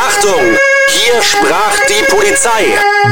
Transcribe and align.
Achtung! 0.00 0.40
Hier 0.90 1.20
sprach 1.20 1.76
die 1.88 2.04
Polizei. 2.08 2.66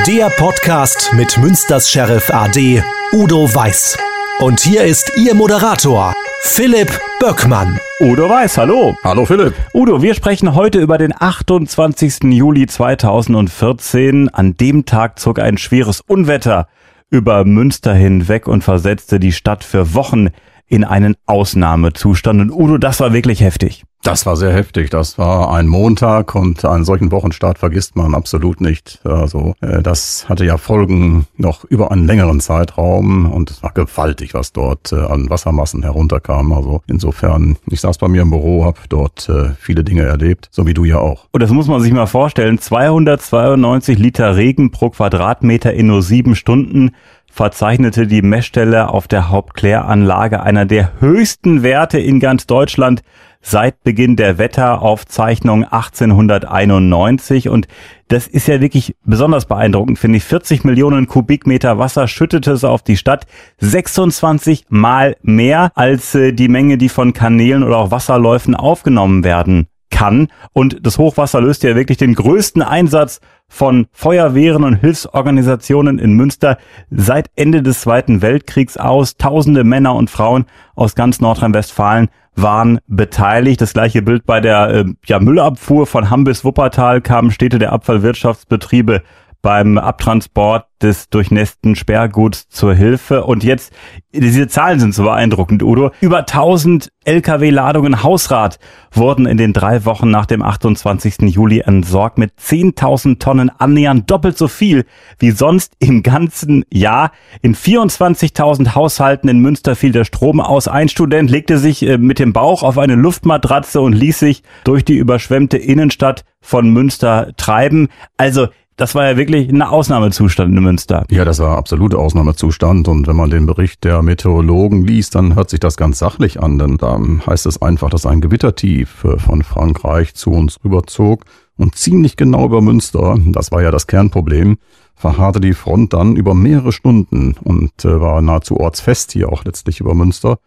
Der 0.06 0.30
Podcast 0.30 1.12
mit 1.14 1.36
Münsters 1.36 1.90
Sheriff 1.90 2.30
AD 2.30 2.80
Udo 3.12 3.52
Weiß. 3.52 3.98
Und 4.38 4.60
hier 4.60 4.84
ist 4.84 5.10
Ihr 5.16 5.34
Moderator, 5.34 6.14
Philipp 6.42 6.88
Böckmann. 7.18 7.80
Udo 7.98 8.28
Weiß, 8.28 8.56
hallo. 8.58 8.96
Hallo 9.02 9.24
Philipp. 9.24 9.54
Udo, 9.74 10.00
wir 10.00 10.14
sprechen 10.14 10.54
heute 10.54 10.78
über 10.78 10.96
den 10.96 11.12
28. 11.12 12.22
Juli 12.22 12.68
2014. 12.68 14.28
An 14.28 14.56
dem 14.56 14.84
Tag 14.84 15.18
zog 15.18 15.40
ein 15.40 15.58
schweres 15.58 16.02
Unwetter 16.02 16.68
über 17.10 17.44
Münster 17.44 17.94
hinweg 17.94 18.46
und 18.46 18.62
versetzte 18.62 19.18
die 19.18 19.32
Stadt 19.32 19.64
für 19.64 19.92
Wochen 19.94 20.28
in 20.68 20.84
einen 20.84 21.16
Ausnahmezustand. 21.26 22.40
Und 22.40 22.50
Udo, 22.50 22.78
das 22.78 23.00
war 23.00 23.12
wirklich 23.12 23.40
heftig. 23.40 23.84
Das 24.06 24.24
war 24.24 24.36
sehr 24.36 24.52
heftig. 24.52 24.88
Das 24.90 25.18
war 25.18 25.52
ein 25.52 25.66
Montag 25.66 26.36
und 26.36 26.64
einen 26.64 26.84
solchen 26.84 27.10
Wochenstart 27.10 27.58
vergisst 27.58 27.96
man 27.96 28.14
absolut 28.14 28.60
nicht. 28.60 29.00
Also 29.02 29.54
äh, 29.60 29.82
das 29.82 30.28
hatte 30.28 30.44
ja 30.44 30.58
Folgen 30.58 31.26
noch 31.36 31.64
über 31.64 31.90
einen 31.90 32.06
längeren 32.06 32.38
Zeitraum 32.38 33.28
und 33.32 33.50
es 33.50 33.64
war 33.64 33.72
gewaltig, 33.72 34.32
was 34.32 34.52
dort 34.52 34.92
äh, 34.92 34.96
an 34.96 35.28
Wassermassen 35.28 35.82
herunterkam. 35.82 36.52
Also 36.52 36.82
insofern, 36.86 37.56
ich 37.66 37.80
saß 37.80 37.98
bei 37.98 38.06
mir 38.06 38.22
im 38.22 38.30
Büro, 38.30 38.64
habe 38.64 38.78
dort 38.88 39.28
äh, 39.28 39.50
viele 39.58 39.82
Dinge 39.82 40.02
erlebt, 40.02 40.50
so 40.52 40.68
wie 40.68 40.74
du 40.74 40.84
ja 40.84 40.98
auch. 40.98 41.26
Und 41.32 41.42
das 41.42 41.50
muss 41.50 41.66
man 41.66 41.80
sich 41.80 41.92
mal 41.92 42.06
vorstellen. 42.06 42.60
292 42.60 43.98
Liter 43.98 44.36
Regen 44.36 44.70
pro 44.70 44.90
Quadratmeter 44.90 45.72
in 45.74 45.88
nur 45.88 46.02
sieben 46.02 46.36
Stunden 46.36 46.92
verzeichnete 47.36 48.06
die 48.06 48.22
Messstelle 48.22 48.88
auf 48.88 49.08
der 49.08 49.28
Hauptkläranlage 49.28 50.42
einer 50.42 50.64
der 50.64 50.92
höchsten 51.00 51.62
Werte 51.62 51.98
in 51.98 52.18
ganz 52.18 52.46
Deutschland 52.46 53.02
seit 53.42 53.84
Beginn 53.84 54.16
der 54.16 54.38
Wetteraufzeichnung 54.38 55.64
1891 55.64 57.50
und 57.50 57.68
das 58.08 58.26
ist 58.26 58.48
ja 58.48 58.62
wirklich 58.62 58.96
besonders 59.04 59.44
beeindruckend, 59.44 59.98
finde 59.98 60.16
ich. 60.16 60.24
40 60.24 60.64
Millionen 60.64 61.08
Kubikmeter 61.08 61.78
Wasser 61.78 62.08
schüttete 62.08 62.52
es 62.52 62.64
auf 62.64 62.82
die 62.82 62.96
Stadt, 62.96 63.26
26 63.58 64.64
mal 64.70 65.14
mehr 65.20 65.72
als 65.74 66.14
äh, 66.14 66.32
die 66.32 66.48
Menge, 66.48 66.78
die 66.78 66.88
von 66.88 67.12
Kanälen 67.12 67.62
oder 67.62 67.76
auch 67.76 67.90
Wasserläufen 67.90 68.54
aufgenommen 68.54 69.24
werden 69.24 69.68
kann. 69.90 70.28
Und 70.54 70.78
das 70.86 70.98
Hochwasser 70.98 71.40
löst 71.40 71.62
ja 71.62 71.76
wirklich 71.76 71.98
den 71.98 72.14
größten 72.14 72.62
Einsatz 72.62 73.20
von 73.48 73.86
Feuerwehren 73.92 74.64
und 74.64 74.74
Hilfsorganisationen 74.74 75.98
in 75.98 76.14
Münster 76.14 76.58
seit 76.90 77.30
Ende 77.36 77.62
des 77.62 77.80
Zweiten 77.80 78.22
Weltkriegs 78.22 78.76
aus. 78.76 79.16
Tausende 79.16 79.64
Männer 79.64 79.94
und 79.94 80.10
Frauen 80.10 80.46
aus 80.74 80.94
ganz 80.94 81.20
Nordrhein-Westfalen 81.20 82.08
waren 82.34 82.78
beteiligt. 82.86 83.60
Das 83.60 83.72
gleiche 83.72 84.02
Bild 84.02 84.26
bei 84.26 84.40
der 84.40 84.68
äh, 84.68 84.84
ja, 85.06 85.18
Müllabfuhr 85.18 85.86
von 85.86 86.10
Hamm 86.10 86.24
bis 86.24 86.44
Wuppertal 86.44 87.00
kamen 87.00 87.30
Städte 87.30 87.58
der 87.58 87.72
Abfallwirtschaftsbetriebe 87.72 89.02
beim 89.46 89.78
Abtransport 89.78 90.66
des 90.82 91.08
durchnässten 91.08 91.76
Sperrguts 91.76 92.48
zur 92.48 92.74
Hilfe. 92.74 93.22
Und 93.22 93.44
jetzt, 93.44 93.72
diese 94.12 94.48
Zahlen 94.48 94.80
sind 94.80 94.92
so 94.92 95.04
beeindruckend, 95.04 95.62
Udo. 95.62 95.92
Über 96.00 96.18
1000 96.18 96.90
Lkw-Ladungen 97.04 98.02
Hausrat 98.02 98.58
wurden 98.90 99.24
in 99.24 99.36
den 99.36 99.52
drei 99.52 99.84
Wochen 99.84 100.10
nach 100.10 100.26
dem 100.26 100.42
28. 100.42 101.32
Juli 101.32 101.60
entsorgt 101.60 102.18
mit 102.18 102.32
10.000 102.40 103.20
Tonnen 103.20 103.50
annähernd 103.56 104.10
doppelt 104.10 104.36
so 104.36 104.48
viel 104.48 104.84
wie 105.20 105.30
sonst 105.30 105.74
im 105.78 106.02
ganzen 106.02 106.64
Jahr. 106.72 107.12
In 107.40 107.54
24.000 107.54 108.74
Haushalten 108.74 109.28
in 109.28 109.38
Münster 109.38 109.76
fiel 109.76 109.92
der 109.92 110.04
Strom 110.04 110.40
aus. 110.40 110.66
Ein 110.66 110.88
Student 110.88 111.30
legte 111.30 111.58
sich 111.58 111.86
äh, 111.86 111.98
mit 111.98 112.18
dem 112.18 112.32
Bauch 112.32 112.64
auf 112.64 112.78
eine 112.78 112.96
Luftmatratze 112.96 113.80
und 113.80 113.92
ließ 113.92 114.18
sich 114.18 114.42
durch 114.64 114.84
die 114.84 114.96
überschwemmte 114.96 115.56
Innenstadt 115.56 116.24
von 116.40 116.70
Münster 116.70 117.30
treiben. 117.36 117.88
Also 118.16 118.48
das 118.76 118.94
war 118.94 119.06
ja 119.06 119.16
wirklich 119.16 119.48
ein 119.48 119.62
Ausnahmezustand 119.62 120.54
in 120.54 120.62
Münster. 120.62 121.04
Ja, 121.10 121.24
das 121.24 121.38
war 121.38 121.56
absoluter 121.56 121.98
Ausnahmezustand. 121.98 122.88
Und 122.88 123.06
wenn 123.06 123.16
man 123.16 123.30
den 123.30 123.46
Bericht 123.46 123.84
der 123.84 124.02
Meteorologen 124.02 124.84
liest, 124.84 125.14
dann 125.14 125.34
hört 125.34 125.48
sich 125.48 125.60
das 125.60 125.76
ganz 125.76 125.98
sachlich 125.98 126.42
an. 126.42 126.58
Denn 126.58 126.76
da 126.76 127.00
heißt 127.26 127.46
es 127.46 127.60
einfach, 127.62 127.88
dass 127.88 128.04
ein 128.04 128.20
Gewittertief 128.20 129.06
von 129.16 129.42
Frankreich 129.42 130.14
zu 130.14 130.30
uns 130.30 130.58
rüberzog 130.62 131.24
und 131.56 131.74
ziemlich 131.74 132.16
genau 132.16 132.44
über 132.44 132.60
Münster, 132.60 133.16
das 133.26 133.50
war 133.50 133.62
ja 133.62 133.70
das 133.70 133.86
Kernproblem, 133.86 134.58
verharrte 134.94 135.40
die 135.40 135.54
Front 135.54 135.94
dann 135.94 136.16
über 136.16 136.34
mehrere 136.34 136.72
Stunden 136.72 137.34
und 137.42 137.84
äh, 137.84 138.00
war 138.00 138.20
nahezu 138.22 138.58
ortsfest 138.58 139.12
hier 139.12 139.30
auch 139.30 139.44
letztlich 139.44 139.80
über 139.80 139.94
Münster. 139.94 140.38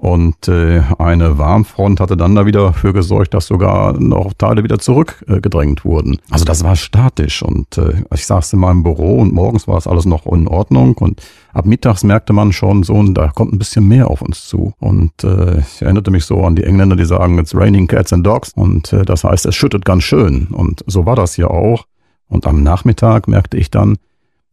Und 0.00 0.48
äh, 0.48 0.80
eine 0.98 1.36
Warmfront 1.36 2.00
hatte 2.00 2.16
dann 2.16 2.34
da 2.34 2.46
wieder 2.46 2.62
dafür 2.62 2.94
gesorgt, 2.94 3.34
dass 3.34 3.48
sogar 3.48 4.00
noch 4.00 4.32
Teile 4.32 4.64
wieder 4.64 4.78
zurückgedrängt 4.78 5.80
äh, 5.80 5.84
wurden. 5.84 6.16
Also 6.30 6.46
das 6.46 6.64
war 6.64 6.74
statisch 6.74 7.42
und 7.42 7.76
äh, 7.76 8.02
ich 8.14 8.24
saß 8.24 8.54
in 8.54 8.60
meinem 8.60 8.82
Büro 8.82 9.18
und 9.18 9.34
morgens 9.34 9.68
war 9.68 9.76
es 9.76 9.86
alles 9.86 10.06
noch 10.06 10.24
in 10.24 10.48
Ordnung 10.48 10.94
und 10.94 11.20
ab 11.52 11.66
mittags 11.66 12.02
merkte 12.02 12.32
man 12.32 12.54
schon 12.54 12.82
so, 12.82 13.02
da 13.12 13.28
kommt 13.28 13.52
ein 13.52 13.58
bisschen 13.58 13.88
mehr 13.88 14.08
auf 14.08 14.22
uns 14.22 14.48
zu. 14.48 14.72
Und 14.78 15.22
äh, 15.22 15.60
ich 15.60 15.82
erinnerte 15.82 16.10
mich 16.10 16.24
so 16.24 16.46
an 16.46 16.56
die 16.56 16.64
Engländer, 16.64 16.96
die 16.96 17.04
sagen, 17.04 17.38
it's 17.38 17.54
raining 17.54 17.86
cats 17.86 18.14
and 18.14 18.26
dogs 18.26 18.52
und 18.54 18.94
äh, 18.94 19.04
das 19.04 19.24
heißt, 19.24 19.44
es 19.44 19.54
schüttet 19.54 19.84
ganz 19.84 20.04
schön 20.04 20.46
und 20.46 20.82
so 20.86 21.04
war 21.04 21.14
das 21.14 21.34
hier 21.34 21.50
auch. 21.50 21.84
Und 22.26 22.46
am 22.46 22.62
Nachmittag 22.62 23.28
merkte 23.28 23.58
ich 23.58 23.70
dann, 23.70 23.98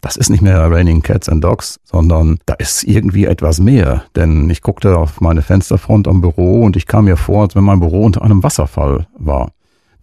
das 0.02 0.16
ist 0.16 0.30
nicht 0.30 0.42
mehr 0.42 0.60
Raining 0.70 1.02
Cats 1.02 1.28
and 1.28 1.44
Dogs, 1.44 1.80
sondern 1.84 2.38
da 2.46 2.54
ist 2.54 2.84
irgendwie 2.84 3.26
etwas 3.26 3.60
mehr. 3.60 4.04
Denn 4.16 4.50
ich 4.50 4.62
guckte 4.62 4.98
auf 4.98 5.22
meine 5.22 5.42
Fensterfront 5.42 6.08
am 6.08 6.22
Büro 6.22 6.64
und 6.64 6.76
ich 6.76 6.86
kam 6.86 7.06
mir 7.06 7.18
vor, 7.18 7.44
als 7.44 7.56
wenn 7.56 7.64
mein 7.64 7.80
Büro 7.80 8.04
unter 8.04 8.22
einem 8.22 8.44
Wasserfall 8.44 9.08
war. 9.18 9.52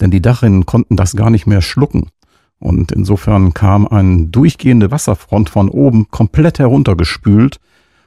Denn 0.01 0.11
die 0.11 0.23
Dachrinnen 0.23 0.67
konnten 0.67 0.97
das 0.97 1.15
gar 1.15 1.31
nicht 1.31 1.47
mehr 1.47 1.63
schlucken. 1.63 2.11
Und 2.59 2.93
insofern 2.93 3.55
kam 3.55 3.87
eine 3.87 4.27
durchgehende 4.27 4.91
Wasserfront 4.91 5.51
von 5.51 5.69
oben 5.69 6.09
komplett 6.11 6.59
heruntergespült 6.59 7.61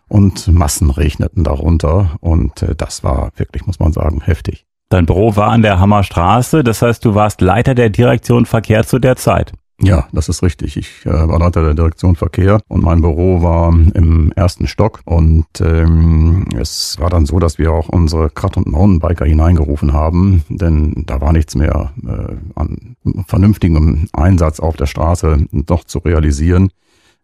und 0.09 0.47
Massen 0.47 0.89
regneten 0.89 1.43
darunter. 1.43 2.17
Und 2.19 2.63
äh, 2.63 2.75
das 2.75 3.03
war 3.03 3.31
wirklich, 3.35 3.65
muss 3.65 3.79
man 3.79 3.93
sagen, 3.93 4.21
heftig. 4.21 4.65
Dein 4.89 5.05
Büro 5.05 5.35
war 5.35 5.51
an 5.51 5.61
der 5.61 5.79
Hammerstraße, 5.79 6.63
das 6.63 6.81
heißt, 6.81 7.03
du 7.03 7.13
warst 7.13 7.41
Leiter 7.41 7.75
der 7.75 7.89
Direktion 7.89 8.45
Verkehr 8.45 8.85
zu 8.85 8.99
der 8.99 9.17
Zeit. 9.17 9.51
Ja, 9.79 10.07
das 10.11 10.27
ist 10.27 10.41
richtig. 10.41 10.75
Ich 10.75 11.05
äh, 11.05 11.11
war 11.11 11.37
Leiter 11.37 11.63
der 11.63 11.75
Direktion 11.75 12.15
Verkehr 12.15 12.59
und 12.67 12.83
mein 12.83 13.01
Büro 13.01 13.43
war 13.43 13.71
im 13.71 14.31
ersten 14.35 14.65
Stock 14.67 15.01
und 15.05 15.45
ähm, 15.61 16.47
es 16.59 16.99
war 16.99 17.11
dann 17.11 17.27
so, 17.27 17.37
dass 17.37 17.59
wir 17.59 17.71
auch 17.71 17.87
unsere 17.87 18.31
Kart- 18.31 18.57
und 18.57 18.67
Mountainbiker 18.67 19.25
hineingerufen 19.25 19.93
haben, 19.93 20.43
denn 20.49 21.03
da 21.05 21.21
war 21.21 21.31
nichts 21.31 21.53
mehr 21.53 21.91
äh, 22.03 22.35
an 22.55 22.95
vernünftigem 23.27 24.07
Einsatz 24.13 24.59
auf 24.59 24.77
der 24.77 24.87
Straße 24.87 25.45
noch 25.51 25.83
zu 25.83 25.99
realisieren. 25.99 26.71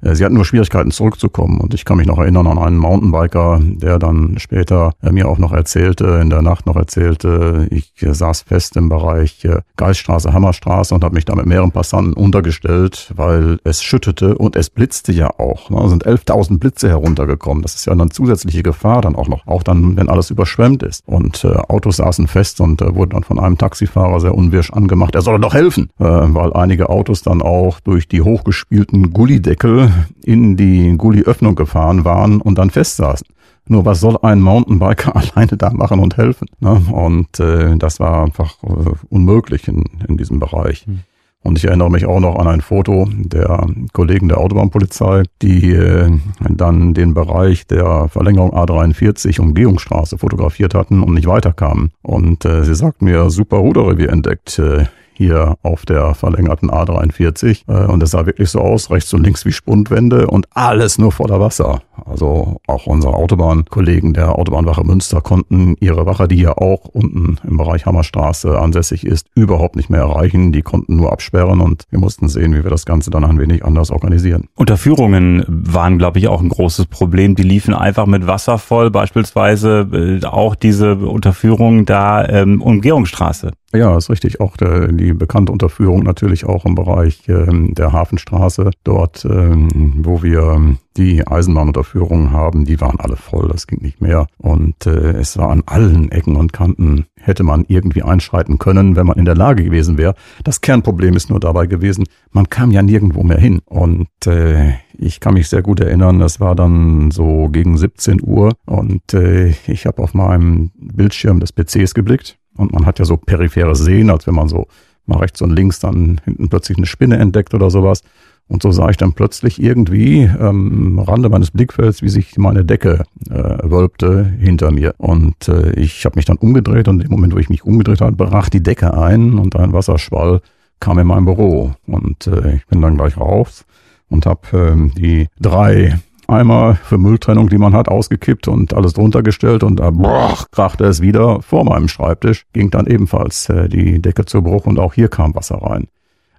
Äh, 0.04 0.16
sie 0.16 0.26
hatten 0.26 0.36
nur 0.36 0.46
Schwierigkeiten 0.46 0.92
zurückzukommen 0.92 1.60
und 1.60 1.74
ich 1.74 1.86
kann 1.86 1.98
mich 1.98 2.08
noch 2.08 2.20
erinnern 2.20 2.48
an 2.48 2.58
einen 2.58 2.78
Mountainbiker, 2.78 3.60
der 3.62 4.00
dann 4.00 4.36
später 4.38 4.94
äh, 5.02 5.12
mir 5.12 5.28
auch 5.28 5.38
noch 5.38 5.52
erzählte, 5.52 6.20
in 6.22 6.30
der 6.30 6.42
Nacht 6.42 6.66
noch 6.66 6.76
erzählte, 6.76 7.68
ich 7.72 7.94
äh, 8.02 8.14
saß 8.14 8.44
fest 8.44 8.76
im 8.76 8.90
Bereich 8.90 9.48
Geiststraße, 9.78 10.34
Hammerstraße 10.34 10.94
und 10.94 11.04
habe 11.04 11.16
mich 11.16 11.26
da 11.26 11.36
mit 11.36 11.46
mehreren 11.46 11.72
Passanten 11.72 12.14
untergestellt, 12.14 13.12
weil 13.16 13.60
es 13.64 13.84
schüttete 13.84 14.38
und 14.38 14.56
es 14.56 14.70
blitzte 14.70 15.12
ja 15.12 15.30
auch. 15.38 15.70
Ne? 15.70 15.78
Da 15.82 15.90
sind 15.90 16.06
11.000 16.06 16.60
Blitze 16.60 16.90
heruntergekommen. 16.90 17.62
Das 17.62 17.76
ist 17.76 17.86
ja 17.86 17.94
eine 17.94 18.10
zusätzliche 18.10 18.64
Gefahr 18.64 19.02
dann 19.02 19.16
auch 19.16 19.28
noch, 19.28 19.46
auch 19.48 19.64
dann, 19.64 19.98
wenn 19.98 20.10
alles 20.10 20.30
überschwemmt 20.30 20.84
ist. 20.84 21.04
Und 21.06 21.46
Autos 21.46 21.98
saßen 21.98 22.28
fest 22.28 22.62
und 22.62 22.82
wurden 22.82 23.12
dann 23.12 23.24
von 23.24 23.40
einem 23.40 23.58
Taxifahrer 23.58 24.20
sehr 24.20 24.36
unwirsch 24.36 24.72
angemacht. 24.72 25.16
Er 25.16 25.22
solle 25.22 25.40
doch 25.40 25.54
helfen, 25.54 25.90
weil 25.98 26.54
einige 26.54 26.90
Autos 26.90 27.22
dann 27.22 27.42
auch 27.42 27.80
durch 27.80 28.08
die 28.08 28.22
hochgespielten 28.22 29.12
Gullideckel 29.12 29.93
in 30.24 30.58
die 30.58 30.96
Gully-Öffnung 30.98 31.56
gefahren 31.56 32.06
waren 32.06 32.42
und 32.42 32.58
dann 32.58 32.70
festsaßen. 32.70 33.28
Nur 33.68 33.86
was 33.86 34.02
soll 34.02 34.18
ein 34.22 34.42
Mountainbiker 34.42 35.16
alleine 35.36 35.58
da 35.58 35.72
machen 35.72 36.00
und 36.00 36.18
helfen? 36.18 36.48
Ne? 36.60 36.82
Und 36.92 37.40
äh, 37.40 37.78
das 37.78 38.00
war 38.00 38.24
einfach 38.24 38.62
äh, 38.64 38.92
unmöglich 39.10 39.68
in, 39.68 39.84
in 40.08 40.18
diesem 40.18 40.40
Bereich. 40.40 40.86
Mhm. 40.88 41.02
Und 41.44 41.58
ich 41.58 41.66
erinnere 41.66 41.92
mich 41.92 42.06
auch 42.06 42.22
noch 42.22 42.38
an 42.38 42.48
ein 42.48 42.62
Foto 42.62 43.10
der 43.12 43.68
Kollegen 43.92 44.30
der 44.30 44.38
Autobahnpolizei, 44.38 45.24
die 45.42 45.74
äh, 45.74 46.10
dann 46.50 46.94
den 46.94 47.14
Bereich 47.14 47.68
der 47.68 48.08
Verlängerung 48.08 48.54
A43 48.54 49.42
Umgehungsstraße 49.42 50.18
fotografiert 50.18 50.74
hatten 50.74 51.04
und 51.04 51.14
nicht 51.14 51.28
weiterkamen. 51.28 51.92
Und 52.02 52.46
äh, 52.46 52.64
sie 52.64 52.76
sagten 52.76 53.06
mir, 53.06 53.30
super 53.30 53.58
Ruderrevier 53.58 54.10
entdeckt. 54.10 54.58
Äh, 54.58 54.86
hier 55.14 55.56
auf 55.64 55.86
der 55.86 56.14
verlängerten 56.14 56.72
A43. 56.72 57.64
Äh, 57.68 57.88
und 57.88 58.02
es 58.04 58.12
sah 58.12 58.26
wirklich 58.26 58.50
so 58.50 58.60
aus, 58.60 58.90
rechts 58.90 59.14
und 59.14 59.24
links 59.24 59.46
wie 59.46 59.52
Spundwände 59.52 60.28
und 60.28 60.48
alles 60.54 60.98
nur 60.98 61.12
voller 61.12 61.40
Wasser. 61.40 61.82
Also 62.06 62.58
auch 62.68 62.88
unsere 62.88 63.14
Autobahnkollegen 63.14 64.14
der 64.14 64.38
Autobahnwache 64.38 64.84
Münster 64.84 65.22
konnten 65.22 65.76
ihre 65.80 66.06
Wache, 66.06 66.28
die 66.28 66.42
ja 66.42 66.58
auch 66.58 66.86
unten 66.86 67.38
im 67.48 67.58
Bereich 67.58 67.86
Hammerstraße 67.86 68.60
ansässig 68.60 69.06
ist, 69.06 69.28
überhaupt 69.36 69.76
nicht 69.76 69.90
mehr 69.90 70.02
erreichen. 70.02 70.52
Die 70.52 70.62
konnten 70.62 70.96
nur 70.96 71.12
absperren 71.12 71.62
und 71.62 71.86
wir 71.90 72.00
mussten 72.00 72.28
sehen, 72.28 72.54
wie 72.54 72.64
wir 72.64 72.72
das 72.72 72.86
Ganze 72.86 73.10
dann 73.12 73.24
ein 73.24 73.40
wenig 73.40 73.64
anders 73.64 73.92
organisieren. 73.92 74.48
Unterführungen 74.56 75.46
waren, 75.48 75.98
glaube 75.98 76.20
ich, 76.20 76.28
auch 76.28 76.42
ein 76.42 76.50
großes 76.50 76.88
Problem. 76.88 77.36
Die 77.36 77.44
liefen 77.44 77.74
einfach 77.74 78.06
mit 78.06 78.28
Wasser 78.28 78.58
voll, 78.58 78.92
beispielsweise 78.92 79.88
äh, 79.94 80.26
auch 80.26 80.56
diese 80.56 80.96
Unterführung 80.96 81.86
da 81.86 82.28
ähm, 82.28 82.62
Umgehungsstraße. 82.62 83.52
Ja, 83.76 83.98
ist 83.98 84.12
richtig. 84.12 84.40
Auch 84.40 84.56
der, 84.56 84.90
die 84.90 85.14
bekannte 85.14 85.52
Unterführung 85.52 86.04
natürlich 86.04 86.46
auch 86.46 86.64
im 86.66 86.76
Bereich 86.76 87.28
ähm, 87.28 87.74
der 87.74 87.92
Hafenstraße, 87.92 88.70
dort, 88.84 89.26
ähm, 89.26 89.96
wo 90.04 90.22
wir 90.22 90.78
die 90.96 91.26
Eisenbahnunterführungen 91.26 92.32
haben, 92.32 92.66
die 92.66 92.80
waren 92.80 93.00
alle 93.00 93.16
voll, 93.16 93.48
das 93.48 93.66
ging 93.66 93.82
nicht 93.82 94.00
mehr. 94.00 94.28
Und 94.38 94.86
äh, 94.86 95.14
es 95.14 95.40
war 95.40 95.50
an 95.50 95.64
allen 95.66 96.12
Ecken 96.12 96.36
und 96.36 96.54
Kanten, 96.54 97.08
hätte 97.20 97.42
man 97.42 97.66
irgendwie 97.68 98.04
einschreiten 98.04 98.60
können, 98.60 98.96
wenn 98.96 99.08
man 99.08 99.18
in 99.18 99.26
der 99.26 99.36
Lage 99.36 99.64
gewesen 99.64 99.98
wäre. 99.98 100.14
Das 100.44 100.62
Kernproblem 100.62 101.16
ist 101.16 101.32
nur 101.32 101.40
dabei 101.40 101.66
gewesen, 101.66 102.04
man 102.32 102.50
kam 102.50 102.70
ja 102.70 102.84
nirgendwo 102.84 103.24
mehr 103.24 103.40
hin. 103.40 103.60
Und 103.66 104.08
äh, 104.28 104.74
ich 105.00 105.20
kann 105.20 105.34
mich 105.34 105.50
sehr 105.50 105.64
gut 105.64 105.80
erinnern, 105.80 106.20
das 106.20 106.40
war 106.40 106.54
dann 106.54 107.10
so 107.10 107.50
gegen 107.52 107.76
17 107.76 108.22
Uhr 108.22 108.52
und 108.68 109.16
äh, 109.16 109.56
ich 109.66 109.88
habe 109.88 110.04
auf 110.04 110.14
meinem 110.14 110.70
Bildschirm 110.76 111.40
des 111.40 111.52
PCs 111.52 111.96
geblickt 111.96 112.38
und 112.58 112.72
man 112.72 112.86
hat 112.86 113.00
ja 113.00 113.06
so 113.06 113.18
periphere 113.18 113.76
Sehen, 113.76 114.10
als 114.10 114.28
wenn 114.28 114.36
man 114.36 114.48
so 114.48 114.68
mal 115.06 115.20
rechts 115.20 115.42
und 115.42 115.52
links 115.52 115.80
dann 115.80 116.22
hinten 116.24 116.50
plötzlich 116.50 116.78
eine 116.78 116.86
Spinne 116.86 117.18
entdeckt 117.18 117.54
oder 117.54 117.70
sowas. 117.70 118.04
Und 118.48 118.62
so 118.62 118.72
sah 118.72 118.90
ich 118.90 118.98
dann 118.98 119.14
plötzlich 119.14 119.62
irgendwie 119.62 120.24
ähm, 120.24 121.00
am 121.00 121.00
Rande 121.00 121.30
meines 121.30 121.52
Blickfelds, 121.52 122.02
wie 122.02 122.10
sich 122.10 122.38
meine 122.38 122.66
Decke 122.66 123.06
äh, 123.30 123.58
wölbte 123.64 124.26
hinter 124.26 124.72
mir. 124.72 124.94
Und 124.98 125.48
äh, 125.48 125.72
ich 125.80 126.06
habe 126.06 126.18
mich 126.18 126.26
dann 126.26 126.38
umgedreht 126.38 126.88
und 126.88 127.04
im 127.04 127.10
Moment, 127.10 127.34
wo 127.34 127.40
ich 127.40 127.50
mich 127.50 127.64
umgedreht 127.64 128.02
habe, 128.02 128.12
brach 128.12 128.50
die 128.50 128.62
Decke 128.62 128.96
ein 128.98 129.40
und 129.40 129.56
ein 129.56 129.72
Wasserschwall 129.72 130.42
kam 130.80 131.00
in 131.00 131.08
mein 131.08 131.26
Büro. 131.26 131.74
Und 131.88 132.28
äh, 132.28 132.56
ich 132.56 132.68
bin 132.68 132.82
dann 132.82 132.98
gleich 132.98 133.18
raus 133.18 133.66
und 134.10 134.26
habe 134.26 134.42
äh, 134.58 135.00
die 135.00 135.28
drei 135.40 135.98
Eimer 136.34 136.76
für 136.76 136.98
Mülltrennung, 136.98 137.50
die 137.50 137.58
man 137.58 137.74
hat, 137.74 137.88
ausgekippt 137.88 138.48
und 138.48 138.74
alles 138.74 138.94
drunter 138.94 139.24
gestellt 139.24 139.64
und 139.64 139.80
da 139.80 139.92
boah, 139.92 140.38
krachte 140.52 140.86
es 140.86 141.02
wieder 141.02 141.42
vor 141.42 141.64
meinem 141.64 141.88
Schreibtisch, 141.88 142.46
ging 142.54 142.70
dann 142.72 142.88
ebenfalls 142.88 143.50
äh, 143.50 143.70
die 143.70 144.02
Decke 144.02 144.26
zu 144.26 144.42
Bruch 144.42 144.66
und 144.66 144.80
auch 144.80 144.94
hier 144.94 145.08
kam 145.08 145.36
Wasser 145.36 145.58
rein. 145.62 145.88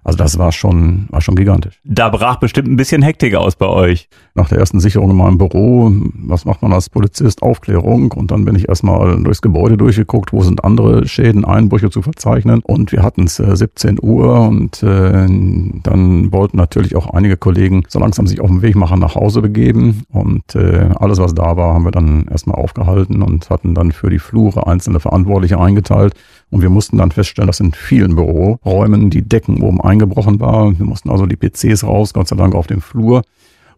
Also 0.05 0.19
das 0.19 0.37
war 0.37 0.51
schon, 0.51 1.07
war 1.09 1.19
schon 1.19 1.35
gigantisch. 1.35 1.79
Da 1.83 2.09
brach 2.09 2.35
bestimmt 2.35 2.67
ein 2.67 2.75
bisschen 2.75 3.01
Hektik 3.01 3.33
aus 3.33 3.55
bei 3.55 3.65
euch. 3.65 4.07
Nach 4.35 4.47
der 4.47 4.59
ersten 4.59 4.79
Sicherung 4.79 5.09
in 5.09 5.17
meinem 5.17 5.39
Büro, 5.39 5.91
was 6.13 6.45
macht 6.45 6.61
man 6.61 6.73
als 6.73 6.91
Polizist? 6.91 7.41
Aufklärung. 7.41 8.11
Und 8.11 8.29
dann 8.29 8.45
bin 8.45 8.55
ich 8.55 8.69
erstmal 8.69 9.21
durchs 9.23 9.41
Gebäude 9.41 9.77
durchgeguckt, 9.77 10.31
wo 10.31 10.43
sind 10.43 10.63
andere 10.63 11.07
Schäden, 11.07 11.43
Einbrüche 11.43 11.89
zu 11.89 12.03
verzeichnen. 12.03 12.61
Und 12.63 12.91
wir 12.91 13.01
hatten 13.01 13.23
es 13.23 13.39
äh, 13.39 13.55
17 13.55 13.97
Uhr 13.99 14.41
und 14.47 14.83
äh, 14.83 15.25
dann 15.81 16.31
wollten 16.31 16.57
natürlich 16.57 16.95
auch 16.95 17.09
einige 17.09 17.35
Kollegen 17.35 17.83
so 17.87 17.97
langsam 17.97 18.27
sich 18.27 18.41
auf 18.41 18.49
den 18.49 18.61
Weg 18.61 18.75
machen, 18.75 18.99
nach 18.99 19.15
Hause 19.15 19.41
begeben. 19.41 20.03
Und 20.11 20.53
äh, 20.53 20.87
alles, 20.99 21.17
was 21.17 21.33
da 21.33 21.57
war, 21.57 21.73
haben 21.73 21.83
wir 21.83 21.91
dann 21.91 22.27
erstmal 22.29 22.57
aufgehalten 22.57 23.23
und 23.23 23.49
hatten 23.49 23.73
dann 23.73 23.91
für 23.91 24.11
die 24.11 24.19
Flure 24.19 24.67
einzelne 24.67 24.99
Verantwortliche 24.99 25.59
eingeteilt. 25.59 26.13
Und 26.51 26.61
wir 26.61 26.69
mussten 26.69 26.97
dann 26.97 27.11
feststellen, 27.11 27.47
dass 27.47 27.59
in 27.59 27.73
vielen 27.73 28.15
Büroräumen 28.15 29.09
die 29.09 29.23
Decken 29.23 29.61
oben 29.61 29.81
eingebrochen 29.81 30.39
waren. 30.39 30.77
Wir 30.77 30.85
mussten 30.85 31.09
also 31.09 31.25
die 31.25 31.35
PCs 31.35 31.83
raus, 31.83 32.13
Gott 32.13 32.27
sei 32.27 32.35
Dank 32.35 32.55
auf 32.55 32.67
dem 32.67 32.81
Flur. 32.81 33.23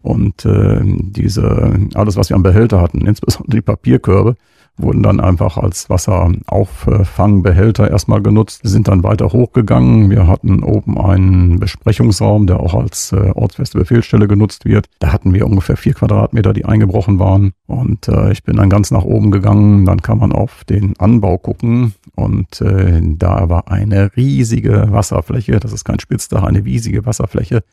Und 0.01 0.45
äh, 0.45 0.79
diese, 0.83 1.79
alles, 1.95 2.17
was 2.17 2.29
wir 2.29 2.35
am 2.35 2.43
Behälter 2.43 2.81
hatten, 2.81 3.07
insbesondere 3.07 3.57
die 3.57 3.61
Papierkörbe, 3.61 4.35
wurden 4.77 5.03
dann 5.03 5.19
einfach 5.19 5.57
als 5.57 5.89
Wasseraufffangbehälter 5.89 7.89
erstmal 7.89 8.21
genutzt. 8.21 8.61
Sind 8.63 8.87
dann 8.87 9.03
weiter 9.03 9.33
hochgegangen. 9.33 10.09
Wir 10.09 10.27
hatten 10.27 10.63
oben 10.63 10.97
einen 10.97 11.59
Besprechungsraum, 11.59 12.47
der 12.47 12.59
auch 12.59 12.73
als 12.73 13.11
äh, 13.11 13.31
ortsfeste 13.33 13.79
Befehlsstelle 13.79 14.27
genutzt 14.27 14.65
wird. 14.65 14.87
Da 14.99 15.11
hatten 15.11 15.33
wir 15.33 15.45
ungefähr 15.45 15.77
vier 15.77 15.93
Quadratmeter, 15.93 16.53
die 16.53 16.65
eingebrochen 16.65 17.19
waren. 17.19 17.53
Und 17.65 18.07
äh, 18.07 18.31
ich 18.31 18.43
bin 18.43 18.57
dann 18.57 18.69
ganz 18.69 18.91
nach 18.91 19.03
oben 19.03 19.31
gegangen. 19.31 19.85
Dann 19.85 20.01
kann 20.01 20.19
man 20.19 20.31
auf 20.31 20.63
den 20.63 20.97
Anbau 20.99 21.37
gucken. 21.37 21.93
Und 22.15 22.61
äh, 22.61 23.01
da 23.03 23.49
war 23.49 23.71
eine 23.71 24.15
riesige 24.15 24.87
Wasserfläche. 24.91 25.59
Das 25.59 25.73
ist 25.73 25.85
kein 25.85 25.99
Spitzdach, 25.99 26.43
eine 26.43 26.63
riesige 26.63 27.05
Wasserfläche 27.05 27.63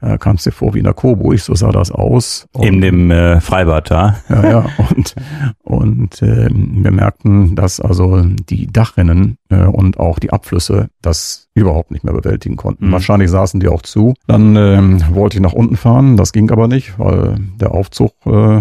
äh, 0.00 0.18
kamst 0.18 0.46
dir 0.46 0.52
vor 0.52 0.74
wie 0.74 0.78
in 0.78 0.84
der 0.84 0.94
Coburg, 0.94 1.38
so 1.38 1.54
sah 1.54 1.70
das 1.70 1.90
aus. 1.90 2.46
Und, 2.52 2.66
in 2.66 2.80
dem 2.80 3.10
äh, 3.10 3.40
Freibad 3.40 3.90
da. 3.90 4.16
Ja, 4.28 4.50
ja. 4.50 4.66
Und, 4.90 5.14
und 5.62 6.22
äh, 6.22 6.48
wir 6.50 6.90
merkten, 6.90 7.56
dass 7.56 7.80
also 7.80 8.22
die 8.22 8.66
Dachrinnen 8.66 9.38
äh, 9.48 9.64
und 9.64 9.98
auch 9.98 10.18
die 10.18 10.30
Abflüsse 10.30 10.90
das 11.00 11.48
überhaupt 11.54 11.90
nicht 11.90 12.04
mehr 12.04 12.14
bewältigen 12.14 12.56
konnten. 12.56 12.88
Mhm. 12.88 12.92
Wahrscheinlich 12.92 13.30
saßen 13.30 13.58
die 13.60 13.68
auch 13.68 13.82
zu. 13.82 14.14
Dann 14.26 14.54
ähm, 14.56 15.02
wollte 15.10 15.38
ich 15.38 15.42
nach 15.42 15.52
unten 15.54 15.76
fahren, 15.76 16.16
das 16.16 16.32
ging 16.32 16.50
aber 16.50 16.68
nicht, 16.68 16.98
weil 16.98 17.38
der 17.58 17.72
Aufzug 17.72 18.12
äh, 18.26 18.60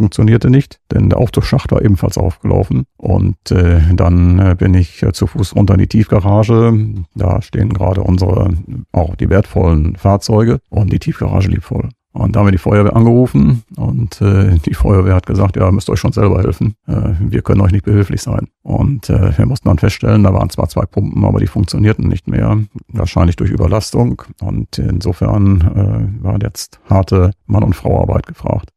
funktionierte 0.00 0.48
nicht, 0.48 0.80
denn 0.90 1.10
der 1.10 1.18
Aufzugsschacht 1.18 1.70
war 1.72 1.82
ebenfalls 1.82 2.16
aufgelaufen. 2.16 2.84
Und 2.96 3.50
äh, 3.50 3.82
dann 3.92 4.38
äh, 4.38 4.56
bin 4.58 4.72
ich 4.72 5.02
äh, 5.02 5.12
zu 5.12 5.26
Fuß 5.26 5.54
runter 5.54 5.74
in 5.74 5.80
die 5.80 5.88
Tiefgarage. 5.88 6.72
Da 7.14 7.42
stehen 7.42 7.68
gerade 7.68 8.02
unsere, 8.02 8.48
auch 8.92 9.14
die 9.14 9.28
wertvollen 9.28 9.96
Fahrzeuge 9.96 10.60
und 10.70 10.90
die 10.90 10.98
Tiefgarage 10.98 11.48
lief 11.48 11.64
voll. 11.64 11.90
Und 12.12 12.34
da 12.34 12.40
haben 12.40 12.46
wir 12.46 12.52
die 12.52 12.58
Feuerwehr 12.58 12.96
angerufen 12.96 13.62
und 13.76 14.20
äh, 14.22 14.58
die 14.64 14.74
Feuerwehr 14.74 15.14
hat 15.14 15.26
gesagt, 15.26 15.56
ja, 15.56 15.70
müsst 15.70 15.90
euch 15.90 16.00
schon 16.00 16.12
selber 16.12 16.42
helfen. 16.42 16.74
Äh, 16.88 17.12
wir 17.20 17.42
können 17.42 17.60
euch 17.60 17.72
nicht 17.72 17.84
behilflich 17.84 18.22
sein. 18.22 18.48
Und 18.62 19.10
äh, 19.10 19.36
wir 19.36 19.46
mussten 19.46 19.68
dann 19.68 19.78
feststellen, 19.78 20.24
da 20.24 20.32
waren 20.32 20.50
zwar 20.50 20.68
zwei 20.68 20.86
Pumpen, 20.86 21.24
aber 21.24 21.38
die 21.40 21.46
funktionierten 21.46 22.08
nicht 22.08 22.26
mehr. 22.26 22.58
Wahrscheinlich 22.88 23.36
durch 23.36 23.50
Überlastung. 23.50 24.22
Und 24.40 24.78
insofern 24.78 25.60
äh, 26.20 26.24
war 26.24 26.38
jetzt 26.42 26.80
harte 26.88 27.32
Mann- 27.46 27.64
und 27.64 27.76
Frauarbeit 27.76 28.26
gefragt. 28.26 28.70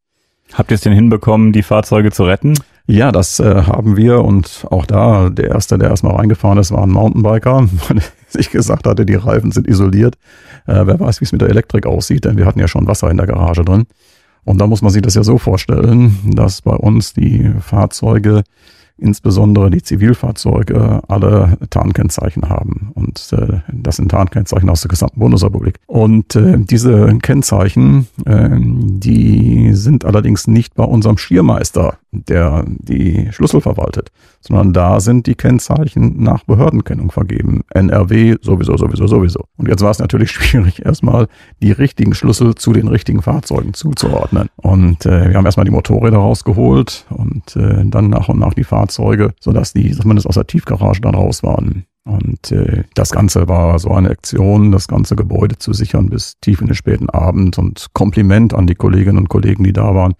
Habt 0.54 0.72
ihr 0.72 0.76
es 0.76 0.82
denn 0.82 0.94
hinbekommen, 0.94 1.52
die 1.52 1.64
Fahrzeuge 1.64 2.12
zu 2.12 2.24
retten? 2.24 2.54
Ja, 2.86 3.12
das 3.12 3.40
äh, 3.40 3.64
haben 3.64 3.96
wir 3.96 4.24
und 4.24 4.66
auch 4.70 4.86
da, 4.86 5.30
der 5.30 5.50
erste, 5.50 5.78
der 5.78 5.90
erstmal 5.90 6.16
reingefahren 6.16 6.58
ist, 6.58 6.72
war 6.72 6.84
ein 6.84 6.92
Mountainbiker, 6.92 7.68
weil 7.88 8.02
sich 8.28 8.50
gesagt 8.50 8.86
hatte, 8.86 9.06
die 9.06 9.16
Reifen 9.16 9.52
sind 9.52 9.68
isoliert. 9.68 10.16
Äh, 10.68 10.86
wer 10.86 11.00
weiß, 11.00 11.22
wie 11.22 11.26
es 11.26 11.32
mit 11.32 11.42
der 11.42 11.50
Elektrik 11.50 11.86
aussieht, 11.86 12.26
denn 12.26 12.38
wir 12.38 12.46
hatten 12.46 12.60
ja 12.60 12.68
schon 12.68 12.88
Wasser 12.88 13.10
in 13.10 13.18
der 13.18 13.28
Garage 13.28 13.64
drin. 13.64 13.86
Und 14.44 14.60
da 14.60 14.68
muss 14.68 14.82
man 14.82 14.92
sich 14.92 15.02
das 15.02 15.16
ja 15.16 15.24
so 15.24 15.38
vorstellen, 15.38 16.18
dass 16.36 16.62
bei 16.62 16.76
uns 16.76 17.14
die 17.14 17.54
Fahrzeuge 17.62 18.44
insbesondere 18.98 19.70
die 19.70 19.82
Zivilfahrzeuge 19.82 21.02
alle 21.08 21.58
Tarnkennzeichen 21.70 22.50
haben. 22.50 22.92
Und 22.94 23.34
äh, 23.34 23.60
das 23.72 23.98
sind 23.98 24.12
Tarnkennzeichen 24.12 24.70
aus 24.70 24.82
der 24.82 24.90
gesamten 24.90 25.20
Bundesrepublik. 25.20 25.80
Und 25.88 26.36
äh, 26.36 26.58
diese 26.60 27.18
Kennzeichen, 27.22 28.08
äh, 28.26 28.50
die 28.52 29.74
sind 29.74 30.06
allerdings 30.06 30.48
nicht 30.48 30.76
bei 30.76 30.84
unserem 30.84 31.18
Schiermeister, 31.18 31.98
der 32.14 32.66
die 32.68 33.30
Schlüssel 33.32 33.62
verwaltet, 33.62 34.12
sondern 34.42 34.74
da 34.74 35.00
sind 35.00 35.28
die 35.28 35.36
Kennzeichen 35.36 36.22
nach 36.22 36.44
Behördenkennung 36.44 37.12
vergeben. 37.12 37.64
NRW 37.74 38.36
sowieso, 38.42 38.78
sowieso, 38.78 39.08
sowieso. 39.08 39.46
Und 39.58 39.68
jetzt 39.68 39.82
war 39.82 39.92
es 39.92 40.00
natürlich 40.00 40.32
schwierig, 40.32 40.86
erstmal 40.86 41.28
die 41.62 41.72
richtigen 41.72 42.14
Schlüssel 42.14 42.56
zu 42.56 42.74
den 42.74 42.88
richtigen 42.88 43.22
Fahrzeugen 43.22 43.74
zuzuordnen. 43.74 44.50
Und 44.58 45.06
äh, 45.06 45.30
wir 45.30 45.38
haben 45.38 45.46
erstmal 45.46 45.66
die 45.66 45.72
Motorräder 45.72 46.18
rausgeholt 46.18 47.06
und 47.10 47.56
äh, 47.56 47.84
dann 47.86 48.10
nach 48.10 48.30
und 48.30 48.40
nach 48.40 48.54
die 48.54 48.64
Fahrzeuge, 48.64 49.34
sodass 49.40 49.74
die 49.74 49.92
zumindest 49.92 50.28
aus 50.28 50.36
der 50.36 50.48
Tiefgarage 50.48 51.02
dann 51.02 51.16
raus 51.16 51.44
waren. 51.44 51.86
Und 52.06 52.52
äh, 52.52 52.84
das 52.96 53.12
Ganze 53.12 53.48
war 53.48 53.80
so 53.80 53.92
eine 53.92 54.10
Aktion, 54.10 54.72
das 54.72 54.88
ganze 54.88 55.16
Gebäude 55.16 55.58
zu 55.58 55.72
sichern 55.72 56.10
bis 56.10 56.38
tief 56.42 56.60
in 56.60 56.68
den 56.68 56.76
späten 56.76 57.10
Abend 57.10 57.58
und 57.58 57.88
Kompliment 57.94 58.54
an 58.54 58.68
die 58.68 58.76
Kolleginnen 58.76 59.20
und 59.20 59.30
Kollegen, 59.30 59.64
die 59.64 59.74
da 59.74 59.96
waren 59.96 60.16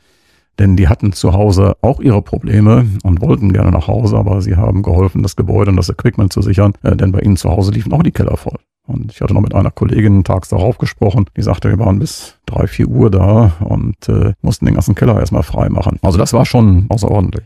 denn 0.60 0.76
die 0.76 0.88
hatten 0.88 1.14
zu 1.14 1.34
Hause 1.34 1.76
auch 1.82 2.00
ihre 2.00 2.22
Probleme 2.22 2.86
und 3.04 3.22
wollten 3.22 3.54
gerne 3.54 3.72
nach 3.72 3.88
Hause, 3.88 4.18
aber 4.18 4.42
sie 4.42 4.56
haben 4.56 4.84
geholfen, 4.84 5.24
das 5.24 5.36
Gebäude 5.36 5.72
und 5.72 5.78
das 5.78 5.90
Equipment 5.90 6.32
zu 6.32 6.42
sichern, 6.42 6.74
äh, 6.84 6.96
denn 6.96 7.12
bei 7.12 7.20
ihnen 7.20 7.38
zu 7.38 7.50
Hause 7.50 7.72
liefen 7.72 7.94
auch 7.94 8.04
die 8.04 8.12
Keller 8.12 8.38
voll. 8.38 8.60
Und 8.86 9.14
ich 9.14 9.22
hatte 9.22 9.34
noch 9.34 9.42
mit 9.42 9.56
einer 9.56 9.72
Kollegin 9.72 10.24
tags 10.24 10.50
darauf 10.50 10.78
gesprochen, 10.78 11.26
die 11.38 11.42
sagte, 11.42 11.70
wir 11.70 11.80
waren 11.80 12.00
bis 12.00 12.38
drei, 12.46 12.68
vier 12.68 12.88
Uhr 12.90 13.10
da 13.10 13.54
und 13.62 14.10
äh, 14.10 14.34
mussten 14.42 14.66
den 14.66 14.76
ganzen 14.76 14.94
Keller 14.94 15.20
erstmal 15.20 15.44
frei 15.44 15.70
machen. 15.70 16.00
Also 16.02 16.18
das 16.18 16.34
war 16.34 16.46
schon 16.46 16.86
außerordentlich. 16.90 17.46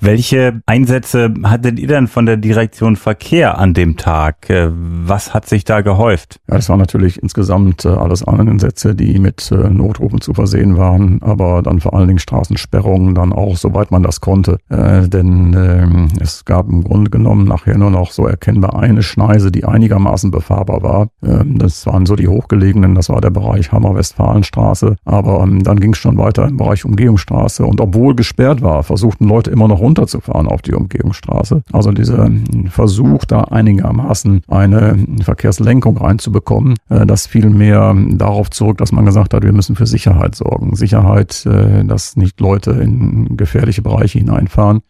Welche 0.00 0.60
Einsätze 0.66 1.32
hattet 1.44 1.78
ihr 1.78 1.88
denn 1.88 2.06
von 2.06 2.26
der 2.26 2.36
Direktion 2.36 2.96
Verkehr 2.96 3.58
an 3.58 3.74
dem 3.74 3.96
Tag? 3.96 4.50
Äh, 4.50 4.70
was 4.72 5.34
hat 5.34 5.46
sich 5.48 5.64
da 5.64 5.80
gehäuft? 5.80 6.40
Ja, 6.48 6.56
das 6.56 6.68
waren 6.68 6.78
natürlich 6.78 7.22
insgesamt 7.22 7.84
äh, 7.84 7.88
alles 7.88 8.26
Einsätze, 8.26 8.94
die 8.94 9.18
mit 9.18 9.50
äh, 9.50 9.68
Notrufen 9.70 10.20
zu 10.20 10.34
versehen 10.34 10.76
waren, 10.76 11.20
aber 11.22 11.62
dann 11.62 11.80
vor 11.80 11.94
allen 11.94 12.08
Dingen 12.08 12.18
Straßensperrungen 12.18 13.14
dann 13.14 13.32
auch, 13.32 13.56
soweit 13.56 13.90
man 13.90 14.02
das 14.02 14.20
konnte. 14.20 14.58
Äh, 14.68 15.08
denn 15.08 15.54
äh, 15.54 16.22
es 16.22 16.44
gab 16.44 16.68
im 16.68 16.84
Grunde 16.84 17.10
genommen 17.10 17.46
nachher 17.46 17.78
nur 17.78 17.90
noch 17.90 18.10
so 18.10 18.26
erkennbar 18.26 18.78
eine 18.78 19.02
Schneise, 19.02 19.50
die 19.50 19.64
einigermaßen 19.64 20.30
befahrbar 20.30 20.82
war. 20.82 21.08
Äh, 21.22 21.44
das 21.44 21.86
waren 21.86 22.06
so 22.06 22.16
die 22.16 22.28
hochgelegenen, 22.28 22.94
das 22.94 23.08
war 23.08 23.20
der 23.20 23.30
Bereich 23.30 23.72
Hammer-Westfalenstraße. 23.72 24.96
Aber 25.04 25.42
ähm, 25.42 25.62
dann 25.62 25.80
ging 25.80 25.92
es 25.92 25.98
schon 25.98 26.18
weiter 26.18 26.46
im 26.46 26.56
Bereich 26.56 26.84
Umgehungsstraße. 26.84 27.64
Und 27.64 27.80
obwohl 27.80 28.14
gesperrt 28.14 28.62
war, 28.62 28.82
versuchten 28.82 29.28
Leute 29.28 29.50
immer 29.50 29.65
noch 29.68 29.80
runterzufahren 29.80 30.46
auf 30.46 30.62
die 30.62 30.74
Umgehungsstraße. 30.74 31.62
Also 31.72 31.92
dieser 31.92 32.30
Versuch, 32.68 33.24
da 33.24 33.42
einigermaßen 33.42 34.42
eine 34.48 34.98
Verkehrslenkung 35.22 35.96
reinzubekommen, 35.96 36.74
äh, 36.88 37.06
das 37.06 37.26
fiel 37.26 37.50
mehr 37.50 37.94
darauf 38.10 38.50
zurück, 38.50 38.78
dass 38.78 38.92
man 38.92 39.06
gesagt 39.06 39.34
hat, 39.34 39.42
wir 39.42 39.52
müssen 39.52 39.76
für 39.76 39.86
Sicherheit 39.86 40.34
sorgen. 40.34 40.76
Sicherheit, 40.76 41.46
äh, 41.46 41.84
dass 41.84 42.16
nicht 42.16 42.40
Leute 42.40 42.72
in 42.72 43.36
gefährliche 43.36 43.82
Bereiche 43.82 44.18
hineinfahren. 44.18 44.80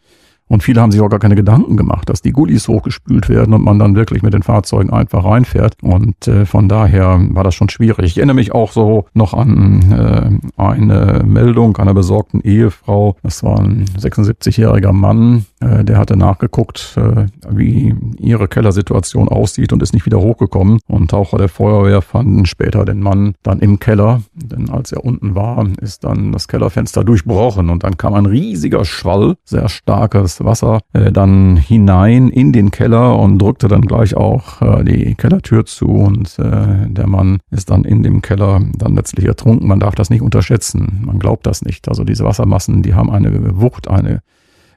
Und 0.48 0.62
viele 0.62 0.80
haben 0.80 0.92
sich 0.92 1.00
auch 1.00 1.08
gar 1.08 1.18
keine 1.18 1.34
Gedanken 1.34 1.76
gemacht, 1.76 2.08
dass 2.08 2.22
die 2.22 2.30
Gullis 2.30 2.68
hochgespült 2.68 3.28
werden 3.28 3.52
und 3.52 3.64
man 3.64 3.78
dann 3.78 3.96
wirklich 3.96 4.22
mit 4.22 4.32
den 4.32 4.44
Fahrzeugen 4.44 4.90
einfach 4.90 5.24
reinfährt. 5.24 5.76
Und 5.82 6.28
äh, 6.28 6.46
von 6.46 6.68
daher 6.68 7.20
war 7.30 7.42
das 7.42 7.54
schon 7.54 7.68
schwierig. 7.68 8.06
Ich 8.06 8.18
erinnere 8.18 8.36
mich 8.36 8.52
auch 8.52 8.70
so 8.70 9.06
noch 9.12 9.34
an 9.34 9.90
äh, 9.90 10.60
eine 10.60 11.24
Meldung 11.26 11.76
einer 11.78 11.94
besorgten 11.94 12.40
Ehefrau. 12.42 13.16
Das 13.22 13.42
war 13.42 13.58
ein 13.58 13.86
76-jähriger 13.98 14.92
Mann, 14.92 15.46
äh, 15.60 15.84
der 15.84 15.96
hatte 15.96 16.16
nachgeguckt, 16.16 16.96
äh, 16.98 17.26
wie 17.48 17.94
ihre 18.18 18.46
Kellersituation 18.46 19.28
aussieht 19.28 19.72
und 19.72 19.82
ist 19.82 19.94
nicht 19.94 20.04
wieder 20.04 20.20
hochgekommen. 20.20 20.80
Und 20.86 21.10
Taucher 21.10 21.38
der 21.38 21.48
Feuerwehr 21.48 22.02
fanden 22.02 22.44
später 22.44 22.84
den 22.84 23.00
Mann 23.00 23.34
dann 23.42 23.60
im 23.60 23.78
Keller. 23.78 24.22
Denn 24.34 24.68
als 24.68 24.92
er 24.92 25.04
unten 25.04 25.34
war, 25.34 25.66
ist 25.80 26.04
dann 26.04 26.32
das 26.32 26.48
Kellerfenster 26.48 27.04
durchbrochen 27.04 27.70
und 27.70 27.84
dann 27.84 27.96
kam 27.96 28.12
ein 28.12 28.26
riesiger 28.26 28.84
Schwall, 28.84 29.36
sehr 29.44 29.68
starkes 29.70 30.44
Wasser 30.44 30.80
äh, 30.92 31.10
dann 31.10 31.56
hinein 31.56 32.28
in 32.28 32.52
den 32.52 32.70
Keller 32.70 33.18
und 33.18 33.38
drückte 33.38 33.68
dann 33.68 33.82
gleich 33.82 34.14
auch 34.16 34.60
die 34.82 35.14
Kellertür 35.14 35.64
zu 35.64 35.86
und 35.86 36.36
der 36.38 37.06
Mann 37.06 37.38
ist 37.50 37.70
dann 37.70 37.84
in 37.84 38.02
dem 38.02 38.22
Keller 38.22 38.60
dann 38.76 38.94
letztlich 38.94 39.26
ertrunken. 39.26 39.68
Man 39.68 39.80
darf 39.80 39.94
das 39.94 40.10
nicht 40.10 40.22
unterschätzen. 40.22 41.02
Man 41.04 41.18
glaubt 41.18 41.46
das 41.46 41.62
nicht. 41.62 41.88
Also 41.88 42.04
diese 42.04 42.24
Wassermassen, 42.24 42.82
die 42.82 42.94
haben 42.94 43.10
eine 43.10 43.60
Wucht, 43.60 43.88
eine 43.88 44.20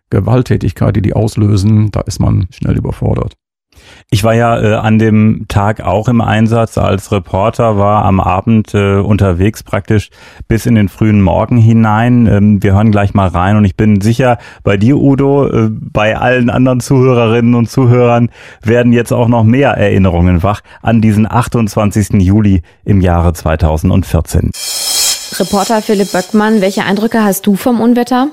Gewalttätigkeit, 0.10 0.96
die 0.96 1.02
die 1.02 1.14
auslösen. 1.14 1.92
Da 1.92 2.02
ist 2.02 2.20
man 2.20 2.48
schnell 2.52 2.78
überfordert. 2.78 3.36
Ich 4.12 4.24
war 4.24 4.34
ja 4.34 4.60
äh, 4.60 4.74
an 4.76 5.00
dem 5.00 5.46
Tag 5.48 5.82
auch 5.82 6.08
im 6.08 6.22
Einsatz 6.22 6.78
als 6.78 7.12
Reporter, 7.12 7.78
war 7.78 8.06
am 8.06 8.20
Abend 8.20 8.74
äh, 8.74 8.96
unterwegs 8.96 9.64
praktisch 9.64 10.10
bis 10.48 10.66
in 10.66 10.76
den 10.76 10.90
frühen 10.90 11.22
Morgen 11.22 11.58
hinein. 11.58 12.26
Ähm, 12.26 12.64
wir 12.64 12.74
hören 12.74 12.92
gleich 12.92 13.14
mal 13.14 13.28
rein 13.28 13.56
und 13.56 13.66
ich 13.66 13.76
bin 13.76 14.02
sicher, 14.02 14.38
bei 14.64 14.78
dir, 14.78 14.98
Udo, 14.98 15.48
äh, 15.48 15.70
bei 15.70 16.18
allen 16.18 16.50
anderen 16.50 16.80
Zuhörerinnen 16.80 17.56
und 17.56 17.70
Zuhörern 17.70 18.30
werden 18.64 18.94
jetzt 18.94 19.14
auch 19.14 19.28
noch 19.28 19.44
mehr 19.44 19.72
Erinnerungen 19.72 20.44
wach 20.44 20.62
an 20.82 21.02
diesen 21.02 21.30
28. 21.30 22.22
Juli 22.22 22.62
im 22.84 23.02
Jahre 23.02 23.34
2014. 23.34 24.52
Reporter 25.38 25.82
Philipp 25.82 26.12
Böckmann, 26.12 26.62
welche 26.62 26.84
Eindrücke 26.84 27.24
hast 27.24 27.46
du 27.46 27.56
vom 27.56 27.80
Unwetter? 27.80 28.30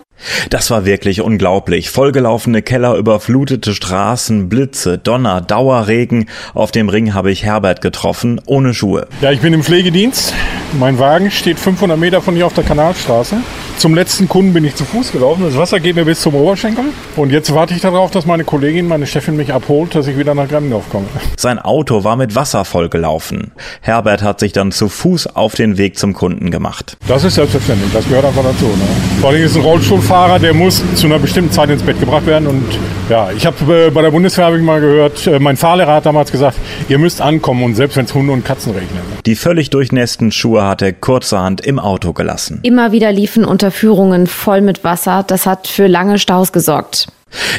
Das 0.50 0.70
war 0.70 0.84
wirklich 0.84 1.20
unglaublich. 1.20 1.90
Vollgelaufene 1.90 2.62
Keller, 2.62 2.94
überflutete 2.94 3.74
Straßen, 3.74 4.48
Blitze, 4.48 4.98
Donner, 4.98 5.40
Dauerregen. 5.40 6.28
Auf 6.54 6.72
dem 6.72 6.88
Ring 6.88 7.14
habe 7.14 7.30
ich 7.30 7.44
Herbert 7.44 7.80
getroffen, 7.80 8.40
ohne 8.46 8.74
Schuhe. 8.74 9.06
Ja, 9.20 9.32
ich 9.32 9.40
bin 9.40 9.52
im 9.52 9.62
Pflegedienst. 9.62 10.32
Mein 10.78 10.98
Wagen 10.98 11.30
steht 11.30 11.58
500 11.58 11.98
Meter 11.98 12.20
von 12.20 12.34
hier 12.34 12.46
auf 12.46 12.54
der 12.54 12.64
Kanalstraße. 12.64 13.36
Zum 13.78 13.94
letzten 13.94 14.26
Kunden 14.28 14.54
bin 14.54 14.64
ich 14.64 14.74
zu 14.74 14.84
Fuß 14.84 15.12
gelaufen. 15.12 15.44
Das 15.44 15.56
Wasser 15.56 15.80
geht 15.80 15.96
mir 15.96 16.04
bis 16.06 16.20
zum 16.22 16.34
Oberschenkel. 16.34 16.86
Und 17.14 17.30
jetzt 17.30 17.52
warte 17.54 17.74
ich 17.74 17.82
darauf, 17.82 18.10
dass 18.10 18.24
meine 18.24 18.44
Kollegin, 18.44 18.88
meine 18.88 19.06
Chefin 19.06 19.36
mich 19.36 19.52
abholt, 19.52 19.94
dass 19.94 20.06
ich 20.06 20.16
wieder 20.16 20.34
nach 20.34 20.48
Grandendorf 20.48 20.88
komme. 20.90 21.06
Sein 21.36 21.58
Auto 21.58 22.02
war 22.02 22.16
mit 22.16 22.34
Wasser 22.34 22.64
vollgelaufen. 22.64 23.52
Herbert 23.82 24.22
hat 24.22 24.40
sich 24.40 24.52
dann 24.52 24.72
zu 24.72 24.88
Fuß 24.88 25.36
auf 25.36 25.54
den 25.54 25.76
Weg 25.76 25.98
zum 25.98 26.14
Kunden 26.14 26.50
gemacht. 26.50 26.96
Das 27.06 27.24
ist 27.24 27.34
selbstverständlich. 27.34 27.92
Das 27.92 28.08
gehört 28.08 28.24
einfach 28.24 28.44
dazu. 28.44 28.64
Ne? 28.64 28.84
Vor 29.20 29.30
allem 29.30 29.42
ist 29.44 29.56
ein 29.56 29.62
Rollstuhlfahrer, 30.06 30.38
der 30.38 30.54
muss 30.54 30.82
zu 30.94 31.06
einer 31.06 31.18
bestimmten 31.18 31.50
Zeit 31.50 31.68
ins 31.68 31.82
Bett 31.82 31.98
gebracht 31.98 32.26
werden. 32.26 32.46
Und 32.46 32.64
ja, 33.08 33.30
ich 33.32 33.44
habe 33.44 33.86
äh, 33.86 33.90
bei 33.90 34.02
der 34.02 34.10
Bundeswehr 34.10 34.46
habe 34.46 34.56
ich 34.56 34.62
mal 34.62 34.80
gehört, 34.80 35.26
äh, 35.26 35.40
mein 35.40 35.56
Fahrlehrer 35.56 35.94
hat 35.94 36.06
damals 36.06 36.30
gesagt, 36.30 36.58
ihr 36.88 36.98
müsst 36.98 37.20
ankommen 37.20 37.64
und 37.64 37.74
selbst 37.74 37.96
wenn 37.96 38.04
es 38.04 38.14
Hunde 38.14 38.32
und 38.32 38.44
Katzen 38.44 38.72
regnet. 38.72 39.02
Die 39.26 39.34
völlig 39.34 39.70
durchnässten 39.70 40.30
Schuhe 40.30 40.64
hat 40.64 40.80
er 40.80 40.92
kurzerhand 40.92 41.66
im 41.66 41.80
Auto 41.80 42.12
gelassen. 42.12 42.60
Immer 42.62 42.92
wieder 42.92 43.10
liefen 43.10 43.44
Unterführungen 43.44 44.28
voll 44.28 44.60
mit 44.60 44.84
Wasser. 44.84 45.24
Das 45.26 45.44
hat 45.44 45.66
für 45.66 45.88
lange 45.88 46.18
Staus 46.18 46.52
gesorgt. 46.52 47.08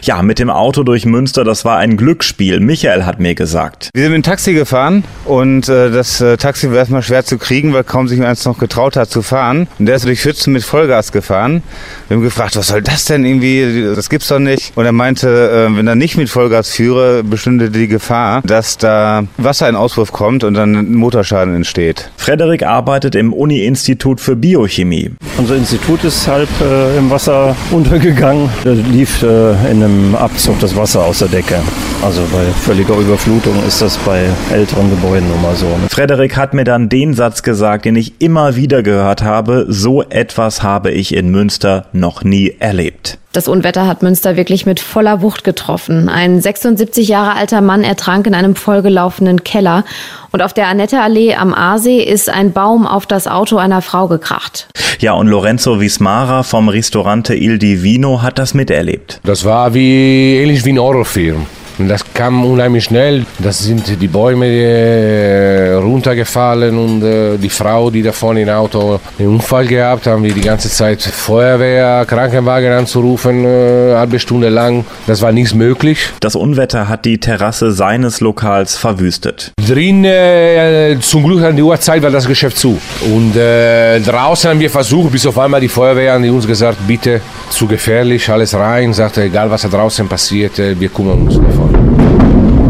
Ja, 0.04 0.22
mit 0.22 0.40
dem 0.40 0.50
Auto 0.50 0.84
durch 0.84 1.06
Münster, 1.06 1.44
das 1.44 1.66
war 1.66 1.78
ein 1.78 1.98
Glücksspiel. 1.98 2.62
Michael 2.62 3.06
hat 3.06 3.20
mir 3.20 3.36
gesagt. 3.36 3.90
Wir 3.94 4.04
sind 4.04 4.14
mit 4.14 4.24
dem 4.24 4.24
Taxi 4.24 4.54
gefahren 4.54 5.04
und 5.26 5.68
äh, 5.68 5.92
das 5.92 6.22
äh, 6.22 6.38
Taxi 6.38 6.70
war 6.70 6.78
erstmal 6.78 7.04
schwer 7.04 7.26
zu 7.26 7.38
kriegen, 7.38 7.74
weil 7.74 7.84
kaum 7.84 8.08
sich 8.08 8.24
eins 8.24 8.46
noch 8.46 8.58
getraut 8.58 8.96
hat 8.96 9.10
zu 9.10 9.22
fahren. 9.22 9.68
Und 9.80 9.86
der 9.86 9.96
ist 9.96 10.06
durch 10.06 10.22
Schützen 10.22 10.54
mit 10.54 10.64
Vollgas 10.64 11.12
gefahren. 11.12 11.62
Wir 12.08 12.16
haben 12.16 12.24
gefragt, 12.24 12.56
was 12.56 12.68
soll 12.68 12.82
das 12.82 13.04
denn 13.06 13.26
irgendwie? 13.26 13.94
Das 13.96 14.10
gibt's 14.10 14.30
doch 14.30 14.40
nicht. 14.40 14.72
Und 14.76 14.86
er 14.86 14.94
meinte, 14.94 15.68
äh, 15.70 15.76
wenn 15.76 15.88
er 15.88 15.96
nicht 15.96 16.16
mit 16.16 16.30
Vollgas 16.30 16.72
führe, 16.72 17.24
bestünde 17.24 17.70
die 17.70 17.90
Gefahr, 17.90 18.42
dass 18.46 18.78
da 18.78 19.24
Wasser 19.38 19.68
in 19.68 19.76
Auswurf 19.76 20.14
kommt 20.14 20.46
und 20.46 20.54
dann 20.54 20.76
ein 20.76 20.94
Motorschaden 20.94 21.54
entsteht. 21.54 22.10
Frederik 22.16 22.64
arbeitet 22.64 23.16
im 23.16 23.34
Uni-Institut 23.34 24.22
für 24.22 24.38
Biochemie. 24.38 25.12
Unser 25.38 25.56
Institut 25.56 26.04
ist 26.04 26.28
halb 26.28 26.50
äh, 26.62 26.98
im 26.98 27.10
Wasser 27.10 27.56
untergegangen. 27.72 28.50
Da 28.64 28.72
lief 28.72 29.22
äh, 29.22 29.57
in 29.70 29.84
einem 29.84 30.16
Abzug 30.16 30.60
das 30.60 30.76
Wasser 30.76 31.04
aus 31.04 31.20
der 31.20 31.28
Decke. 31.28 31.60
Also 32.04 32.22
bei 32.32 32.46
völliger 32.46 32.98
Überflutung 32.98 33.56
ist 33.66 33.82
das 33.82 33.98
bei 33.98 34.26
älteren 34.52 34.90
Gebäuden 34.90 35.28
nun 35.30 35.42
mal 35.42 35.56
so. 35.56 35.66
Ne? 35.66 35.90
Frederik 35.90 36.38
hat 36.38 36.54
mir 36.54 36.64
dann 36.64 36.90
den 36.90 37.14
Satz 37.14 37.44
gesagt, 37.44 37.86
den 37.86 37.96
ich 37.96 38.14
immer 38.20 38.56
wieder 38.56 38.84
gehört 38.84 39.24
habe. 39.24 39.66
So 39.68 40.04
etwas 40.04 40.64
habe 40.64 40.92
ich 40.92 41.14
in 41.14 41.30
Münster 41.30 41.86
noch 41.94 42.24
nie 42.24 42.56
erlebt. 42.60 43.20
Das 43.38 43.48
Unwetter 43.48 43.86
hat 43.86 44.02
Münster 44.02 44.36
wirklich 44.36 44.66
mit 44.66 44.80
voller 44.80 45.22
Wucht 45.22 45.44
getroffen. 45.44 46.10
Ein 46.10 46.42
76 46.42 47.08
Jahre 47.08 47.36
alter 47.36 47.62
Mann 47.62 47.84
ertrank 47.84 48.26
in 48.26 48.34
einem 48.34 48.56
vollgelaufenen 48.56 49.44
Keller. 49.44 49.86
Und 50.32 50.42
auf 50.42 50.54
der 50.56 50.70
Annette-Allee 50.70 51.36
am 51.36 51.54
Aasee 51.54 52.02
ist 52.02 52.32
ein 52.32 52.52
Baum 52.52 52.88
auf 52.88 53.06
das 53.06 53.28
Auto 53.28 53.58
einer 53.58 53.84
Frau 53.84 54.08
gekracht. 54.08 54.68
Ja, 55.02 55.14
und 55.14 55.28
Lorenzo 55.28 55.80
Vismara 55.80 56.42
vom 56.42 56.68
Restaurante 56.68 57.36
Il 57.36 57.60
Divino 57.60 58.24
hat 58.24 58.40
das 58.40 58.56
miterlebt. 58.56 59.22
Das 59.24 59.46
war 59.46 59.76
wie 59.76 60.38
ähnlich 60.38 60.66
wie 60.66 60.72
ein 60.72 60.80
Horrorfilm. 60.80 61.46
Und 61.80 61.90
das 61.90 62.02
kam 62.14 62.44
unheimlich 62.44 62.86
schnell. 62.86 63.26
Das 63.40 63.60
sind 63.60 64.02
die 64.02 64.08
Bäume 64.08 64.48
äh, 64.48 65.74
runtergefallen 65.74 66.78
und 66.78 67.04
äh, 67.04 67.38
die 67.38 67.50
Frau, 67.50 67.90
die 67.92 68.02
da 68.02 68.12
vorne 68.12 68.42
im 68.42 68.50
Auto 68.50 69.00
einen 69.20 69.30
Unfall 69.30 69.68
gehabt, 69.68 70.08
haben 70.08 70.24
wir 70.24 70.34
die 70.34 70.42
ganze 70.42 70.70
Zeit 70.70 71.02
Feuerwehr, 71.02 72.06
Krankenwagen 72.08 72.72
anzurufen, 72.72 73.44
äh, 73.44 73.48
eine 73.48 73.98
halbe 74.00 74.20
Stunde 74.20 74.50
lang. 74.50 74.86
Das 75.06 75.22
war 75.22 75.32
nichts 75.32 75.54
möglich. 75.54 76.10
Das 76.20 76.36
Unwetter 76.36 76.88
hat 76.88 77.06
die 77.06 77.20
Terrasse 77.20 77.72
seines 77.72 78.22
Lokals 78.22 78.76
verwüstet. 78.76 79.52
Drin, 79.68 80.04
äh, 80.06 80.98
zum 81.02 81.24
Glück 81.24 81.44
an 81.44 81.56
die 81.56 81.62
Uhrzeit 81.62 82.02
war 82.02 82.12
das 82.12 82.28
Geschäft 82.28 82.58
zu. 82.58 82.80
Und 83.14 83.36
äh, 83.36 84.00
draußen 84.00 84.50
haben 84.50 84.60
wir 84.60 84.70
versucht, 84.70 85.12
bis 85.12 85.26
auf 85.26 85.38
einmal 85.38 85.62
die 85.62 85.68
Feuerwehr 85.68 86.18
die 86.20 86.30
uns 86.30 86.48
gesagt, 86.48 86.78
bitte 86.88 87.22
zu 87.50 87.68
gefährlich, 87.68 88.30
alles 88.30 88.54
rein. 88.54 88.94
Sagte, 88.94 89.24
egal 89.24 89.50
was 89.50 89.62
da 89.64 89.68
draußen 89.70 90.08
passiert, 90.08 90.60
äh, 90.60 90.80
wir 90.80 90.90
kümmern 90.90 91.24
uns 91.24 91.36
davon. 91.36 91.88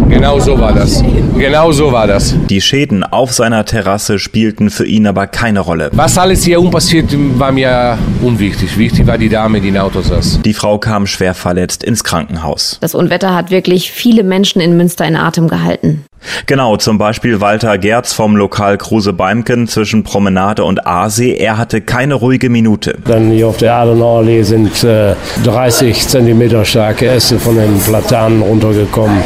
Genau 0.10 0.39
so 0.39 0.57
war 0.57 0.74
das. 0.74 1.03
Genau 1.38 1.72
so 1.72 1.91
war 1.91 2.07
das. 2.07 2.34
Die 2.50 2.62
Schäden 2.62 3.03
auf 3.03 3.34
seiner 3.34 3.65
Terrasse 3.65 4.19
spielten 4.19 4.69
für 4.69 4.86
ihn 4.86 5.05
aber 5.05 5.27
keine 5.27 5.60
Rolle. 5.60 5.89
Was 5.93 6.17
alles 6.17 6.43
hier 6.43 6.60
unpassiert, 6.60 7.10
war 7.38 7.51
mir 7.51 7.98
unwichtig. 8.22 8.77
Wichtig 8.77 9.05
war 9.05 9.17
die 9.17 9.29
Dame, 9.29 9.60
die 9.60 9.67
im 9.67 9.77
Auto 9.77 10.01
saß. 10.01 10.39
Die 10.43 10.53
Frau 10.53 10.79
kam 10.79 11.07
schwer 11.07 11.34
verletzt 11.34 11.84
ins 11.84 12.03
Krankenhaus. 12.03 12.77
Das 12.81 12.96
Unwetter 12.96 13.36
hat 13.36 13.51
wirklich 13.51 13.91
viele 13.91 14.24
Menschen 14.24 14.62
in 14.62 14.77
Münster 14.77 15.05
in 15.05 15.15
Atem 15.15 15.50
gehalten. 15.50 16.05
Genau, 16.46 16.77
zum 16.77 16.98
Beispiel 16.98 17.41
Walter 17.41 17.77
Gerz 17.77 18.13
vom 18.13 18.36
Lokal 18.36 18.77
Kruse 18.77 19.13
Beimken 19.13 19.67
zwischen 19.67 20.03
Promenade 20.03 20.63
und 20.63 20.86
Aasee. 20.86 21.36
Er 21.36 21.57
hatte 21.57 21.81
keine 21.81 22.15
ruhige 22.15 22.50
Minute. 22.50 22.98
Dann 23.05 23.31
hier 23.31 23.48
auf 23.48 23.57
der 23.57 23.75
Adenauerallee 23.75 24.43
sind 24.43 24.84
äh, 24.84 25.15
30 25.43 26.07
Zentimeter 26.07 26.65
starke 26.65 27.07
Äste 27.07 27.39
von 27.39 27.55
den 27.55 27.79
Platanen 27.79 28.41
runtergekommen. 28.41 29.22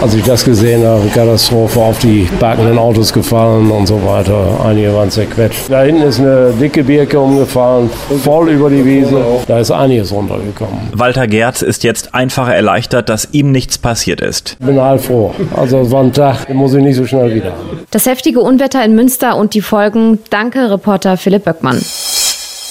Als 0.00 0.14
ich 0.14 0.22
das 0.22 0.44
gesehen 0.44 0.86
habe, 0.86 1.08
Katastrophe 1.12 1.80
auf 1.80 1.98
die 1.98 2.26
parkenden 2.38 2.78
Autos 2.78 3.12
gefallen 3.12 3.70
und 3.70 3.86
so 3.86 4.00
weiter. 4.06 4.60
Einige 4.64 4.94
waren 4.94 5.10
zerquetscht. 5.10 5.64
Da 5.68 5.82
hinten 5.82 6.02
ist 6.02 6.20
eine 6.20 6.52
dicke 6.52 6.84
Birke 6.84 7.18
umgefallen, 7.18 7.90
voll 8.22 8.50
über 8.50 8.70
die 8.70 8.84
Wiese. 8.84 9.22
Da 9.46 9.58
ist 9.58 9.70
einiges 9.70 10.12
runtergekommen. 10.12 10.78
Walter 10.92 11.26
Gerz 11.26 11.60
ist 11.60 11.82
jetzt 11.82 12.14
einfach 12.14 12.48
erleichtert, 12.48 13.08
dass 13.08 13.28
ihm 13.32 13.50
nichts 13.52 13.76
passiert 13.78 14.20
ist. 14.20 14.56
Ich 14.60 14.66
bin 14.66 14.80
heilfroh. 14.80 15.34
Also 15.54 15.80
es 15.80 15.90
war 15.90 16.02
ein 16.20 16.36
Tag, 16.36 16.46
den 16.46 16.56
muss 16.56 16.74
ich 16.74 16.82
nicht 16.82 16.96
so 16.96 17.06
schnell 17.06 17.34
wieder. 17.34 17.52
Das 17.90 18.06
heftige 18.06 18.40
Unwetter 18.40 18.84
in 18.84 18.94
Münster 18.94 19.36
und 19.36 19.54
die 19.54 19.62
Folgen. 19.62 20.18
Danke, 20.30 20.70
Reporter 20.70 21.16
Philipp 21.16 21.44
Böckmann. 21.44 21.80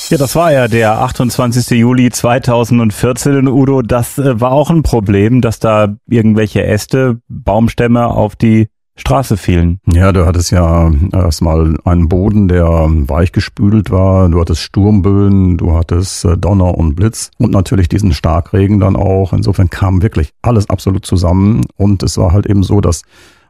Ja, 0.10 0.18
das 0.18 0.36
war 0.36 0.52
ja 0.52 0.68
der 0.68 1.00
28. 1.02 1.78
Juli 1.78 2.10
2014 2.10 3.38
in 3.38 3.48
Udo. 3.48 3.84
Das 3.84 4.18
äh, 4.18 4.42
war 4.42 4.52
auch 4.52 4.72
ein 4.72 4.82
Problem, 4.82 5.42
dass 5.42 5.60
da 5.60 5.96
irgendwelche 6.10 6.64
Äste, 6.64 7.20
Baumstämme 7.28 8.08
auf 8.08 8.36
die 8.36 8.70
Straße 9.00 9.38
fielen. 9.38 9.80
Ja, 9.86 10.12
du 10.12 10.26
hattest 10.26 10.52
ja 10.52 10.92
erstmal 11.14 11.78
einen 11.86 12.10
Boden, 12.10 12.48
der 12.48 12.66
weichgespült 12.68 13.92
war. 13.92 14.30
Du 14.30 14.42
hattest 14.42 14.62
Sturmböen, 14.62 15.58
du 15.58 15.74
hattest 15.74 16.26
äh, 16.26 16.38
Donner 16.38 16.76
und 16.76 16.96
Blitz 16.96 17.32
und 17.38 17.52
natürlich 17.52 17.88
diesen 17.88 18.14
Starkregen 18.14 18.80
dann 18.80 18.96
auch. 18.96 19.32
Insofern 19.32 19.70
kam 19.70 20.02
wirklich 20.02 20.34
alles 20.42 20.70
absolut 20.70 21.06
zusammen 21.06 21.62
und 21.78 22.04
es 22.04 22.18
war 22.18 22.34
halt 22.34 22.46
eben 22.46 22.64
so, 22.64 22.82
dass 22.82 23.04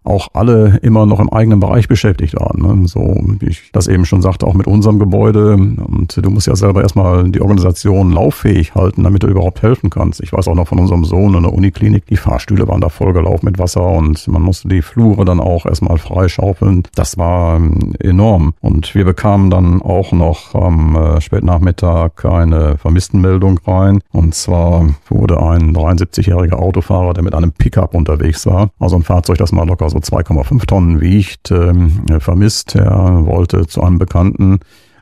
auch 0.04 0.30
alle 0.34 0.80
immer 0.82 1.06
noch 1.06 1.20
im 1.20 1.30
eigenen 1.30 1.60
Bereich 1.60 1.88
beschäftigt 1.88 2.36
waren. 2.40 2.62
Ne? 2.62 2.88
So, 2.88 3.00
wie 3.40 3.48
ich 3.48 3.72
das 3.72 3.88
eben 3.88 4.06
schon 4.06 4.22
sagte, 4.22 4.48
auch 4.48 4.54
mit 4.54 4.68
unserem 4.68 5.00
Gebäude. 5.00 5.54
Und 5.54 6.20
du 6.22 6.30
musst 6.30 6.48
ja 6.48 6.56
selber 6.56 6.82
erstmal 6.82 7.30
die 7.30 7.42
Organisation 7.42 8.12
lauffähig 8.12 8.76
halten, 8.76 9.04
damit 9.04 9.24
du 9.24 9.28
überhaupt 9.28 9.62
helfen 9.62 9.90
kannst. 9.90 10.22
Ich 10.22 10.34
weiß 10.34 10.48
auch 10.48 10.56
noch 10.56 10.68
von 10.68 10.80
unserem 10.80 11.06
Sohn 11.06 11.36
in 11.36 11.44
der 11.44 11.54
Uniklinik, 11.54 12.06
die 12.06 12.18
Fahrstühle 12.18 12.68
waren 12.68 12.82
da 12.82 12.90
vollgelaufen 12.90 13.48
mit 13.48 13.60
Wasser 13.60 13.86
und 13.86 14.28
man 14.28 14.42
musste 14.42 14.68
die 14.68 14.82
Flure 14.82 15.26
dann 15.26 15.40
auch 15.40 15.66
erstmal 15.66 15.98
freischaufeln. 15.98 16.84
Das 16.96 17.18
war 17.18 17.58
ähm, 17.58 17.94
enorm. 18.00 18.54
Und 18.62 18.96
wir 18.96 19.06
bekamen 19.06 19.50
dann 19.50 19.82
auch 19.82 20.12
noch 20.12 20.56
am 20.56 20.96
äh, 20.96 21.22
Spätnachmittag 21.22 22.24
eine 22.24 22.78
Vermisstenmeldung 22.78 23.60
rein. 23.66 24.00
Und 24.12 24.36
zwar 24.36 24.88
wurde 25.10 25.42
ein 25.42 25.76
73-jähriger 25.76 26.56
Autofahrer, 26.56 27.14
der 27.14 27.24
mit 27.24 27.36
einem 27.36 27.52
Pickup 27.52 27.94
unterwegs 27.94 28.46
war, 28.46 28.70
also 28.80 28.96
ein 28.96 29.04
Fahrzeug, 29.04 29.38
das 29.38 29.52
mal 29.52 29.68
locker 29.68 29.89
so 29.90 29.98
2,5 29.98 30.66
Tonnen 30.66 31.02
wiegt, 31.02 31.52
ähm, 31.52 32.06
vermisst. 32.20 32.76
Er 32.76 33.26
wollte 33.26 33.68
zu 33.68 33.84
einem 33.84 33.98
Bekannten 34.00 34.60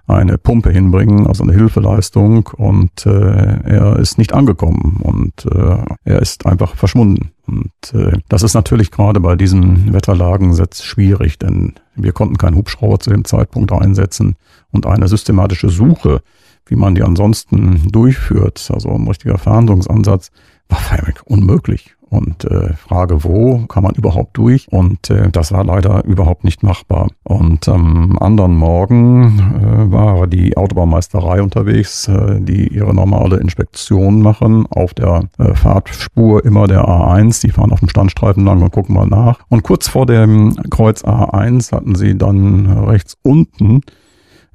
eine 0.08 0.38
Pumpe 0.38 0.72
hinbringen, 0.72 1.28
also 1.28 1.44
eine 1.44 1.54
Hilfeleistung 1.54 2.48
und 2.56 3.06
äh, 3.06 3.10
er 3.10 3.98
ist 3.98 4.18
nicht 4.18 4.34
angekommen 4.34 5.02
und 5.04 5.46
äh, 5.46 5.78
er 6.06 6.22
ist 6.22 6.46
einfach 6.46 6.76
verschwunden. 6.76 7.32
Und 7.46 7.94
äh, 7.94 8.18
das 8.30 8.42
ist 8.42 8.54
natürlich 8.54 8.92
gerade 8.92 9.20
bei 9.20 9.36
diesen 9.36 9.94
Wetterlagen 9.94 10.54
jetzt 10.54 10.86
schwierig, 10.86 11.38
denn 11.40 11.74
wir 11.96 12.14
konnten 12.14 12.38
keinen 12.38 12.56
Hubschrauber 12.56 13.00
zu 13.00 13.10
dem 13.10 13.26
Zeitpunkt 13.26 13.74
einsetzen 13.74 14.38
und 14.72 14.86
eine 14.86 15.10
systematische 15.10 15.70
Suche, 15.70 16.22
wie 16.66 16.78
man 16.78 16.96
die 16.96 17.04
ansonsten 17.04 17.92
durchführt, 17.92 18.70
also 18.74 18.90
ein 18.90 19.08
richtiger 19.08 19.38
Fahndungsansatz, 19.38 20.32
war 20.70 20.80
unmöglich. 21.26 21.97
Und 22.10 22.46
äh, 22.46 22.74
Frage, 22.74 23.24
wo 23.24 23.66
kann 23.68 23.84
man 23.84 23.96
überhaupt 23.96 24.38
durch? 24.38 24.68
Und 24.72 25.10
äh, 25.10 25.30
das 25.30 25.52
war 25.52 25.64
leider 25.64 26.06
überhaupt 26.06 26.44
nicht 26.44 26.64
machbar. 26.64 27.10
Und 27.24 27.68
am 27.68 28.18
anderen 28.20 28.56
Morgen 28.56 29.40
äh, 29.40 29.92
war 29.92 30.28
die 30.28 30.56
Autobahnmeisterei 30.56 31.42
unterwegs, 31.42 32.08
äh, 32.08 32.40
die 32.40 32.68
ihre 32.68 32.94
normale 32.94 33.38
Inspektion 33.38 34.22
machen 34.22 34.66
auf 34.70 34.94
der 34.94 35.26
äh, 35.38 35.54
Fahrtspur 35.54 36.46
immer 36.46 36.68
der 36.68 36.86
A1. 36.88 37.42
Die 37.42 37.52
fahren 37.52 37.72
auf 37.72 37.80
dem 37.80 37.90
Standstreifen 37.90 38.46
lang 38.46 38.62
und 38.62 38.72
gucken 38.72 38.96
mal 38.96 39.08
nach. 39.08 39.40
Und 39.50 39.64
kurz 39.64 39.90
vor 39.90 40.06
dem 40.06 40.56
Kreuz 40.70 41.04
A1 41.04 41.72
hatten 41.74 41.96
sie 41.96 42.18
dann 42.18 42.68
rechts 42.86 43.18
unten 43.22 43.82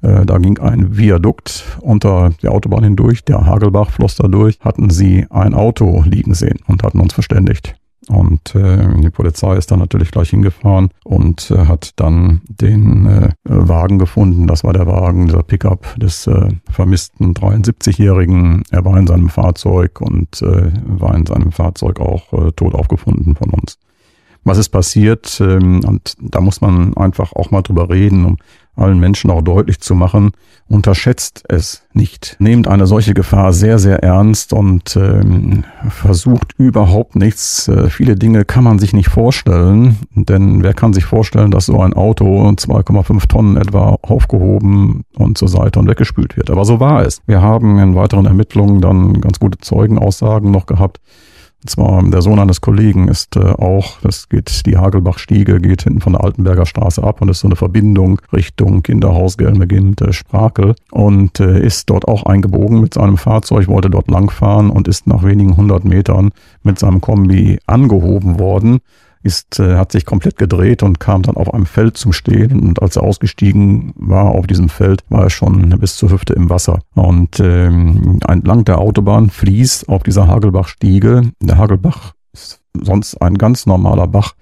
da 0.03 0.37
ging 0.37 0.59
ein 0.59 0.97
Viadukt 0.97 1.63
unter 1.79 2.31
die 2.41 2.49
Autobahn 2.49 2.83
hindurch, 2.83 3.23
der 3.23 3.45
Hagelbach 3.45 3.89
floss 3.91 4.15
da 4.15 4.27
durch, 4.27 4.59
hatten 4.59 4.89
sie 4.89 5.25
ein 5.29 5.53
Auto 5.53 6.03
liegen 6.05 6.33
sehen 6.33 6.59
und 6.67 6.83
hatten 6.83 6.99
uns 6.99 7.13
verständigt. 7.13 7.75
Und 8.09 8.53
äh, 8.55 9.01
die 9.01 9.09
Polizei 9.09 9.55
ist 9.55 9.71
dann 9.71 9.79
natürlich 9.79 10.11
gleich 10.11 10.29
hingefahren 10.31 10.89
und 11.03 11.49
äh, 11.51 11.65
hat 11.67 11.91
dann 11.95 12.41
den 12.47 13.05
äh, 13.05 13.29
Wagen 13.45 13.97
gefunden. 13.97 14.47
Das 14.47 14.63
war 14.63 14.73
der 14.73 14.87
Wagen, 14.87 15.27
dieser 15.27 15.43
Pickup 15.43 15.95
des 15.97 16.27
äh, 16.27 16.49
vermissten 16.69 17.33
73-Jährigen. 17.33 18.63
Er 18.71 18.83
war 18.83 18.97
in 18.97 19.07
seinem 19.07 19.29
Fahrzeug 19.29 20.01
und 20.01 20.41
äh, 20.41 20.71
war 20.85 21.15
in 21.15 21.25
seinem 21.25 21.51
Fahrzeug 21.51 21.99
auch 21.99 22.33
äh, 22.33 22.51
tot 22.51 22.75
aufgefunden 22.75 23.35
von 23.35 23.51
uns. 23.51 23.77
Was 24.43 24.57
ist 24.57 24.69
passiert? 24.69 25.39
Ähm, 25.39 25.81
und 25.85 26.15
da 26.19 26.41
muss 26.41 26.59
man 26.59 26.97
einfach 26.97 27.31
auch 27.33 27.51
mal 27.51 27.61
drüber 27.61 27.89
reden, 27.89 28.25
um 28.25 28.37
allen 28.75 28.99
Menschen 28.99 29.29
auch 29.29 29.41
deutlich 29.41 29.79
zu 29.79 29.95
machen, 29.95 30.31
unterschätzt 30.67 31.43
es 31.47 31.83
nicht. 31.93 32.35
Nehmt 32.39 32.67
eine 32.67 32.87
solche 32.87 33.13
Gefahr 33.13 33.53
sehr, 33.53 33.77
sehr 33.77 34.01
ernst 34.01 34.53
und 34.53 34.95
ähm, 34.95 35.63
versucht 35.89 36.53
überhaupt 36.57 37.15
nichts. 37.15 37.67
Äh, 37.67 37.89
viele 37.89 38.15
Dinge 38.15 38.45
kann 38.45 38.63
man 38.63 38.79
sich 38.79 38.93
nicht 38.93 39.09
vorstellen, 39.09 39.97
denn 40.15 40.63
wer 40.63 40.73
kann 40.73 40.93
sich 40.93 41.05
vorstellen, 41.05 41.51
dass 41.51 41.67
so 41.67 41.79
ein 41.81 41.93
Auto 41.93 42.47
2,5 42.47 43.27
Tonnen 43.27 43.57
etwa 43.57 43.97
aufgehoben 44.01 45.03
und 45.15 45.37
zur 45.37 45.49
Seite 45.49 45.79
und 45.79 45.87
weggespült 45.87 46.37
wird. 46.37 46.49
Aber 46.49 46.65
so 46.65 46.79
war 46.79 47.05
es. 47.05 47.21
Wir 47.27 47.41
haben 47.41 47.77
in 47.77 47.95
weiteren 47.95 48.25
Ermittlungen 48.25 48.81
dann 48.81 49.21
ganz 49.21 49.39
gute 49.39 49.59
Zeugenaussagen 49.59 50.49
noch 50.49 50.65
gehabt, 50.65 50.99
und 51.63 51.69
zwar 51.69 52.03
der 52.03 52.21
Sohn 52.21 52.39
eines 52.39 52.59
Kollegen 52.59 53.07
ist 53.07 53.37
äh, 53.37 53.39
auch, 53.39 53.97
das 54.01 54.27
geht 54.27 54.65
die 54.65 54.75
Hagelbach-Stiege, 54.75 55.61
geht 55.61 55.83
hinten 55.83 56.01
von 56.01 56.11
der 56.11 56.23
Altenberger 56.23 56.65
Straße 56.65 57.01
ab 57.01 57.21
und 57.21 57.29
ist 57.29 57.39
so 57.39 57.47
eine 57.47 57.55
Verbindung 57.55 58.19
Richtung 58.33 58.83
Kinderhaus 58.83 59.37
Gelmegind 59.37 60.01
äh, 60.01 60.11
Sprakel. 60.11 60.75
Und 60.91 61.39
äh, 61.39 61.65
ist 61.65 61.89
dort 61.89 62.05
auch 62.05 62.25
eingebogen 62.25 62.81
mit 62.81 62.95
seinem 62.95 63.17
Fahrzeug, 63.17 63.69
wollte 63.69 63.89
dort 63.89 64.11
langfahren 64.11 64.69
und 64.69 64.89
ist 64.89 65.07
nach 65.07 65.23
wenigen 65.23 65.55
hundert 65.55 65.85
Metern 65.85 66.31
mit 66.63 66.79
seinem 66.79 66.99
Kombi 66.99 67.59
angehoben 67.65 68.39
worden 68.39 68.81
ist, 69.23 69.59
äh, 69.59 69.75
hat 69.75 69.91
sich 69.91 70.05
komplett 70.05 70.37
gedreht 70.37 70.83
und 70.83 70.99
kam 70.99 71.23
dann 71.23 71.37
auf 71.37 71.53
einem 71.53 71.65
Feld 71.65 71.97
zum 71.97 72.13
Stehen. 72.13 72.59
Und 72.59 72.81
als 72.81 72.95
er 72.95 73.03
ausgestiegen 73.03 73.93
war 73.95 74.25
auf 74.25 74.47
diesem 74.47 74.69
Feld, 74.69 75.03
war 75.09 75.23
er 75.23 75.29
schon 75.29 75.69
bis 75.79 75.95
zur 75.95 76.11
Hüfte 76.11 76.33
im 76.33 76.49
Wasser. 76.49 76.79
Und 76.93 77.39
ähm, 77.39 78.19
entlang 78.27 78.65
der 78.65 78.79
Autobahn 78.79 79.29
fließt 79.29 79.89
auf 79.89 80.03
dieser 80.03 80.27
Hagelbach-Stiege. 80.27 81.31
Der 81.41 81.57
Hagelbach 81.57 82.13
ist 82.33 82.61
sonst 82.73 83.21
ein 83.21 83.37
ganz 83.37 83.65
normaler 83.65 84.07
Bach, 84.07 84.33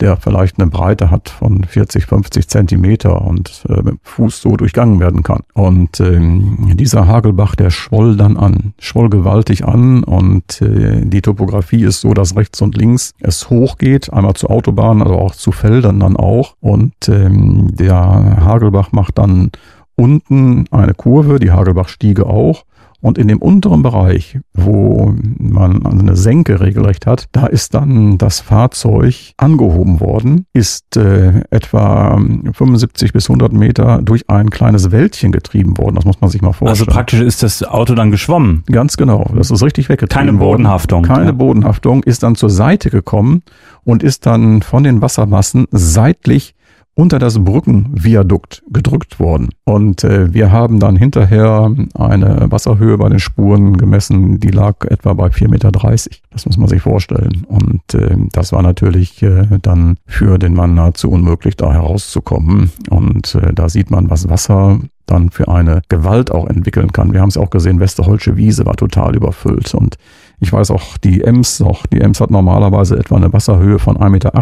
der 0.00 0.16
vielleicht 0.16 0.58
eine 0.58 0.70
Breite 0.70 1.10
hat 1.10 1.28
von 1.28 1.64
40, 1.64 2.06
50 2.06 2.48
Zentimeter 2.48 3.22
und 3.22 3.64
äh, 3.68 3.76
mit 3.76 3.86
dem 3.86 3.98
Fuß 4.02 4.42
so 4.42 4.56
durchgangen 4.56 5.00
werden 5.00 5.22
kann. 5.22 5.42
Und 5.54 6.00
ähm, 6.00 6.72
dieser 6.74 7.06
Hagelbach, 7.06 7.54
der 7.54 7.70
schwoll 7.70 8.16
dann 8.16 8.36
an, 8.36 8.74
schwoll 8.78 9.08
gewaltig 9.08 9.64
an 9.64 10.04
und 10.04 10.60
äh, 10.60 11.04
die 11.04 11.22
Topografie 11.22 11.84
ist 11.84 12.00
so, 12.00 12.14
dass 12.14 12.36
rechts 12.36 12.60
und 12.60 12.76
links 12.76 13.14
es 13.20 13.48
hochgeht, 13.50 14.12
einmal 14.12 14.34
zur 14.34 14.50
Autobahn, 14.50 15.02
also 15.02 15.14
auch 15.14 15.34
zu 15.34 15.52
Feldern 15.52 16.00
dann 16.00 16.16
auch. 16.16 16.54
Und 16.60 16.94
ähm, 17.08 17.74
der 17.74 17.96
Hagelbach 17.96 18.92
macht 18.92 19.18
dann 19.18 19.50
unten 19.96 20.66
eine 20.70 20.94
Kurve, 20.94 21.38
die 21.38 21.50
Hagelbachstiege 21.50 22.26
auch 22.26 22.64
und 23.06 23.18
in 23.18 23.28
dem 23.28 23.38
unteren 23.38 23.82
Bereich, 23.82 24.40
wo 24.52 25.14
man 25.38 25.86
eine 25.86 26.16
Senke 26.16 26.60
regelrecht 26.60 27.06
hat, 27.06 27.26
da 27.30 27.46
ist 27.46 27.72
dann 27.72 28.18
das 28.18 28.40
Fahrzeug 28.40 29.14
angehoben 29.36 30.00
worden, 30.00 30.46
ist 30.52 30.96
äh, 30.96 31.44
etwa 31.50 32.20
75 32.52 33.12
bis 33.12 33.30
100 33.30 33.52
Meter 33.52 34.02
durch 34.02 34.28
ein 34.28 34.50
kleines 34.50 34.90
Wäldchen 34.90 35.30
getrieben 35.30 35.78
worden. 35.78 35.94
Das 35.94 36.04
muss 36.04 36.20
man 36.20 36.30
sich 36.30 36.42
mal 36.42 36.52
vorstellen. 36.52 36.70
Also 36.70 36.86
praktisch 36.86 37.20
ist 37.20 37.44
das 37.44 37.62
Auto 37.62 37.94
dann 37.94 38.10
geschwommen. 38.10 38.64
Ganz 38.66 38.96
genau. 38.96 39.30
Das 39.36 39.52
ist 39.52 39.62
richtig 39.62 39.88
weggetrieben 39.88 40.26
Keine 40.26 40.38
Bodenhaftung. 40.38 41.02
Worden. 41.06 41.14
Keine 41.14 41.26
ja. 41.26 41.32
Bodenhaftung. 41.32 42.02
Ist 42.02 42.24
dann 42.24 42.34
zur 42.34 42.50
Seite 42.50 42.90
gekommen 42.90 43.44
und 43.84 44.02
ist 44.02 44.26
dann 44.26 44.62
von 44.62 44.82
den 44.82 45.00
Wassermassen 45.00 45.66
seitlich 45.70 46.55
unter 46.96 47.18
das 47.18 47.38
Brückenviadukt 47.38 48.62
gedrückt 48.70 49.20
worden. 49.20 49.50
Und 49.64 50.02
äh, 50.02 50.32
wir 50.32 50.50
haben 50.50 50.80
dann 50.80 50.96
hinterher 50.96 51.70
eine 51.94 52.50
Wasserhöhe 52.50 52.96
bei 52.96 53.10
den 53.10 53.18
Spuren 53.18 53.76
gemessen, 53.76 54.40
die 54.40 54.48
lag 54.48 54.82
etwa 54.86 55.12
bei 55.12 55.26
4,30 55.26 55.48
Meter. 55.48 55.70
Das 56.30 56.46
muss 56.46 56.56
man 56.56 56.68
sich 56.68 56.80
vorstellen. 56.80 57.44
Und 57.48 57.94
äh, 57.94 58.16
das 58.32 58.52
war 58.52 58.62
natürlich 58.62 59.22
äh, 59.22 59.46
dann 59.60 59.98
für 60.06 60.38
den 60.38 60.54
Mann 60.54 60.74
nahezu 60.74 61.10
unmöglich, 61.10 61.54
da 61.56 61.70
herauszukommen. 61.70 62.72
Und 62.88 63.34
äh, 63.34 63.52
da 63.52 63.68
sieht 63.68 63.90
man, 63.90 64.08
was 64.08 64.30
Wasser 64.30 64.80
dann 65.04 65.30
für 65.30 65.48
eine 65.48 65.82
Gewalt 65.90 66.30
auch 66.30 66.48
entwickeln 66.48 66.92
kann. 66.92 67.12
Wir 67.12 67.20
haben 67.20 67.28
es 67.28 67.36
auch 67.36 67.50
gesehen, 67.50 67.78
Westerholsche 67.78 68.38
Wiese 68.38 68.64
war 68.64 68.74
total 68.74 69.14
überfüllt 69.14 69.72
und 69.74 69.98
ich 70.40 70.52
weiß 70.52 70.70
auch, 70.70 70.98
die 70.98 71.22
Ems 71.22 71.60
noch, 71.60 71.86
die 71.86 72.00
Ems 72.00 72.20
hat 72.20 72.30
normalerweise 72.30 72.98
etwa 72.98 73.16
eine 73.16 73.32
Wasserhöhe 73.32 73.78
von 73.78 73.96
1,80 73.96 74.10
Meter. 74.10 74.32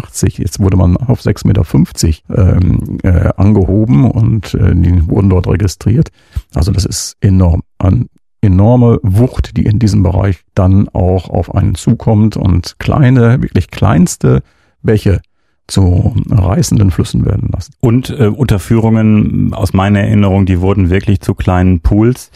Jetzt 0.41 0.59
wurde 0.59 0.77
man 0.77 0.97
auf 0.97 1.21
6,50 1.21 2.21
Meter 2.27 2.57
ähm, 2.57 2.97
äh, 3.03 3.29
angehoben 3.37 4.09
und 4.09 4.53
äh, 4.55 4.75
die 4.75 5.07
wurden 5.07 5.29
dort 5.29 5.47
registriert. 5.47 6.09
Also 6.53 6.71
das 6.71 6.85
ist 6.85 7.17
enorm. 7.21 7.61
An 7.77 8.07
enorme 8.41 8.99
Wucht, 9.01 9.57
die 9.57 9.65
in 9.65 9.79
diesem 9.79 10.03
Bereich 10.03 10.41
dann 10.53 10.87
auch 10.89 11.29
auf 11.29 11.53
einen 11.55 11.75
zukommt 11.75 12.37
und 12.37 12.77
kleine, 12.77 13.41
wirklich 13.41 13.71
kleinste 13.71 14.43
Bäche 14.83 15.21
zu 15.67 16.15
reißenden 16.29 16.91
Flüssen 16.91 17.25
werden 17.25 17.49
lassen. 17.51 17.73
Und 17.79 18.11
äh, 18.11 18.27
Unterführungen 18.27 19.53
aus 19.53 19.73
meiner 19.73 20.01
Erinnerung, 20.01 20.45
die 20.45 20.61
wurden 20.61 20.91
wirklich 20.91 21.21
zu 21.21 21.33
kleinen 21.33 21.79
Pools. 21.79 22.29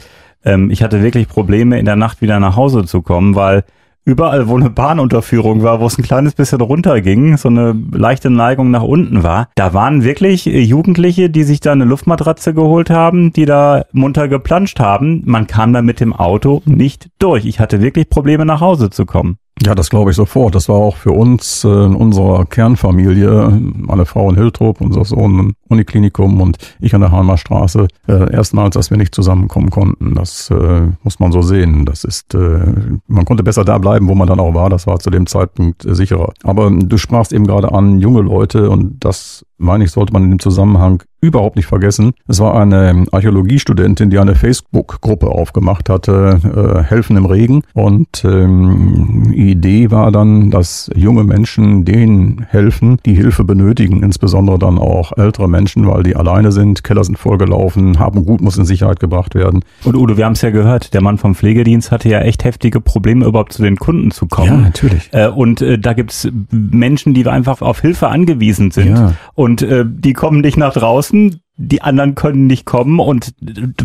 Ähm, 0.44 0.72
ich 0.72 0.84
hatte 0.84 1.02
wirklich 1.04 1.28
Probleme, 1.28 1.80
in 1.80 1.86
der 1.86 1.96
Nacht 1.96 2.22
wieder 2.22 2.40
nach 2.40 2.56
Hause 2.56 2.86
zu 2.86 3.02
kommen, 3.02 3.36
weil 3.36 3.64
überall, 4.06 4.48
wo 4.48 4.58
eine 4.58 4.70
Bahnunterführung 4.70 5.62
war, 5.62 5.80
wo 5.80 5.86
es 5.86 5.98
ein 5.98 6.04
kleines 6.04 6.34
bisschen 6.34 6.62
runterging, 6.62 7.38
so 7.38 7.50
eine 7.50 7.76
leichte 7.92 8.30
Neigung 8.30 8.72
nach 8.72 8.82
unten 8.82 9.24
war, 9.24 9.50
da 9.56 9.74
waren 9.74 10.04
wirklich 10.04 10.48
äh, 10.48 10.62
Jugendliche, 10.62 11.30
die 11.30 11.44
sich 11.44 11.60
da 11.60 11.72
eine 11.72 11.86
Luftmatratze 11.86 12.54
geholt 12.54 12.90
haben, 12.90 13.32
die 13.34 13.46
da 13.46 13.86
munter 13.92 14.28
geplanscht 14.28 14.80
haben. 14.80 15.22
Man 15.26 15.48
kam 15.48 15.74
da 15.74 15.82
mit 15.82 16.00
dem 16.00 16.14
Auto 16.14 16.62
nicht 16.66 17.10
durch. 17.20 17.46
Ich 17.46 17.60
hatte 17.60 17.82
wirklich 17.82 18.10
Probleme, 18.10 18.46
nach 18.46 18.62
Hause 18.62 18.90
zu 18.90 19.06
kommen. 19.06 19.38
Ja, 19.62 19.76
das 19.76 19.90
glaube 19.90 20.12
ich 20.12 20.16
sofort. 20.16 20.56
Das 20.56 20.70
war 20.70 20.78
auch 20.78 20.96
für 20.96 21.12
uns 21.12 21.64
äh, 21.64 21.68
in 21.68 21.94
unserer 21.94 22.46
Kernfamilie, 22.46 23.60
meine 23.62 24.06
Frau 24.06 24.30
in 24.30 24.38
Hiltrup, 24.38 24.80
unser 24.82 25.04
Sohn 25.04 25.54
Uniklinikum 25.70 26.42
und 26.42 26.58
ich 26.80 26.94
an 26.94 27.02
der 27.02 27.12
Halmer 27.12 27.38
Straße. 27.38 27.88
Äh, 28.08 28.34
erstmals, 28.34 28.74
dass 28.74 28.90
wir 28.90 28.98
nicht 28.98 29.16
zusammenkommen 29.16 29.70
konnten. 29.70 30.16
Das 30.16 30.50
äh, 30.50 30.88
muss 31.04 31.20
man 31.20 31.32
so 31.32 31.42
sehen. 31.42 31.86
Das 31.86 32.04
ist, 32.04 32.34
äh, 32.34 32.60
man 33.08 33.26
konnte 33.26 33.44
besser 33.44 33.64
da 33.64 33.78
bleiben, 33.78 34.08
wo 34.08 34.16
man 34.16 34.28
dann 34.28 34.40
auch 34.40 34.54
war. 34.54 34.70
Das 34.70 34.88
war 34.88 35.00
zu 35.00 35.10
dem 35.10 35.28
Zeitpunkt 35.28 35.86
äh, 35.86 35.96
sicherer. 35.96 36.34
Aber 36.44 36.70
du 36.72 36.98
sprachst 36.98 37.34
eben 37.34 37.48
gerade 37.48 37.72
an 37.72 38.00
junge 38.00 38.22
Leute 38.22 38.70
und 38.70 39.04
das 39.04 39.46
meine 39.60 39.84
ich, 39.84 39.92
sollte 39.92 40.14
man 40.14 40.24
in 40.24 40.32
dem 40.32 40.40
Zusammenhang 40.40 41.04
überhaupt 41.22 41.58
nicht 41.58 41.66
vergessen. 41.66 42.14
Es 42.28 42.40
war 42.40 42.56
eine 42.56 43.06
Archäologiestudentin, 43.12 44.10
die 44.10 44.18
eine 44.18 44.36
Facebook-Gruppe 44.36 45.28
aufgemacht 45.28 45.90
hatte, 45.90 46.40
äh, 46.44 46.84
Helfen 46.84 47.18
im 47.18 47.26
Regen. 47.26 47.64
Und 47.74 48.24
ähm, 48.24 49.32
die 49.34 49.52
Idee 49.52 49.92
war 49.92 50.12
dann, 50.14 50.50
dass 50.50 50.90
junge 50.96 51.26
Menschen 51.26 51.84
denen 51.84 52.46
helfen, 52.50 52.98
die 53.06 53.16
Hilfe 53.16 53.44
benötigen, 53.44 54.02
insbesondere 54.02 54.58
dann 54.60 54.78
auch 54.78 55.12
ältere 55.18 55.50
Menschen, 55.50 55.59
weil 55.88 56.04
die 56.04 56.16
alleine 56.16 56.52
sind, 56.52 56.84
Keller 56.84 57.04
sind 57.04 57.18
vollgelaufen, 57.18 58.00
haben 58.00 58.26
gut 58.26 58.42
muss 58.42 58.58
in 58.58 58.66
Sicherheit 58.66 59.00
gebracht 59.00 59.36
werden. 59.36 59.64
Und 59.84 59.96
Udo, 59.96 60.18
wir 60.18 60.26
haben 60.26 60.34
es 60.34 60.42
ja 60.42 60.50
gehört, 60.50 60.94
der 60.94 61.02
Mann 61.02 61.18
vom 61.18 61.36
Pflegedienst 61.36 61.92
hatte 61.92 62.10
ja 62.10 62.20
echt 62.22 62.44
heftige 62.44 62.82
Probleme, 62.82 63.26
überhaupt 63.26 63.54
zu 63.54 63.62
den 63.62 63.78
Kunden 63.78 64.12
zu 64.12 64.28
kommen. 64.28 64.48
Ja, 64.48 64.58
natürlich. 64.58 65.10
Äh, 65.12 65.28
und 65.28 65.62
äh, 65.62 65.78
da 65.78 65.94
gibt's 65.94 66.28
Menschen, 66.52 67.14
die 67.14 67.26
einfach 67.28 67.62
auf 67.62 67.82
Hilfe 67.82 68.08
angewiesen 68.08 68.72
sind. 68.72 68.98
Ja. 68.98 69.14
Und 69.34 69.62
äh, 69.62 69.86
die 69.88 70.14
kommen 70.14 70.42
nicht 70.42 70.58
nach 70.58 70.74
draußen, 70.74 71.42
die 71.60 71.82
anderen 71.82 72.16
können 72.16 72.48
nicht 72.48 72.66
kommen. 72.66 73.00
Und 73.00 73.34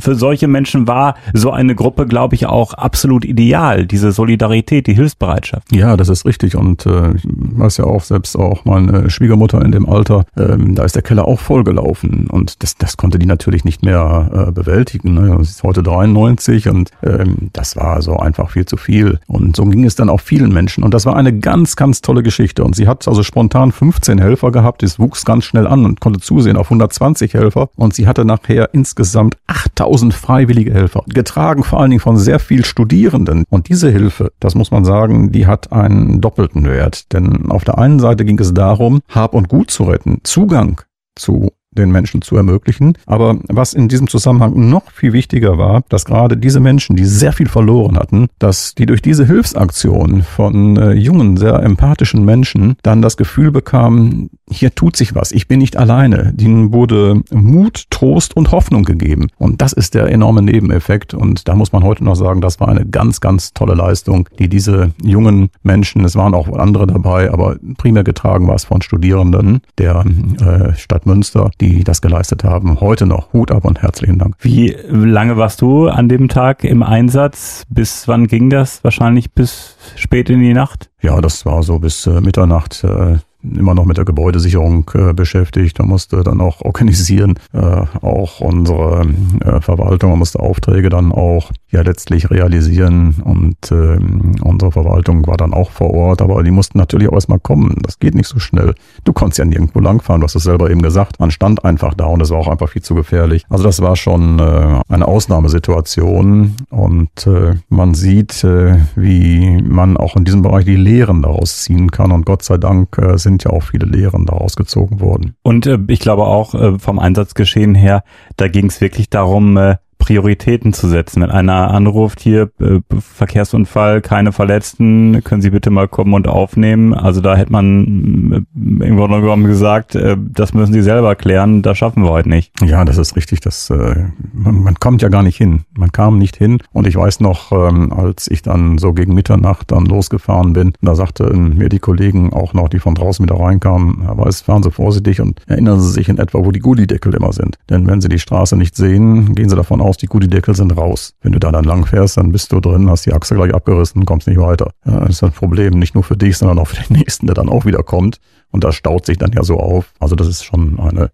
für 0.00 0.14
solche 0.14 0.48
Menschen 0.48 0.86
war 0.86 1.16
so 1.32 1.50
eine 1.50 1.74
Gruppe, 1.74 2.06
glaube 2.06 2.36
ich, 2.36 2.46
auch 2.46 2.72
absolut 2.74 3.24
ideal, 3.24 3.84
diese 3.86 4.12
Solidarität, 4.12 4.86
die 4.86 4.94
Hilfsbereitschaft. 4.94 5.74
Ja, 5.74 5.96
das 5.96 6.08
ist 6.08 6.24
richtig. 6.24 6.56
Und 6.56 6.86
äh, 6.86 7.14
ich 7.16 7.24
weiß 7.26 7.78
ja 7.78 7.84
auch 7.84 8.02
selbst 8.02 8.36
auch 8.36 8.64
meine 8.64 9.10
Schwiegermutter 9.10 9.60
in 9.62 9.72
dem 9.72 9.88
Alter, 9.88 10.24
ähm, 10.36 10.74
da 10.76 10.84
ist 10.84 10.94
der 10.94 11.02
Keller 11.02 11.26
auch 11.26 11.40
vollgelaufen. 11.40 12.28
Und 12.28 12.62
das, 12.62 12.76
das 12.76 12.96
konnte 12.96 13.18
die 13.18 13.26
natürlich 13.26 13.64
nicht 13.64 13.82
mehr 13.82 14.46
äh, 14.48 14.52
bewältigen. 14.52 15.14
Ne? 15.14 15.36
Sie 15.42 15.50
ist 15.50 15.62
heute 15.64 15.82
93 15.82 16.68
und 16.68 16.90
ähm, 17.02 17.50
das 17.52 17.76
war 17.76 18.00
so 18.02 18.16
einfach 18.16 18.50
viel 18.50 18.66
zu 18.66 18.76
viel. 18.76 19.18
Und 19.26 19.56
so 19.56 19.64
ging 19.64 19.84
es 19.84 19.96
dann 19.96 20.08
auch 20.08 20.20
vielen 20.20 20.52
Menschen. 20.52 20.84
Und 20.84 20.94
das 20.94 21.06
war 21.06 21.16
eine 21.16 21.36
ganz, 21.36 21.74
ganz 21.74 22.02
tolle 22.02 22.22
Geschichte. 22.22 22.62
Und 22.62 22.76
sie 22.76 22.86
hat 22.86 23.08
also 23.08 23.24
spontan 23.24 23.72
15 23.72 24.18
Helfer 24.18 24.52
gehabt, 24.52 24.84
es 24.84 25.00
wuchs 25.00 25.24
ganz 25.24 25.44
schnell 25.44 25.66
an 25.66 25.84
und 25.84 26.00
konnte 26.00 26.20
zusehen 26.20 26.56
auf 26.56 26.66
120 26.66 27.34
Helfer 27.34 27.63
und 27.76 27.94
sie 27.94 28.06
hatte 28.06 28.24
nachher 28.24 28.72
insgesamt 28.72 29.36
8000 29.46 30.14
freiwillige 30.14 30.72
Helfer, 30.72 31.04
getragen 31.06 31.64
vor 31.64 31.80
allen 31.80 31.90
Dingen 31.90 32.00
von 32.00 32.16
sehr 32.16 32.38
viel 32.38 32.64
Studierenden. 32.64 33.44
Und 33.48 33.68
diese 33.68 33.90
Hilfe, 33.90 34.32
das 34.40 34.54
muss 34.54 34.70
man 34.70 34.84
sagen, 34.84 35.32
die 35.32 35.46
hat 35.46 35.72
einen 35.72 36.20
doppelten 36.20 36.64
Wert. 36.64 37.12
Denn 37.12 37.50
auf 37.50 37.64
der 37.64 37.78
einen 37.78 38.00
Seite 38.00 38.24
ging 38.24 38.38
es 38.38 38.54
darum, 38.54 39.00
Hab 39.08 39.34
und 39.34 39.48
Gut 39.48 39.70
zu 39.70 39.84
retten, 39.84 40.20
Zugang 40.22 40.80
zu 41.16 41.52
den 41.74 41.90
Menschen 41.90 42.22
zu 42.22 42.36
ermöglichen. 42.36 42.94
Aber 43.06 43.38
was 43.48 43.74
in 43.74 43.88
diesem 43.88 44.08
Zusammenhang 44.08 44.68
noch 44.70 44.90
viel 44.90 45.12
wichtiger 45.12 45.58
war, 45.58 45.82
dass 45.88 46.04
gerade 46.04 46.36
diese 46.36 46.60
Menschen, 46.60 46.96
die 46.96 47.04
sehr 47.04 47.32
viel 47.32 47.48
verloren 47.48 47.98
hatten, 47.98 48.28
dass 48.38 48.74
die 48.74 48.86
durch 48.86 49.02
diese 49.02 49.26
Hilfsaktion 49.26 50.22
von 50.22 50.76
äh, 50.76 50.92
jungen, 50.92 51.36
sehr 51.36 51.60
empathischen 51.62 52.24
Menschen 52.24 52.76
dann 52.82 53.02
das 53.02 53.16
Gefühl 53.16 53.50
bekamen, 53.50 54.30
hier 54.50 54.74
tut 54.74 54.96
sich 54.96 55.14
was, 55.14 55.32
ich 55.32 55.48
bin 55.48 55.58
nicht 55.58 55.76
alleine. 55.76 56.34
Ihnen 56.38 56.72
wurde 56.72 57.22
Mut, 57.32 57.86
Trost 57.90 58.36
und 58.36 58.52
Hoffnung 58.52 58.84
gegeben. 58.84 59.28
Und 59.38 59.62
das 59.62 59.72
ist 59.72 59.94
der 59.94 60.08
enorme 60.08 60.42
Nebeneffekt. 60.42 61.14
Und 61.14 61.48
da 61.48 61.54
muss 61.54 61.72
man 61.72 61.82
heute 61.82 62.04
noch 62.04 62.14
sagen, 62.14 62.40
das 62.40 62.60
war 62.60 62.68
eine 62.68 62.84
ganz, 62.84 63.20
ganz 63.20 63.52
tolle 63.54 63.74
Leistung, 63.74 64.28
die 64.38 64.48
diese 64.48 64.92
jungen 65.02 65.48
Menschen, 65.62 66.04
es 66.04 66.16
waren 66.16 66.34
auch 66.34 66.48
andere 66.52 66.86
dabei, 66.86 67.32
aber 67.32 67.56
primär 67.78 68.04
getragen 68.04 68.46
war 68.46 68.54
es 68.54 68.64
von 68.64 68.82
Studierenden 68.82 69.60
der 69.78 70.04
äh, 70.40 70.74
Stadt 70.76 71.06
Münster, 71.06 71.50
das 71.84 72.00
geleistet 72.00 72.44
haben. 72.44 72.80
Heute 72.80 73.06
noch 73.06 73.32
Hut 73.32 73.50
ab 73.50 73.64
und 73.64 73.82
herzlichen 73.82 74.18
Dank. 74.18 74.36
Wie 74.40 74.76
lange 74.88 75.36
warst 75.36 75.60
du 75.60 75.88
an 75.88 76.08
dem 76.08 76.28
Tag 76.28 76.64
im 76.64 76.82
Einsatz? 76.82 77.64
Bis 77.68 78.08
wann 78.08 78.26
ging 78.26 78.50
das? 78.50 78.82
Wahrscheinlich 78.84 79.32
bis 79.32 79.76
spät 79.96 80.30
in 80.30 80.40
die 80.40 80.54
Nacht? 80.54 80.90
Ja, 81.00 81.20
das 81.20 81.44
war 81.46 81.62
so 81.62 81.78
bis 81.78 82.06
äh, 82.06 82.20
Mitternacht. 82.20 82.84
Äh, 82.84 83.18
immer 83.44 83.74
noch 83.74 83.84
mit 83.84 83.98
der 83.98 84.04
Gebäudesicherung 84.04 84.90
äh, 84.94 85.12
beschäftigt. 85.12 85.78
Man 85.78 85.88
musste 85.88 86.22
dann 86.22 86.40
auch 86.40 86.60
organisieren, 86.62 87.38
äh, 87.52 87.58
auch 87.58 88.40
unsere 88.40 89.06
äh, 89.40 89.60
Verwaltung, 89.60 90.10
man 90.10 90.18
musste 90.18 90.40
Aufträge 90.40 90.88
dann 90.88 91.12
auch 91.12 91.50
ja 91.74 91.82
letztlich 91.82 92.30
realisieren 92.30 93.16
und 93.22 93.70
äh, 93.70 93.98
unsere 94.42 94.72
Verwaltung 94.72 95.26
war 95.26 95.36
dann 95.36 95.52
auch 95.52 95.70
vor 95.70 95.92
Ort, 95.92 96.22
aber 96.22 96.42
die 96.42 96.50
mussten 96.50 96.78
natürlich 96.78 97.08
auch 97.08 97.14
erstmal 97.14 97.40
kommen. 97.40 97.76
Das 97.82 97.98
geht 97.98 98.14
nicht 98.14 98.28
so 98.28 98.38
schnell. 98.38 98.74
Du 99.04 99.12
konntest 99.12 99.38
ja 99.38 99.44
nirgendwo 99.44 99.80
langfahren, 99.80 100.20
du 100.20 100.24
hast 100.24 100.36
es 100.36 100.44
selber 100.44 100.70
eben 100.70 100.82
gesagt. 100.82 101.20
Man 101.20 101.30
stand 101.30 101.64
einfach 101.64 101.94
da 101.94 102.06
und 102.06 102.20
es 102.22 102.30
war 102.30 102.38
auch 102.38 102.48
einfach 102.48 102.68
viel 102.68 102.82
zu 102.82 102.94
gefährlich. 102.94 103.44
Also 103.48 103.64
das 103.64 103.82
war 103.82 103.96
schon 103.96 104.38
äh, 104.38 104.80
eine 104.88 105.06
Ausnahmesituation 105.06 106.56
und 106.70 107.26
äh, 107.26 107.54
man 107.68 107.94
sieht, 107.94 108.42
äh, 108.44 108.78
wie 108.96 109.60
man 109.62 109.96
auch 109.96 110.16
in 110.16 110.24
diesem 110.24 110.42
Bereich 110.42 110.64
die 110.64 110.76
Lehren 110.76 111.22
daraus 111.22 111.62
ziehen 111.62 111.90
kann 111.90 112.12
und 112.12 112.24
Gott 112.24 112.42
sei 112.42 112.56
Dank 112.56 112.96
äh, 112.98 113.18
sind 113.18 113.44
ja 113.44 113.50
auch 113.50 113.64
viele 113.64 113.86
Lehren 113.86 114.26
daraus 114.26 114.56
gezogen 114.56 115.00
worden. 115.00 115.34
Und 115.42 115.66
äh, 115.66 115.78
ich 115.88 116.00
glaube 116.00 116.24
auch 116.24 116.54
äh, 116.54 116.78
vom 116.78 116.98
Einsatzgeschehen 116.98 117.74
her, 117.74 118.04
da 118.36 118.48
ging 118.48 118.66
es 118.66 118.80
wirklich 118.80 119.10
darum, 119.10 119.56
äh, 119.56 119.76
Prioritäten 119.98 120.72
zu 120.72 120.88
setzen. 120.88 121.22
Wenn 121.22 121.30
einer 121.30 121.70
anruft, 121.70 122.20
hier 122.20 122.50
äh, 122.60 122.80
Verkehrsunfall, 122.98 124.00
keine 124.00 124.32
Verletzten, 124.32 125.22
können 125.24 125.42
Sie 125.42 125.50
bitte 125.50 125.70
mal 125.70 125.88
kommen 125.88 126.14
und 126.14 126.28
aufnehmen. 126.28 126.94
Also 126.94 127.20
da 127.20 127.36
hätte 127.36 127.52
man 127.52 128.46
äh, 128.54 128.86
im 128.86 128.96
Grunde 128.96 129.20
genommen 129.20 129.44
gesagt, 129.44 129.94
äh, 129.94 130.16
das 130.18 130.54
müssen 130.54 130.72
Sie 130.72 130.82
selber 130.82 131.14
klären, 131.14 131.62
das 131.62 131.78
schaffen 131.78 132.02
wir 132.02 132.10
heute 132.10 132.28
nicht. 132.28 132.52
Ja, 132.62 132.84
das 132.84 132.98
ist 132.98 133.16
richtig. 133.16 133.40
Das, 133.40 133.70
äh, 133.70 134.06
man, 134.32 134.62
man 134.62 134.74
kommt 134.74 135.02
ja 135.02 135.08
gar 135.08 135.22
nicht 135.22 135.36
hin. 135.36 135.64
Man 135.76 135.92
kam 135.92 136.18
nicht 136.18 136.36
hin. 136.36 136.58
Und 136.72 136.86
ich 136.86 136.96
weiß 136.96 137.20
noch, 137.20 137.52
ähm, 137.52 137.92
als 137.92 138.30
ich 138.30 138.42
dann 138.42 138.78
so 138.78 138.92
gegen 138.92 139.14
Mitternacht 139.14 139.72
dann 139.72 139.86
losgefahren 139.86 140.52
bin, 140.52 140.72
da 140.82 140.94
sagten 140.94 141.56
mir 141.56 141.68
die 141.68 141.78
Kollegen 141.78 142.32
auch 142.32 142.54
noch, 142.54 142.68
die 142.68 142.78
von 142.78 142.94
draußen 142.94 143.24
wieder 143.24 143.38
reinkamen, 143.38 144.06
aber 144.06 144.26
es 144.26 144.42
fahren 144.42 144.62
Sie 144.62 144.70
vorsichtig 144.70 145.20
und 145.20 145.40
erinnern 145.46 145.80
Sie 145.80 145.90
sich 145.90 146.08
in 146.08 146.18
etwa, 146.18 146.44
wo 146.44 146.50
die 146.50 146.60
Gullideckel 146.60 147.14
immer 147.14 147.32
sind. 147.32 147.56
Denn 147.70 147.86
wenn 147.86 148.00
Sie 148.00 148.08
die 148.08 148.18
Straße 148.18 148.56
nicht 148.56 148.76
sehen, 148.76 149.34
gehen 149.34 149.48
Sie 149.48 149.56
davon 149.56 149.80
aus, 149.84 149.96
die 149.96 150.06
Gullideckel 150.06 150.54
sind 150.54 150.76
raus. 150.76 151.14
Wenn 151.20 151.32
du 151.32 151.38
da 151.38 151.52
dann 151.52 151.64
lang 151.64 151.86
fährst, 151.86 152.16
dann 152.16 152.32
bist 152.32 152.52
du 152.52 152.60
drin, 152.60 152.90
hast 152.90 153.06
die 153.06 153.12
Achse 153.12 153.34
gleich 153.34 153.54
abgerissen, 153.54 154.04
kommst 154.04 154.26
nicht 154.26 154.40
weiter. 154.40 154.72
Ja, 154.84 155.00
das 155.00 155.10
ist 155.10 155.24
ein 155.24 155.32
Problem, 155.32 155.78
nicht 155.78 155.94
nur 155.94 156.04
für 156.04 156.16
dich, 156.16 156.36
sondern 156.38 156.58
auch 156.58 156.68
für 156.68 156.82
den 156.82 156.96
nächsten, 156.98 157.26
der 157.26 157.34
dann 157.34 157.48
auch 157.48 157.64
wieder 157.64 157.82
kommt. 157.82 158.18
Und 158.50 158.64
das 158.64 158.74
staut 158.74 159.06
sich 159.06 159.18
dann 159.18 159.32
ja 159.32 159.42
so 159.42 159.58
auf. 159.58 159.92
Also 160.00 160.16
das 160.16 160.28
ist 160.28 160.44
schon 160.44 160.80
eine 160.80 161.10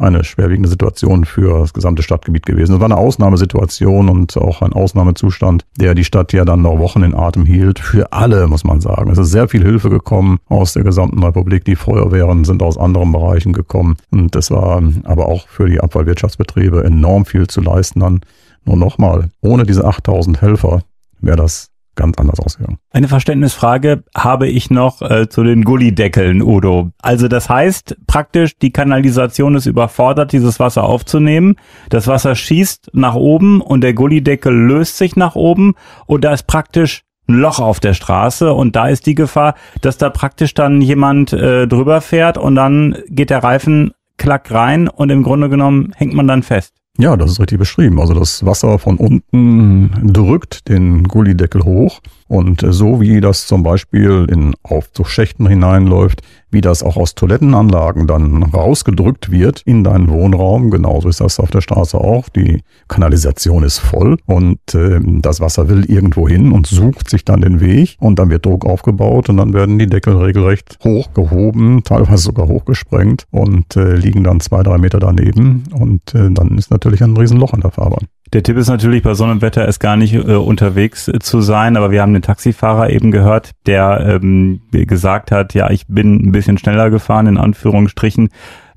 eine 0.00 0.24
schwerwiegende 0.24 0.68
Situation 0.68 1.24
für 1.24 1.60
das 1.60 1.72
gesamte 1.72 2.02
Stadtgebiet 2.02 2.46
gewesen. 2.46 2.74
Es 2.74 2.80
war 2.80 2.86
eine 2.86 2.96
Ausnahmesituation 2.96 4.08
und 4.08 4.36
auch 4.36 4.62
ein 4.62 4.72
Ausnahmezustand, 4.72 5.64
der 5.78 5.94
die 5.94 6.04
Stadt 6.04 6.32
ja 6.32 6.44
dann 6.44 6.62
noch 6.62 6.78
Wochen 6.78 7.02
in 7.02 7.14
Atem 7.14 7.44
hielt. 7.44 7.78
Für 7.78 8.12
alle, 8.12 8.46
muss 8.46 8.64
man 8.64 8.80
sagen. 8.80 9.10
Es 9.10 9.18
ist 9.18 9.30
sehr 9.30 9.48
viel 9.48 9.62
Hilfe 9.62 9.90
gekommen 9.90 10.38
aus 10.48 10.72
der 10.72 10.84
gesamten 10.84 11.22
Republik. 11.22 11.64
Die 11.64 11.76
Feuerwehren 11.76 12.44
sind 12.44 12.62
aus 12.62 12.78
anderen 12.78 13.12
Bereichen 13.12 13.52
gekommen. 13.52 13.96
Und 14.10 14.34
es 14.34 14.50
war 14.50 14.82
aber 15.04 15.26
auch 15.26 15.48
für 15.48 15.68
die 15.68 15.80
Abfallwirtschaftsbetriebe 15.80 16.84
enorm 16.84 17.26
viel 17.26 17.46
zu 17.46 17.60
leisten 17.60 18.00
dann. 18.00 18.20
Nur 18.64 18.76
nochmal, 18.76 19.30
ohne 19.40 19.64
diese 19.64 19.84
8000 19.84 20.40
Helfer 20.42 20.82
wäre 21.20 21.36
das 21.36 21.70
ganz 22.00 22.18
anders 22.18 22.40
ausgegangen. 22.40 22.78
Eine 22.90 23.08
Verständnisfrage 23.08 24.02
habe 24.16 24.48
ich 24.48 24.70
noch 24.70 25.02
äh, 25.02 25.28
zu 25.28 25.44
den 25.44 25.64
Gullideckeln, 25.64 26.42
Udo. 26.42 26.90
Also 27.00 27.28
das 27.28 27.48
heißt 27.48 27.96
praktisch, 28.06 28.56
die 28.58 28.72
Kanalisation 28.72 29.54
ist 29.54 29.66
überfordert, 29.66 30.32
dieses 30.32 30.58
Wasser 30.58 30.84
aufzunehmen. 30.84 31.56
Das 31.90 32.06
Wasser 32.06 32.34
schießt 32.34 32.90
nach 32.94 33.14
oben 33.14 33.60
und 33.60 33.82
der 33.82 33.94
Gullideckel 33.94 34.52
löst 34.52 34.96
sich 34.98 35.16
nach 35.16 35.34
oben 35.34 35.74
und 36.06 36.24
da 36.24 36.32
ist 36.32 36.46
praktisch 36.46 37.02
ein 37.28 37.34
Loch 37.34 37.60
auf 37.60 37.80
der 37.80 37.94
Straße 37.94 38.52
und 38.52 38.74
da 38.74 38.88
ist 38.88 39.06
die 39.06 39.14
Gefahr, 39.14 39.54
dass 39.82 39.98
da 39.98 40.10
praktisch 40.10 40.54
dann 40.54 40.80
jemand 40.80 41.32
äh, 41.32 41.68
drüber 41.68 42.00
fährt 42.00 42.38
und 42.38 42.56
dann 42.56 42.96
geht 43.08 43.30
der 43.30 43.44
Reifen 43.44 43.92
klack 44.16 44.50
rein 44.50 44.88
und 44.88 45.10
im 45.10 45.22
Grunde 45.22 45.48
genommen 45.48 45.92
hängt 45.96 46.14
man 46.14 46.26
dann 46.26 46.42
fest. 46.42 46.74
Ja, 47.00 47.16
das 47.16 47.30
ist 47.30 47.40
richtig 47.40 47.58
beschrieben. 47.58 47.98
Also 47.98 48.12
das 48.12 48.44
Wasser 48.44 48.78
von 48.78 48.98
unten 48.98 50.12
drückt 50.12 50.68
den 50.68 51.04
Gullideckel 51.04 51.64
hoch 51.64 52.00
und 52.30 52.64
so 52.64 53.00
wie 53.00 53.20
das 53.20 53.48
zum 53.48 53.64
Beispiel 53.64 54.24
in 54.30 54.54
Aufzugsschächten 54.62 55.48
hineinläuft, 55.48 56.22
wie 56.48 56.60
das 56.60 56.84
auch 56.84 56.96
aus 56.96 57.16
Toilettenanlagen 57.16 58.06
dann 58.06 58.44
rausgedrückt 58.44 59.32
wird 59.32 59.62
in 59.62 59.82
deinen 59.82 60.08
Wohnraum, 60.08 60.70
genauso 60.70 61.08
ist 61.08 61.20
das 61.20 61.40
auf 61.40 61.50
der 61.50 61.60
Straße 61.60 61.98
auch. 61.98 62.28
Die 62.28 62.62
Kanalisation 62.86 63.64
ist 63.64 63.80
voll 63.80 64.16
und 64.26 64.60
äh, 64.74 65.00
das 65.02 65.40
Wasser 65.40 65.68
will 65.68 65.84
irgendwo 65.86 66.28
hin 66.28 66.52
und 66.52 66.68
sucht 66.68 67.10
sich 67.10 67.24
dann 67.24 67.40
den 67.40 67.60
Weg 67.60 67.96
und 67.98 68.20
dann 68.20 68.30
wird 68.30 68.46
Druck 68.46 68.64
aufgebaut 68.64 69.28
und 69.28 69.36
dann 69.36 69.52
werden 69.52 69.80
die 69.80 69.88
Deckel 69.88 70.16
regelrecht 70.16 70.78
hochgehoben, 70.84 71.82
teilweise 71.82 72.22
sogar 72.22 72.46
hochgesprengt 72.46 73.26
und 73.32 73.74
äh, 73.74 73.96
liegen 73.96 74.22
dann 74.22 74.38
zwei, 74.38 74.62
drei 74.62 74.78
Meter 74.78 75.00
daneben 75.00 75.64
und 75.72 76.14
äh, 76.14 76.30
dann 76.30 76.56
ist 76.58 76.70
natürlich 76.70 77.02
ein 77.02 77.16
Riesenloch 77.16 77.54
in 77.54 77.60
der 77.60 77.72
Fahrbahn. 77.72 78.06
Der 78.32 78.44
Tipp 78.44 78.56
ist 78.56 78.68
natürlich 78.68 79.02
bei 79.02 79.14
Sonnenwetter 79.14 79.66
ist 79.66 79.80
gar 79.80 79.96
nicht 79.96 80.14
äh, 80.14 80.18
unterwegs 80.18 81.08
äh, 81.08 81.18
zu 81.18 81.40
sein, 81.40 81.76
aber 81.76 81.90
wir 81.90 82.00
haben 82.00 82.12
den 82.12 82.22
Taxifahrer 82.22 82.90
eben 82.90 83.10
gehört, 83.10 83.50
der 83.66 84.20
ähm, 84.22 84.60
gesagt 84.70 85.32
hat, 85.32 85.52
ja, 85.54 85.70
ich 85.70 85.86
bin 85.88 86.28
ein 86.28 86.32
bisschen 86.32 86.56
schneller 86.56 86.90
gefahren, 86.90 87.26
in 87.26 87.38
Anführungsstrichen, 87.38 88.30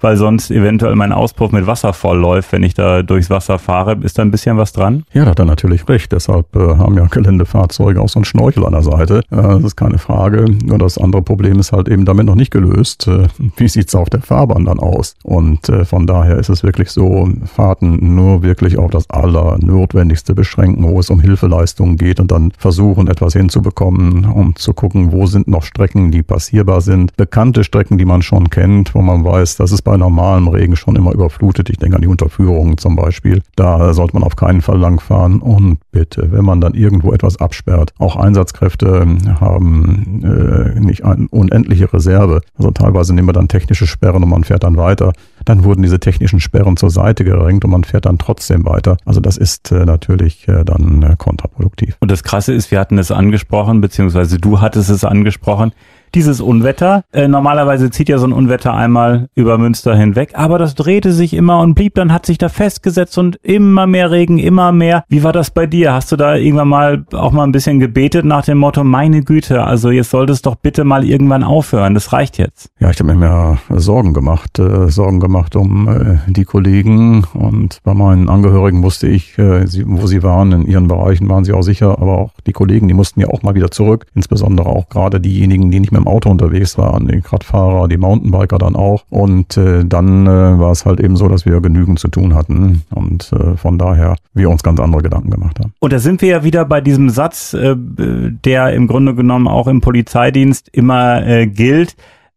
weil 0.04 0.18
sonst 0.18 0.52
eventuell 0.52 0.96
mein 0.96 1.13
Auspuff 1.13 1.52
mit 1.54 1.66
Wasser 1.66 1.94
vollläuft, 1.94 2.52
wenn 2.52 2.62
ich 2.62 2.74
da 2.74 3.02
durchs 3.02 3.30
Wasser 3.30 3.58
fahre. 3.58 3.98
Ist 4.02 4.18
da 4.18 4.22
ein 4.22 4.32
bisschen 4.32 4.58
was 4.58 4.74
dran? 4.74 5.04
Ja, 5.13 5.24
da 5.24 5.32
hat 5.32 5.39
er 5.39 5.46
natürlich 5.46 5.88
recht. 5.88 6.12
Deshalb 6.12 6.54
äh, 6.56 6.60
haben 6.60 6.98
ja 6.98 7.06
Geländefahrzeuge 7.06 8.02
auch 8.02 8.10
so 8.10 8.20
einen 8.20 8.26
Schnorchel 8.26 8.66
an 8.66 8.74
der 8.74 8.82
Seite. 8.82 9.22
Äh, 9.32 9.42
das 9.42 9.63
ist 9.63 9.76
keine 9.78 9.98
Frage. 9.98 10.46
Nur 10.66 10.78
das 10.78 10.98
andere 10.98 11.22
Problem 11.22 11.58
ist 11.58 11.72
halt 11.72 11.88
eben 11.88 12.04
damit 12.04 12.26
noch 12.26 12.36
nicht 12.36 12.52
gelöst. 12.52 13.08
Äh, 13.08 13.28
wie 13.56 13.70
sieht's 13.70 13.96
auf 13.96 14.10
der 14.10 14.22
Fahrbahn 14.22 14.66
dann 14.66 14.80
aus? 14.80 15.16
Und 15.24 15.70
äh, 15.70 15.86
von 15.86 16.06
daher 16.06 16.38
ist 16.38 16.50
es 16.50 16.63
wirklich 16.63 16.92
so, 16.92 17.30
Fahrten 17.46 18.16
nur 18.16 18.44
wirklich 18.44 18.78
auf 18.78 18.92
das 18.92 19.10
Allernotwendigste 19.10 20.36
beschränken, 20.36 20.84
wo 20.84 21.00
es 21.00 21.10
um 21.10 21.22
Hilfeleistungen 21.22 21.96
geht 21.96 22.20
und 22.20 22.30
dann 22.30 22.52
versuchen, 22.58 23.08
etwas 23.08 23.34
hinzubekommen, 23.34 24.26
um 24.26 24.58
zu 24.58 24.74
gucken, 24.74 25.13
wo 25.13 25.28
sind 25.28 25.48
noch 25.48 25.63
Strecken, 25.63 26.12
die 26.12 26.24
passierbar 26.24 26.82
sind. 26.82 27.16
Bekannte 27.16 27.63
Strecken, 27.63 27.98
die 27.98 28.06
man 28.06 28.22
schon 28.22 28.50
kennt, 28.50 28.94
wo 28.94 29.02
man 29.02 29.24
weiß, 29.24 29.56
dass 29.56 29.72
es 29.72 29.82
bei 29.82 29.93
normalem 29.98 30.48
Regen 30.48 30.76
schon 30.76 30.96
immer 30.96 31.14
überflutet. 31.14 31.70
Ich 31.70 31.78
denke 31.78 31.96
an 31.96 32.02
die 32.02 32.08
Unterführungen 32.08 32.78
zum 32.78 32.96
Beispiel. 32.96 33.42
Da 33.56 33.94
sollte 33.94 34.16
man 34.16 34.24
auf 34.24 34.36
keinen 34.36 34.62
Fall 34.62 34.78
langfahren. 34.78 35.42
Und 35.42 35.80
bitte, 35.92 36.32
wenn 36.32 36.46
man 36.46 36.62
dann 36.62 36.74
irgendwo 36.74 37.14
etwas 37.14 37.40
absperrt, 37.40 37.94
auch 38.00 38.16
Einsatzkräfte 38.16 39.06
haben 39.40 40.24
äh, 40.24 40.80
nicht 40.80 41.06
eine 41.06 41.28
unendliche 41.30 41.92
Reserve. 41.92 42.42
Also 42.58 42.72
teilweise 42.72 43.14
nehmen 43.14 43.28
wir 43.28 43.34
dann 43.34 43.48
technische 43.48 43.88
Sperren 43.88 44.24
und 44.24 44.30
man 44.30 44.44
fährt 44.44 44.64
dann 44.64 44.78
weiter. 44.78 45.14
Dann 45.46 45.64
wurden 45.64 45.82
diese 45.82 46.00
technischen 46.00 46.40
Sperren 46.40 46.78
zur 46.78 46.90
Seite 46.90 47.24
gerenkt 47.24 47.66
und 47.66 47.72
man 47.72 47.84
fährt 47.84 48.06
dann 48.06 48.18
trotzdem 48.18 48.66
weiter. 48.66 48.98
Also 49.06 49.20
das 49.20 49.38
ist 49.38 49.72
äh, 49.72 49.86
natürlich 49.86 50.48
äh, 50.48 50.64
dann 50.64 51.04
äh, 51.04 51.16
kontraproduktiv. 51.18 51.98
Und 52.00 52.12
das 52.12 52.24
Krasse 52.24 52.54
ist, 52.54 52.72
wir 52.72 52.80
hatten 52.80 52.98
es 52.98 53.12
angesprochen, 53.12 53.82
beziehungsweise 53.82 54.38
du 54.38 54.62
hattest 54.62 54.90
es 54.90 55.04
angesprochen, 55.04 55.74
dieses 56.15 56.41
Unwetter. 56.41 57.04
Äh, 57.12 57.28
normalerweise 57.28 57.89
zieht 57.89 58.10
ja 58.10 58.17
so 58.17 58.26
ein 58.26 58.34
Unwetter 58.34 58.73
einmal 58.73 59.28
über 59.36 59.58
Münster 59.58 59.95
hinweg, 59.95 60.32
aber 60.34 60.58
das 60.58 60.76
drehte 60.76 61.12
sich 61.12 61.34
immer 61.34 61.60
und 61.60 61.76
blieb 61.76 61.95
dann, 61.95 62.13
hat 62.13 62.26
sich 62.26 62.38
da 62.38 62.49
festgesetzt 62.49 63.17
und 63.17 63.38
immer 63.43 63.88
mehr 63.88 64.12
Regen, 64.12 64.38
immer 64.38 64.71
mehr. 64.71 65.04
Wie 65.10 65.23
war 65.23 65.34
das 65.34 65.52
bei 65.52 65.65
dir? 65.65 65.93
Hast 65.93 66.12
du 66.12 66.15
da 66.15 66.36
irgendwann 66.36 66.67
mal 66.67 67.06
auch 67.13 67.32
mal 67.32 67.43
ein 67.43 67.52
bisschen 67.52 67.80
gebetet 67.80 68.26
nach 68.26 68.45
dem 68.45 68.58
Motto, 68.58 68.84
meine 68.84 69.23
Güte, 69.23 69.63
also 69.63 69.89
jetzt 69.89 70.12
sollte 70.12 70.34
es 70.34 70.41
doch 70.41 70.56
bitte 70.56 70.84
mal 70.84 71.04
irgendwann 71.04 71.43
aufhören, 71.43 71.93
das 71.93 72.13
reicht 72.13 72.38
jetzt. 72.38 72.69
Ja, 72.80 72.89
ich 72.89 72.99
habe 72.99 73.13
mir 73.13 73.19
mehr 73.19 73.58
Sorgen 73.69 74.13
gemacht, 74.13 74.60
äh, 74.60 74.89
Sorgen 74.89 75.19
gemacht 75.19 75.56
um 75.56 75.88
äh, 75.88 76.17
die 76.28 76.45
Kollegen 76.45 77.26
und 77.34 77.80
bei 77.84 77.93
meinen 77.93 78.30
Angehörigen 78.30 78.84
wusste 78.84 79.08
ich, 79.08 79.38
äh, 79.38 79.65
sie, 79.67 79.84
wo 79.86 80.08
sie 80.08 80.23
waren, 80.23 80.52
in 80.52 80.65
ihren 80.67 80.88
Bereichen 80.88 81.30
waren 81.30 81.43
sie 81.43 81.54
auch 81.54 81.62
sicher, 81.62 81.99
aber 81.99 82.17
auch 82.17 82.32
die 82.45 82.54
Kollegen, 82.54 82.88
die 82.88 82.93
mussten 82.93 83.19
ja 83.19 83.28
auch 83.28 83.41
mal 83.43 83.56
wieder 83.56 83.71
zurück, 83.71 84.06
insbesondere 84.13 84.67
auch 84.67 84.89
gerade 84.89 85.19
diejenigen, 85.19 85.71
die 85.71 85.80
nicht 85.80 85.91
mehr 85.91 86.03
im 86.04 86.08
Auto 86.08 86.30
unterwegs 86.30 86.78
waren, 86.78 87.08
die 87.08 87.22
Radfahrer, 87.26 87.88
die 87.88 87.98
Mountainbiker 87.98 88.58
dann 88.58 88.76
auch. 88.76 89.04
Und 89.10 89.58
äh, 89.58 89.84
dann 89.86 90.28
äh, 90.28 90.30
war 90.30 90.72
es 90.72 90.86
halt 90.86 91.00
eben 91.00 91.16
so, 91.16 91.28
dass 91.28 91.46
wir 91.46 91.62
genügend 91.62 92.00
zu 92.00 92.10
tun 92.10 92.36
hatten 92.36 92.84
und 92.94 93.32
äh, 93.34 93.58
von 93.58 93.78
daher 93.78 94.16
wir 94.34 94.50
uns 94.50 94.63
ganz 94.63 94.80
andere 94.80 95.02
Gedanken 95.02 95.32
gemacht 95.32 95.60
haben. 95.60 95.74
Und 95.80 95.94
da 95.94 96.00
sind 96.00 96.22
wir 96.22 96.30
ja 96.30 96.44
wieder 96.44 96.66
bei 96.66 96.82
diesem 96.82 97.10
Satz, 97.10 97.54
äh, 97.54 97.76
der 97.78 98.74
im 98.74 98.88
Grunde 98.88 99.16
genommen 99.16 99.48
auch 99.48 99.68
im 99.68 99.82
Polizeidienst 99.82 100.70
immer 100.72 101.26
äh, 101.26 101.48
gilt 101.48 101.96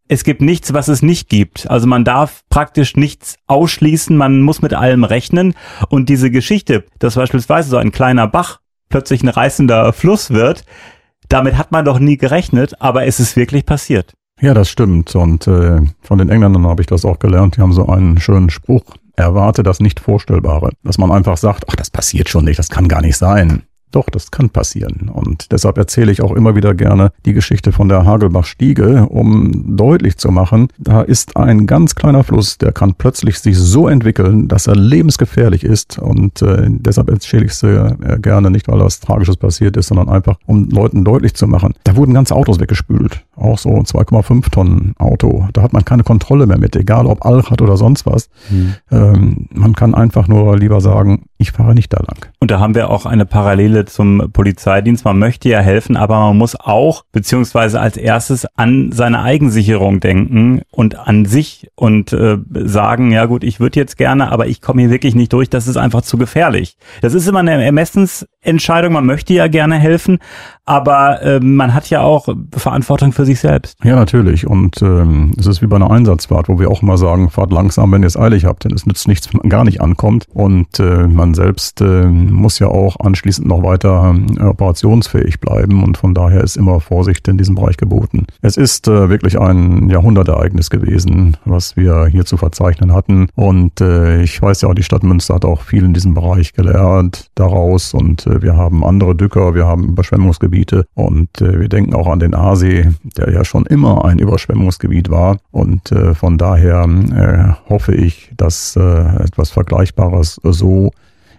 es 0.08 0.22
gibt 0.22 0.40
nichts, 0.40 0.72
was 0.72 0.86
es 0.86 1.02
nicht 1.02 1.28
gibt. 1.28 1.68
Also 1.68 1.88
man 1.88 2.04
darf 2.04 2.44
praktisch 2.48 2.96
nichts 2.96 3.36
ausschließen, 3.48 4.16
man 4.16 4.40
muss 4.40 4.62
mit 4.62 4.72
allem 4.72 5.02
rechnen. 5.02 5.54
Und 5.88 6.08
diese 6.08 6.30
Geschichte, 6.30 6.84
dass 7.00 7.16
beispielsweise 7.16 7.70
so 7.70 7.76
ein 7.76 7.90
kleiner 7.90 8.28
Bach 8.28 8.60
plötzlich 8.88 9.22
ein 9.22 9.28
reißender 9.28 9.92
Fluss 9.92 10.30
wird, 10.30 10.64
damit 11.28 11.56
hat 11.56 11.72
man 11.72 11.84
doch 11.84 11.98
nie 11.98 12.16
gerechnet, 12.16 12.80
aber 12.80 13.06
es 13.06 13.20
ist 13.20 13.36
wirklich 13.36 13.66
passiert. 13.66 14.14
Ja, 14.40 14.52
das 14.52 14.68
stimmt. 14.68 15.14
Und 15.14 15.46
äh, 15.46 15.80
von 16.02 16.18
den 16.18 16.28
Engländern 16.28 16.66
habe 16.66 16.82
ich 16.82 16.86
das 16.86 17.04
auch 17.04 17.18
gelernt. 17.18 17.56
Die 17.56 17.62
haben 17.62 17.72
so 17.72 17.88
einen 17.88 18.18
schönen 18.18 18.50
Spruch. 18.50 18.84
Erwarte 19.16 19.62
das 19.62 19.80
nicht 19.80 19.98
Vorstellbare. 19.98 20.70
Dass 20.82 20.98
man 20.98 21.10
einfach 21.10 21.38
sagt, 21.38 21.64
ach, 21.68 21.76
das 21.76 21.90
passiert 21.90 22.28
schon 22.28 22.44
nicht, 22.44 22.58
das 22.58 22.68
kann 22.68 22.86
gar 22.86 23.00
nicht 23.00 23.16
sein. 23.16 23.62
Doch, 23.92 24.10
das 24.10 24.30
kann 24.30 24.50
passieren. 24.50 25.10
Und 25.12 25.52
deshalb 25.52 25.78
erzähle 25.78 26.12
ich 26.12 26.22
auch 26.22 26.32
immer 26.32 26.56
wieder 26.56 26.74
gerne 26.74 27.12
die 27.24 27.32
Geschichte 27.32 27.72
von 27.72 27.88
der 27.88 28.04
Hagelbach-Stiege, 28.04 29.06
um 29.08 29.76
deutlich 29.76 30.16
zu 30.18 30.30
machen, 30.30 30.68
da 30.78 31.02
ist 31.02 31.36
ein 31.36 31.66
ganz 31.66 31.94
kleiner 31.94 32.24
Fluss, 32.24 32.58
der 32.58 32.72
kann 32.72 32.94
plötzlich 32.94 33.38
sich 33.38 33.56
so 33.58 33.88
entwickeln, 33.88 34.48
dass 34.48 34.66
er 34.66 34.76
lebensgefährlich 34.76 35.64
ist. 35.64 35.98
Und 35.98 36.42
äh, 36.42 36.66
deshalb 36.68 37.10
erzähle 37.10 37.46
ich 37.46 37.52
es 37.52 37.62
äh, 37.62 38.18
gerne, 38.20 38.50
nicht 38.50 38.68
weil 38.68 38.80
was 38.80 39.00
Tragisches 39.00 39.36
passiert 39.36 39.76
ist, 39.76 39.88
sondern 39.88 40.08
einfach, 40.08 40.36
um 40.46 40.68
Leuten 40.70 41.04
deutlich 41.04 41.34
zu 41.34 41.46
machen. 41.46 41.74
Da 41.84 41.96
wurden 41.96 42.14
ganze 42.14 42.34
Autos 42.34 42.60
weggespült. 42.60 43.25
Auch 43.36 43.58
so 43.58 43.70
ein 43.70 43.84
2,5 43.84 44.50
Tonnen 44.50 44.94
Auto. 44.98 45.46
Da 45.52 45.62
hat 45.62 45.72
man 45.72 45.84
keine 45.84 46.02
Kontrolle 46.02 46.46
mehr 46.46 46.58
mit, 46.58 46.74
egal 46.74 47.06
ob 47.06 47.24
Allrad 47.24 47.60
oder 47.60 47.76
sonst 47.76 48.06
was. 48.06 48.30
Mhm. 48.50 48.74
Ähm, 48.90 49.46
man 49.52 49.74
kann 49.74 49.94
einfach 49.94 50.26
nur 50.26 50.56
lieber 50.58 50.80
sagen, 50.80 51.26
ich 51.38 51.52
fahre 51.52 51.74
nicht 51.74 51.92
da 51.92 51.98
lang. 51.98 52.26
Und 52.40 52.50
da 52.50 52.60
haben 52.60 52.74
wir 52.74 52.88
auch 52.90 53.04
eine 53.04 53.26
Parallele 53.26 53.84
zum 53.84 54.30
Polizeidienst. 54.32 55.04
Man 55.04 55.18
möchte 55.18 55.48
ja 55.48 55.60
helfen, 55.60 55.96
aber 55.96 56.18
man 56.18 56.38
muss 56.38 56.58
auch 56.58 57.04
beziehungsweise 57.12 57.78
als 57.78 57.96
erstes 57.96 58.46
an 58.56 58.90
seine 58.92 59.22
Eigensicherung 59.22 60.00
denken 60.00 60.62
und 60.70 60.98
an 60.98 61.26
sich 61.26 61.68
und 61.74 62.12
äh, 62.12 62.38
sagen, 62.54 63.10
ja 63.10 63.26
gut, 63.26 63.44
ich 63.44 63.60
würde 63.60 63.78
jetzt 63.78 63.98
gerne, 63.98 64.32
aber 64.32 64.46
ich 64.46 64.62
komme 64.62 64.82
hier 64.82 64.90
wirklich 64.90 65.14
nicht 65.14 65.32
durch, 65.32 65.50
das 65.50 65.68
ist 65.68 65.76
einfach 65.76 66.02
zu 66.02 66.16
gefährlich. 66.16 66.76
Das 67.02 67.12
ist 67.12 67.28
immer 67.28 67.40
eine 67.40 67.62
Ermessensentscheidung, 67.62 68.92
man 68.92 69.06
möchte 69.06 69.34
ja 69.34 69.48
gerne 69.48 69.76
helfen, 69.76 70.18
aber 70.66 71.22
äh, 71.22 71.40
man 71.40 71.72
hat 71.72 71.88
ja 71.90 72.00
auch 72.00 72.28
Verantwortung 72.52 73.12
für 73.12 73.24
sich 73.24 73.38
selbst. 73.38 73.78
Ja, 73.84 73.94
natürlich. 73.94 74.46
Und 74.48 74.82
ähm, 74.82 75.32
es 75.38 75.46
ist 75.46 75.62
wie 75.62 75.68
bei 75.68 75.76
einer 75.76 75.92
Einsatzfahrt, 75.92 76.48
wo 76.48 76.58
wir 76.58 76.70
auch 76.70 76.82
immer 76.82 76.98
sagen, 76.98 77.30
fahrt 77.30 77.52
langsam, 77.52 77.92
wenn 77.92 78.02
ihr 78.02 78.08
es 78.08 78.16
eilig 78.16 78.44
habt, 78.44 78.64
denn 78.64 78.72
es 78.72 78.84
nützt 78.84 79.06
nichts, 79.06 79.32
wenn 79.32 79.40
man 79.42 79.48
gar 79.48 79.64
nicht 79.64 79.80
ankommt. 79.80 80.26
Und 80.34 80.80
äh, 80.80 81.06
man 81.06 81.34
selbst 81.34 81.80
äh, 81.80 82.06
muss 82.06 82.58
ja 82.58 82.66
auch 82.66 82.98
anschließend 82.98 83.46
noch 83.46 83.62
weiter 83.62 84.16
äh, 84.38 84.42
operationsfähig 84.42 85.38
bleiben. 85.38 85.84
Und 85.84 85.98
von 85.98 86.14
daher 86.14 86.42
ist 86.42 86.56
immer 86.56 86.80
Vorsicht 86.80 87.28
in 87.28 87.38
diesem 87.38 87.54
Bereich 87.54 87.76
geboten. 87.76 88.26
Es 88.42 88.56
ist 88.56 88.88
äh, 88.88 89.08
wirklich 89.08 89.38
ein 89.38 89.88
Jahrhundertereignis 89.88 90.68
gewesen, 90.68 91.36
was 91.44 91.76
wir 91.76 92.06
hier 92.06 92.24
zu 92.24 92.36
verzeichnen 92.36 92.92
hatten. 92.92 93.28
Und 93.36 93.80
äh, 93.80 94.20
ich 94.20 94.42
weiß 94.42 94.62
ja 94.62 94.74
die 94.74 94.82
Stadt 94.82 95.04
Münster 95.04 95.36
hat 95.36 95.44
auch 95.44 95.62
viel 95.62 95.84
in 95.84 95.94
diesem 95.94 96.14
Bereich 96.14 96.54
gelernt 96.54 97.30
daraus. 97.36 97.94
Und 97.94 98.26
äh, 98.26 98.42
wir 98.42 98.56
haben 98.56 98.84
andere 98.84 99.14
Dücker, 99.14 99.54
wir 99.54 99.66
haben 99.66 99.84
Überschwemmungsgebiete 99.84 100.55
Überschwemmungsgebiete. 100.56 100.86
Und 100.94 101.40
äh, 101.40 101.60
wir 101.60 101.68
denken 101.68 101.94
auch 101.94 102.06
an 102.06 102.18
den 102.18 102.34
Aasee, 102.34 102.90
der 103.16 103.32
ja 103.32 103.44
schon 103.44 103.66
immer 103.66 104.04
ein 104.04 104.18
Überschwemmungsgebiet 104.18 105.10
war. 105.10 105.38
Und 105.50 105.92
äh, 105.92 106.14
von 106.14 106.38
daher 106.38 106.84
äh, 106.84 107.70
hoffe 107.70 107.94
ich, 107.94 108.30
dass 108.36 108.76
äh, 108.76 108.80
etwas 108.80 109.50
Vergleichbares 109.50 110.40
so 110.42 110.92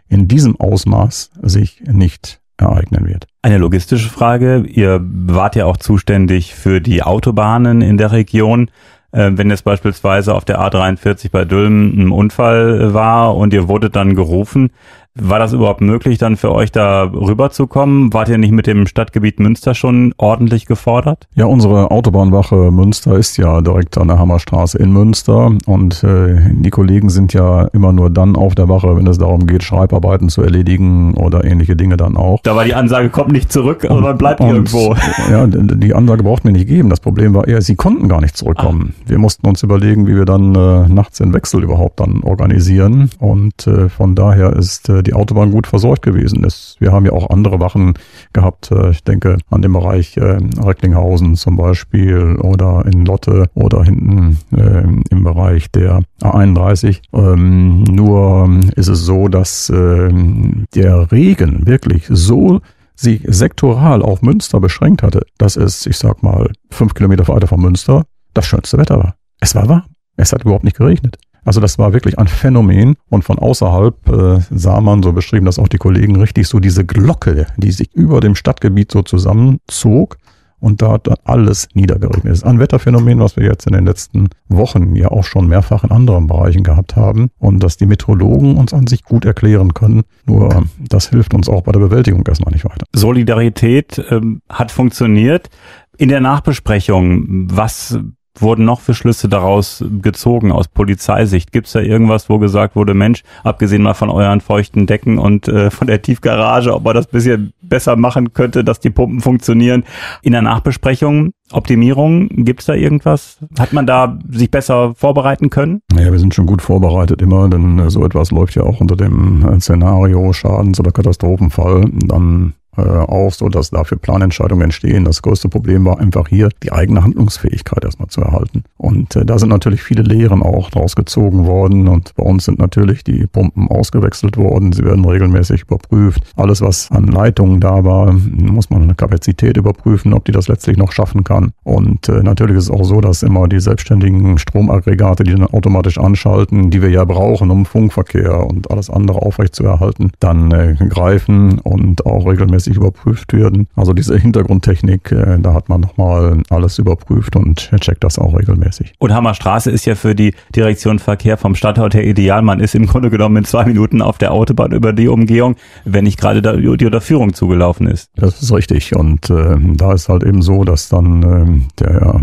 in 0.07 0.27
diesem 0.27 0.59
Ausmaß 0.59 1.31
sich 1.41 1.81
nicht 1.85 2.39
ereignen 2.57 3.05
wird. 3.05 3.27
Eine 3.41 3.57
logistische 3.57 4.09
Frage. 4.09 4.63
Ihr 4.67 5.01
wart 5.03 5.55
ja 5.55 5.65
auch 5.65 5.77
zuständig 5.77 6.55
für 6.55 6.81
die 6.81 7.03
Autobahnen 7.03 7.81
in 7.81 7.97
der 7.97 8.11
Region. 8.11 8.71
Äh, 9.11 9.31
wenn 9.35 9.49
jetzt 9.49 9.63
beispielsweise 9.63 10.33
auf 10.33 10.45
der 10.45 10.59
A43 10.59 11.31
bei 11.31 11.45
Dülmen 11.45 11.99
ein 11.99 12.11
Unfall 12.11 12.93
war 12.93 13.35
und 13.35 13.53
ihr 13.53 13.67
wurdet 13.67 13.95
dann 13.95 14.15
gerufen, 14.15 14.71
war 15.19 15.39
das 15.39 15.53
überhaupt 15.53 15.81
möglich, 15.81 16.17
dann 16.17 16.37
für 16.37 16.51
euch 16.51 16.71
da 16.71 17.03
rüberzukommen? 17.03 18.13
Wart 18.13 18.29
ihr 18.29 18.37
nicht 18.37 18.51
mit 18.51 18.67
dem 18.67 18.87
Stadtgebiet 18.87 19.39
Münster 19.39 19.73
schon 19.73 20.13
ordentlich 20.17 20.65
gefordert? 20.65 21.27
Ja, 21.35 21.45
unsere 21.45 21.91
Autobahnwache 21.91 22.71
Münster 22.71 23.17
ist 23.17 23.37
ja 23.37 23.61
direkt 23.61 23.97
an 23.97 24.07
der 24.07 24.19
Hammerstraße 24.19 24.77
in 24.77 24.91
Münster 24.91 25.51
und 25.65 26.03
äh, 26.03 26.37
die 26.51 26.69
Kollegen 26.69 27.09
sind 27.09 27.33
ja 27.33 27.65
immer 27.73 27.93
nur 27.93 28.09
dann 28.09 28.35
auf 28.35 28.55
der 28.55 28.69
Wache, 28.69 28.95
wenn 28.95 29.07
es 29.07 29.17
darum 29.17 29.47
geht, 29.47 29.63
Schreibarbeiten 29.63 30.29
zu 30.29 30.41
erledigen 30.41 31.13
oder 31.15 31.43
ähnliche 31.43 31.75
Dinge 31.75 31.97
dann 31.97 32.17
auch. 32.17 32.41
Da 32.43 32.55
war 32.55 32.65
die 32.65 32.75
Ansage, 32.75 33.09
kommt 33.09 33.31
nicht 33.31 33.51
zurück, 33.51 33.85
und, 33.89 34.01
man 34.01 34.17
bleibt 34.17 34.41
und, 34.41 34.49
irgendwo. 34.49 34.95
Ja, 35.31 35.45
die 35.47 35.93
Ansage 35.93 36.23
braucht 36.23 36.45
mir 36.45 36.51
nicht 36.51 36.67
geben. 36.67 36.89
Das 36.89 36.99
Problem 36.99 37.33
war 37.33 37.47
eher, 37.47 37.61
sie 37.61 37.75
konnten 37.75 38.07
gar 38.07 38.21
nicht 38.21 38.37
zurückkommen. 38.37 38.93
Ah. 38.93 39.03
Wir 39.07 39.17
mussten 39.17 39.47
uns 39.47 39.63
überlegen, 39.63 40.07
wie 40.07 40.15
wir 40.15 40.25
dann 40.25 40.55
äh, 40.55 40.87
nachts 40.87 41.17
den 41.17 41.33
Wechsel 41.33 41.63
überhaupt 41.63 41.99
dann 41.99 42.21
organisieren 42.23 43.09
und 43.19 43.67
äh, 43.67 43.89
von 43.89 44.15
daher 44.15 44.53
ist 44.53 44.89
äh, 44.89 45.03
die 45.07 45.13
Autobahn 45.13 45.51
gut 45.51 45.67
versorgt 45.67 46.03
gewesen 46.03 46.43
ist. 46.43 46.75
Wir 46.79 46.91
haben 46.91 47.05
ja 47.05 47.13
auch 47.13 47.29
andere 47.29 47.59
Wachen 47.59 47.93
gehabt. 48.33 48.71
Äh, 48.71 48.91
ich 48.91 49.03
denke 49.03 49.37
an 49.49 49.61
den 49.61 49.73
Bereich 49.73 50.17
äh, 50.17 50.37
Recklinghausen 50.59 51.35
zum 51.35 51.55
Beispiel 51.55 52.35
oder 52.41 52.85
in 52.85 53.05
Lotte 53.05 53.49
oder 53.55 53.83
hinten 53.83 54.37
äh, 54.55 54.83
im 55.09 55.23
Bereich 55.23 55.71
der 55.71 56.01
A31. 56.21 56.99
Ähm, 57.13 57.83
nur 57.83 58.49
ist 58.75 58.87
es 58.87 58.99
so, 58.99 59.27
dass 59.27 59.67
der 59.67 61.11
Regen 61.11 61.65
wirklich 61.65 62.05
so 62.09 62.61
sich 62.95 63.21
sektoral 63.25 64.01
auf 64.01 64.21
Münster 64.21 64.59
beschränkt 64.59 65.03
hatte, 65.03 65.25
dass 65.37 65.55
es, 65.55 65.85
ich 65.85 65.97
sag 65.97 66.23
mal, 66.23 66.51
fünf 66.69 66.93
Kilometer 66.93 67.27
weiter 67.27 67.47
von 67.47 67.61
Münster 67.61 68.05
das 68.33 68.45
schönste 68.45 68.77
Wetter 68.77 68.97
war. 68.97 69.15
Es 69.39 69.55
war 69.55 69.69
warm. 69.69 69.83
Es 70.15 70.33
hat 70.33 70.41
überhaupt 70.41 70.63
nicht 70.63 70.77
geregnet. 70.77 71.17
Also 71.47 71.61
das 71.61 71.79
war 71.79 71.93
wirklich 71.93 72.19
ein 72.19 72.27
Phänomen 72.27 72.97
und 73.09 73.23
von 73.23 73.39
außerhalb 73.39 74.09
äh, 74.09 74.39
sah 74.51 74.81
man, 74.81 75.01
so 75.01 75.13
beschrieben 75.13 75.45
das 75.45 75.59
auch 75.59 75.69
die 75.69 75.77
Kollegen, 75.77 76.17
richtig 76.17 76.45
so 76.49 76.59
diese 76.59 76.85
Glocke, 76.85 77.47
die 77.55 77.71
sich 77.71 77.93
über 77.93 78.19
dem 78.19 78.35
Stadtgebiet 78.35 78.91
so 78.91 79.01
zusammenzog 79.01 80.17
und 80.59 80.81
da 80.81 80.91
hat 80.91 81.07
dann 81.07 81.15
alles 81.23 81.69
niedergeregnet. 81.73 82.25
Das 82.25 82.39
ist 82.39 82.43
ein 82.43 82.59
Wetterphänomen, 82.59 83.21
was 83.21 83.37
wir 83.37 83.45
jetzt 83.45 83.65
in 83.65 83.71
den 83.71 83.85
letzten 83.85 84.27
Wochen 84.49 84.97
ja 84.97 85.07
auch 85.07 85.23
schon 85.23 85.47
mehrfach 85.47 85.85
in 85.85 85.91
anderen 85.91 86.27
Bereichen 86.27 86.63
gehabt 86.63 86.97
haben 86.97 87.29
und 87.39 87.63
dass 87.63 87.77
die 87.77 87.85
Meteorologen 87.85 88.57
uns 88.57 88.73
an 88.73 88.85
sich 88.85 89.05
gut 89.05 89.23
erklären 89.23 89.73
können. 89.73 90.03
Nur 90.25 90.65
das 90.89 91.11
hilft 91.11 91.33
uns 91.33 91.47
auch 91.47 91.61
bei 91.61 91.71
der 91.71 91.79
Bewältigung 91.79 92.25
erstmal 92.27 92.51
nicht 92.51 92.65
weiter. 92.65 92.85
Solidarität 92.93 94.03
ähm, 94.09 94.41
hat 94.49 94.71
funktioniert. 94.71 95.49
In 95.97 96.09
der 96.09 96.19
Nachbesprechung, 96.19 97.47
was 97.49 97.97
wurden 98.41 98.65
noch 98.65 98.81
für 98.81 98.93
Schlüsse 98.93 99.29
daraus 99.29 99.83
gezogen 100.01 100.51
aus 100.51 100.67
Polizeisicht? 100.67 101.51
Gibt 101.51 101.67
es 101.67 101.73
da 101.73 101.79
irgendwas, 101.79 102.29
wo 102.29 102.39
gesagt 102.39 102.75
wurde, 102.75 102.93
Mensch, 102.93 103.23
abgesehen 103.43 103.81
mal 103.81 103.93
von 103.93 104.09
euren 104.09 104.41
feuchten 104.41 104.87
Decken 104.87 105.17
und 105.17 105.47
äh, 105.47 105.69
von 105.69 105.87
der 105.87 106.01
Tiefgarage, 106.01 106.73
ob 106.73 106.83
man 106.83 106.95
das 106.95 107.07
bisschen 107.07 107.53
besser 107.61 107.95
machen 107.95 108.33
könnte, 108.33 108.63
dass 108.63 108.79
die 108.79 108.89
Pumpen 108.89 109.21
funktionieren? 109.21 109.83
In 110.21 110.31
der 110.31 110.41
Nachbesprechung, 110.41 111.31
Optimierung, 111.51 112.27
gibt 112.29 112.61
es 112.61 112.65
da 112.65 112.73
irgendwas? 112.73 113.39
Hat 113.57 113.73
man 113.73 113.85
da 113.85 114.19
sich 114.29 114.51
besser 114.51 114.93
vorbereiten 114.95 115.49
können? 115.49 115.81
Naja, 115.93 116.11
wir 116.11 116.19
sind 116.19 116.33
schon 116.33 116.45
gut 116.45 116.61
vorbereitet 116.61 117.21
immer, 117.21 117.49
denn 117.49 117.79
äh, 117.79 117.89
so 117.89 118.03
etwas 118.05 118.31
läuft 118.31 118.55
ja 118.55 118.63
auch 118.63 118.81
unter 118.81 118.95
dem 118.95 119.45
äh, 119.47 119.59
Szenario 119.59 120.33
Schadens- 120.33 120.79
oder 120.79 120.91
Katastrophenfall. 120.91 121.85
Dann 122.05 122.53
äh, 122.77 122.81
auch 122.81 123.33
so, 123.33 123.49
dass 123.49 123.71
dafür 123.71 123.97
Planentscheidungen 123.97 124.65
entstehen. 124.65 125.05
Das 125.05 125.21
größte 125.21 125.49
Problem 125.49 125.85
war 125.85 125.99
einfach 125.99 126.27
hier, 126.27 126.49
die 126.63 126.71
eigene 126.71 127.03
Handlungsfähigkeit 127.03 127.83
erstmal 127.83 128.09
zu 128.09 128.21
erhalten. 128.21 128.63
Und 128.77 129.15
äh, 129.15 129.25
da 129.25 129.39
sind 129.39 129.49
natürlich 129.49 129.81
viele 129.81 130.03
Lehren 130.03 130.43
auch 130.43 130.69
draus 130.69 130.95
gezogen 130.95 131.45
worden. 131.45 131.87
Und 131.87 132.15
bei 132.15 132.23
uns 132.23 132.45
sind 132.45 132.59
natürlich 132.59 133.03
die 133.03 133.25
Pumpen 133.27 133.67
ausgewechselt 133.67 134.37
worden. 134.37 134.71
Sie 134.71 134.83
werden 134.83 135.05
regelmäßig 135.05 135.63
überprüft. 135.63 136.21
Alles, 136.35 136.61
was 136.61 136.91
an 136.91 137.07
Leitungen 137.07 137.59
da 137.59 137.83
war, 137.83 138.13
muss 138.13 138.69
man 138.69 138.83
eine 138.83 138.95
Kapazität 138.95 139.57
überprüfen, 139.57 140.13
ob 140.13 140.25
die 140.25 140.31
das 140.31 140.47
letztlich 140.47 140.77
noch 140.77 140.91
schaffen 140.91 141.23
kann. 141.23 141.51
Und 141.63 142.09
äh, 142.09 142.21
natürlich 142.21 142.57
ist 142.57 142.65
es 142.65 142.71
auch 142.71 142.83
so, 142.83 143.01
dass 143.01 143.23
immer 143.23 143.47
die 143.47 143.59
selbstständigen 143.59 144.37
Stromaggregate, 144.37 145.23
die 145.23 145.31
dann 145.31 145.45
automatisch 145.45 145.97
anschalten, 145.97 146.69
die 146.69 146.81
wir 146.81 146.89
ja 146.89 147.05
brauchen, 147.05 147.49
um 147.49 147.65
Funkverkehr 147.65 148.45
und 148.45 148.69
alles 148.69 148.89
andere 148.89 149.21
aufrechtzuerhalten, 149.21 150.11
dann 150.19 150.51
äh, 150.51 150.75
greifen 150.89 151.59
und 151.59 152.05
auch 152.05 152.27
regelmäßig 152.27 152.66
regelmäßig 152.67 152.77
überprüft 152.77 153.33
werden. 153.33 153.67
Also 153.75 153.93
diese 153.93 154.17
Hintergrundtechnik, 154.17 155.11
äh, 155.11 155.37
da 155.39 155.53
hat 155.53 155.69
man 155.69 155.81
nochmal 155.81 156.41
alles 156.49 156.79
überprüft 156.79 157.35
und 157.35 157.71
checkt 157.79 158.03
das 158.03 158.19
auch 158.19 158.37
regelmäßig. 158.37 158.93
Und 158.99 159.13
Hammerstraße 159.13 159.71
ist 159.71 159.85
ja 159.85 159.95
für 159.95 160.15
die 160.15 160.33
Direktion 160.55 160.99
Verkehr 160.99 161.37
vom 161.37 161.55
Stadtort 161.55 161.93
her 161.93 162.05
ideal. 162.05 162.41
Man 162.41 162.59
ist 162.59 162.75
im 162.75 162.85
Grunde 162.85 163.09
genommen 163.09 163.37
in 163.37 163.45
zwei 163.45 163.65
Minuten 163.65 164.01
auf 164.01 164.17
der 164.17 164.31
Autobahn 164.31 164.71
über 164.71 164.93
die 164.93 165.07
Umgehung, 165.07 165.55
wenn 165.85 166.03
nicht 166.03 166.19
gerade 166.19 166.41
da 166.41 166.53
die 166.53 166.85
Unterführung 166.85 167.33
zugelaufen 167.33 167.87
ist. 167.87 168.09
Das 168.15 168.41
ist 168.41 168.51
richtig. 168.51 168.95
Und 168.95 169.29
äh, 169.29 169.55
da 169.75 169.93
ist 169.93 170.09
halt 170.09 170.23
eben 170.23 170.41
so, 170.41 170.63
dass 170.63 170.89
dann 170.89 171.23
äh, 171.23 171.83
der 171.83 172.21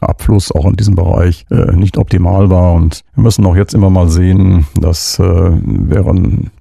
Abfluss 0.00 0.52
auch 0.52 0.66
in 0.66 0.76
diesem 0.76 0.94
Bereich 0.94 1.46
äh, 1.50 1.72
nicht 1.72 1.96
optimal 1.98 2.50
war. 2.50 2.74
Und 2.74 3.02
wir 3.14 3.22
müssen 3.22 3.46
auch 3.46 3.56
jetzt 3.56 3.74
immer 3.74 3.90
mal 3.90 4.08
sehen, 4.08 4.66
dass 4.80 5.18
äh, 5.18 5.50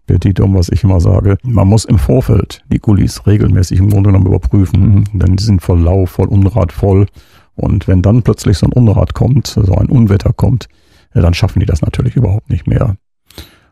Petitum, 0.06 0.56
was 0.56 0.70
ich 0.70 0.84
immer 0.84 1.00
sage, 1.00 1.38
man 1.44 1.68
muss 1.68 1.86
im 1.86 1.98
Vorfeld 1.98 2.64
die 2.72 2.80
Gullis 2.80 3.26
regelmäßig 3.26 3.80
im 3.80 3.90
Grunde 3.90 4.10
genommen 4.10 4.28
überprüfen, 4.28 5.06
denn 5.14 5.36
die 5.36 5.44
sind 5.44 5.62
voll 5.62 5.80
Lauf, 5.80 6.12
voll 6.12 6.28
Unrat, 6.28 6.72
voll. 6.72 7.08
Und 7.56 7.88
wenn 7.88 8.02
dann 8.02 8.22
plötzlich 8.22 8.58
so 8.58 8.68
ein 8.68 8.74
Unrat 8.74 9.14
kommt, 9.14 9.48
so 9.48 9.76
ein 9.76 9.88
Unwetter 9.88 10.34
kommt, 10.34 10.68
dann 11.14 11.34
schaffen 11.34 11.60
die 11.60 11.66
das 11.66 11.82
natürlich 11.82 12.16
überhaupt 12.16 12.50
nicht 12.50 12.68
mehr. 12.68 12.98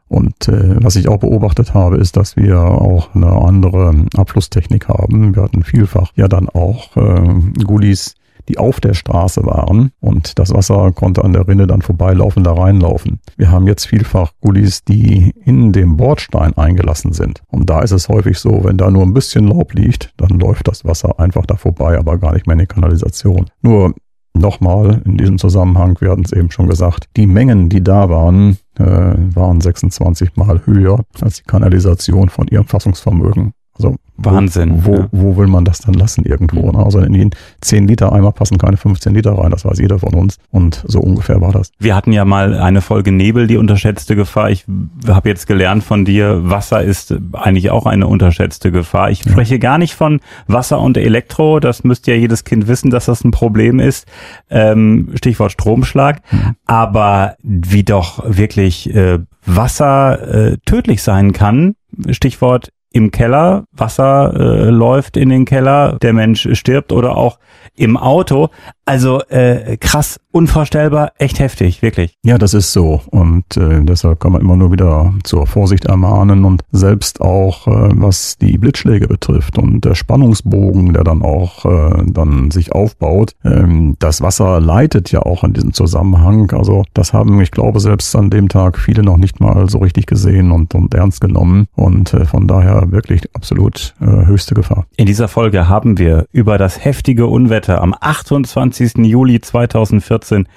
Und 0.07 0.47
äh, 0.47 0.83
was 0.83 0.95
ich 0.95 1.07
auch 1.07 1.17
beobachtet 1.17 1.73
habe, 1.73 1.97
ist, 1.97 2.17
dass 2.17 2.35
wir 2.35 2.59
auch 2.59 3.15
eine 3.15 3.31
andere 3.31 4.05
Abflusstechnik 4.15 4.87
haben. 4.87 5.35
Wir 5.35 5.43
hatten 5.43 5.63
vielfach 5.63 6.11
ja 6.15 6.27
dann 6.27 6.49
auch 6.49 6.95
äh, 6.95 7.63
Gullis, 7.63 8.15
die 8.49 8.57
auf 8.57 8.79
der 8.79 8.93
Straße 8.93 9.45
waren 9.45 9.91
und 9.99 10.37
das 10.39 10.53
Wasser 10.53 10.91
konnte 10.91 11.23
an 11.23 11.33
der 11.33 11.47
Rinne 11.47 11.67
dann 11.67 11.81
vorbeilaufen, 11.81 12.43
da 12.43 12.53
reinlaufen. 12.53 13.19
Wir 13.37 13.51
haben 13.51 13.67
jetzt 13.67 13.85
vielfach 13.85 14.31
Gullis, 14.41 14.83
die 14.83 15.31
in 15.45 15.71
dem 15.71 15.97
Bordstein 15.97 16.57
eingelassen 16.57 17.13
sind. 17.13 17.41
Und 17.47 17.69
da 17.69 17.81
ist 17.81 17.91
es 17.91 18.09
häufig 18.09 18.39
so, 18.39 18.63
wenn 18.63 18.77
da 18.77 18.89
nur 18.89 19.03
ein 19.03 19.13
bisschen 19.13 19.47
Laub 19.47 19.73
liegt, 19.73 20.13
dann 20.17 20.39
läuft 20.39 20.67
das 20.67 20.85
Wasser 20.85 21.19
einfach 21.19 21.45
da 21.45 21.55
vorbei, 21.55 21.97
aber 21.97 22.17
gar 22.17 22.33
nicht 22.33 22.47
mehr 22.47 22.53
in 22.53 22.59
die 22.59 22.67
Kanalisation. 22.67 23.49
Nur 23.61 23.93
Nochmal 24.35 25.01
in 25.05 25.17
diesem 25.17 25.37
Zusammenhang, 25.37 25.97
wir 26.01 26.09
hatten 26.09 26.23
es 26.25 26.31
eben 26.31 26.49
schon 26.49 26.67
gesagt, 26.67 27.07
die 27.17 27.27
Mengen, 27.27 27.69
die 27.69 27.83
da 27.83 28.09
waren, 28.09 28.57
äh, 28.79 28.83
waren 28.83 29.61
26 29.61 30.35
Mal 30.35 30.65
höher 30.65 31.03
als 31.21 31.37
die 31.37 31.43
Kanalisation 31.43 32.29
von 32.29 32.47
ihrem 32.47 32.65
Fassungsvermögen. 32.65 33.53
Also 33.75 33.95
Wahnsinn. 34.17 34.85
Wo, 34.85 34.95
ja. 34.95 35.07
wo 35.11 35.37
will 35.37 35.47
man 35.47 35.65
das 35.65 35.79
dann 35.79 35.95
lassen 35.95 36.23
irgendwo? 36.25 36.71
Ne? 36.71 36.83
Also 36.83 36.99
in 36.99 37.13
den 37.13 37.31
10 37.61 37.87
Liter 37.87 38.13
Eimer 38.13 38.31
passen 38.31 38.59
keine 38.59 38.77
15 38.77 39.13
Liter 39.13 39.33
rein, 39.33 39.49
das 39.49 39.65
weiß 39.65 39.79
jeder 39.79 39.97
von 39.97 40.13
uns. 40.13 40.37
Und 40.51 40.83
so 40.87 40.99
ungefähr 40.99 41.41
war 41.41 41.51
das. 41.51 41.71
Wir 41.79 41.95
hatten 41.95 42.11
ja 42.11 42.23
mal 42.23 42.55
eine 42.55 42.81
Folge 42.81 43.11
Nebel, 43.11 43.47
die 43.47 43.57
unterschätzte 43.57 44.15
Gefahr. 44.15 44.51
Ich 44.51 44.65
habe 45.07 45.29
jetzt 45.29 45.47
gelernt 45.47 45.83
von 45.83 46.05
dir, 46.05 46.49
Wasser 46.49 46.83
ist 46.83 47.15
eigentlich 47.33 47.71
auch 47.71 47.87
eine 47.87 48.07
unterschätzte 48.07 48.71
Gefahr. 48.71 49.09
Ich 49.09 49.25
ja. 49.25 49.31
spreche 49.31 49.57
gar 49.57 49.79
nicht 49.79 49.95
von 49.95 50.19
Wasser 50.47 50.79
und 50.79 50.97
Elektro. 50.97 51.59
Das 51.59 51.83
müsste 51.83 52.11
ja 52.11 52.17
jedes 52.17 52.43
Kind 52.43 52.67
wissen, 52.67 52.91
dass 52.91 53.05
das 53.05 53.23
ein 53.23 53.31
Problem 53.31 53.79
ist. 53.79 54.07
Ähm, 54.49 55.09
Stichwort 55.15 55.51
Stromschlag. 55.51 56.21
Mhm. 56.31 56.55
Aber 56.67 57.35
wie 57.41 57.83
doch 57.83 58.23
wirklich 58.25 58.93
äh, 58.93 59.19
Wasser 59.45 60.51
äh, 60.51 60.57
tödlich 60.65 61.01
sein 61.01 61.33
kann. 61.33 61.75
Stichwort 62.09 62.69
im 62.93 63.09
Keller, 63.11 63.65
Wasser 63.71 64.33
äh, 64.35 64.69
läuft 64.69 65.17
in 65.17 65.29
den 65.29 65.45
Keller, 65.45 65.97
der 66.01 66.13
Mensch 66.13 66.47
stirbt 66.53 66.93
oder 66.93 67.17
auch 67.17 67.39
im 67.75 67.97
Auto. 67.97 68.49
Also 68.85 69.21
äh, 69.29 69.77
krass, 69.77 70.19
unvorstellbar, 70.31 71.13
echt 71.17 71.39
heftig, 71.39 71.81
wirklich. 71.81 72.15
Ja, 72.23 72.37
das 72.37 72.53
ist 72.53 72.73
so. 72.73 73.01
Und 73.11 73.55
äh, 73.55 73.83
deshalb 73.83 74.19
kann 74.19 74.33
man 74.33 74.41
immer 74.41 74.57
nur 74.57 74.71
wieder 74.71 75.13
zur 75.23 75.47
Vorsicht 75.47 75.85
ermahnen 75.85 76.43
und 76.43 76.63
selbst 76.71 77.21
auch, 77.21 77.65
äh, 77.67 77.89
was 77.93 78.37
die 78.37 78.57
Blitzschläge 78.57 79.07
betrifft 79.07 79.57
und 79.57 79.85
der 79.85 79.95
Spannungsbogen, 79.95 80.93
der 80.93 81.03
dann 81.03 81.21
auch 81.21 81.65
äh, 81.65 82.03
dann 82.05 82.51
sich 82.51 82.73
aufbaut, 82.73 83.35
ähm, 83.45 83.95
das 83.99 84.21
Wasser 84.21 84.59
leitet 84.59 85.11
ja 85.11 85.21
auch 85.21 85.43
in 85.43 85.53
diesem 85.53 85.73
Zusammenhang. 85.73 86.51
Also 86.51 86.83
das 86.93 87.13
haben, 87.13 87.39
ich 87.41 87.51
glaube, 87.51 87.79
selbst 87.79 88.15
an 88.15 88.29
dem 88.29 88.49
Tag 88.49 88.77
viele 88.77 89.01
noch 89.01 89.17
nicht 89.17 89.39
mal 89.39 89.69
so 89.69 89.79
richtig 89.79 90.05
gesehen 90.05 90.51
und, 90.51 90.75
und 90.75 90.93
ernst 90.93 91.21
genommen. 91.21 91.67
Und 91.75 92.13
äh, 92.13 92.25
von 92.25 92.47
daher 92.47 92.82
wirklich 92.91 93.23
absolut 93.33 93.93
äh, 94.01 94.05
höchste 94.05 94.55
Gefahr. 94.55 94.85
In 94.95 95.05
dieser 95.05 95.27
Folge 95.27 95.67
haben 95.67 95.97
wir 95.97 96.25
über 96.31 96.57
das 96.57 96.83
heftige 96.83 97.27
Unwetter 97.27 97.81
am 97.81 97.95
28. 97.99 98.97
Juli 98.97 99.41
2014 99.41 100.47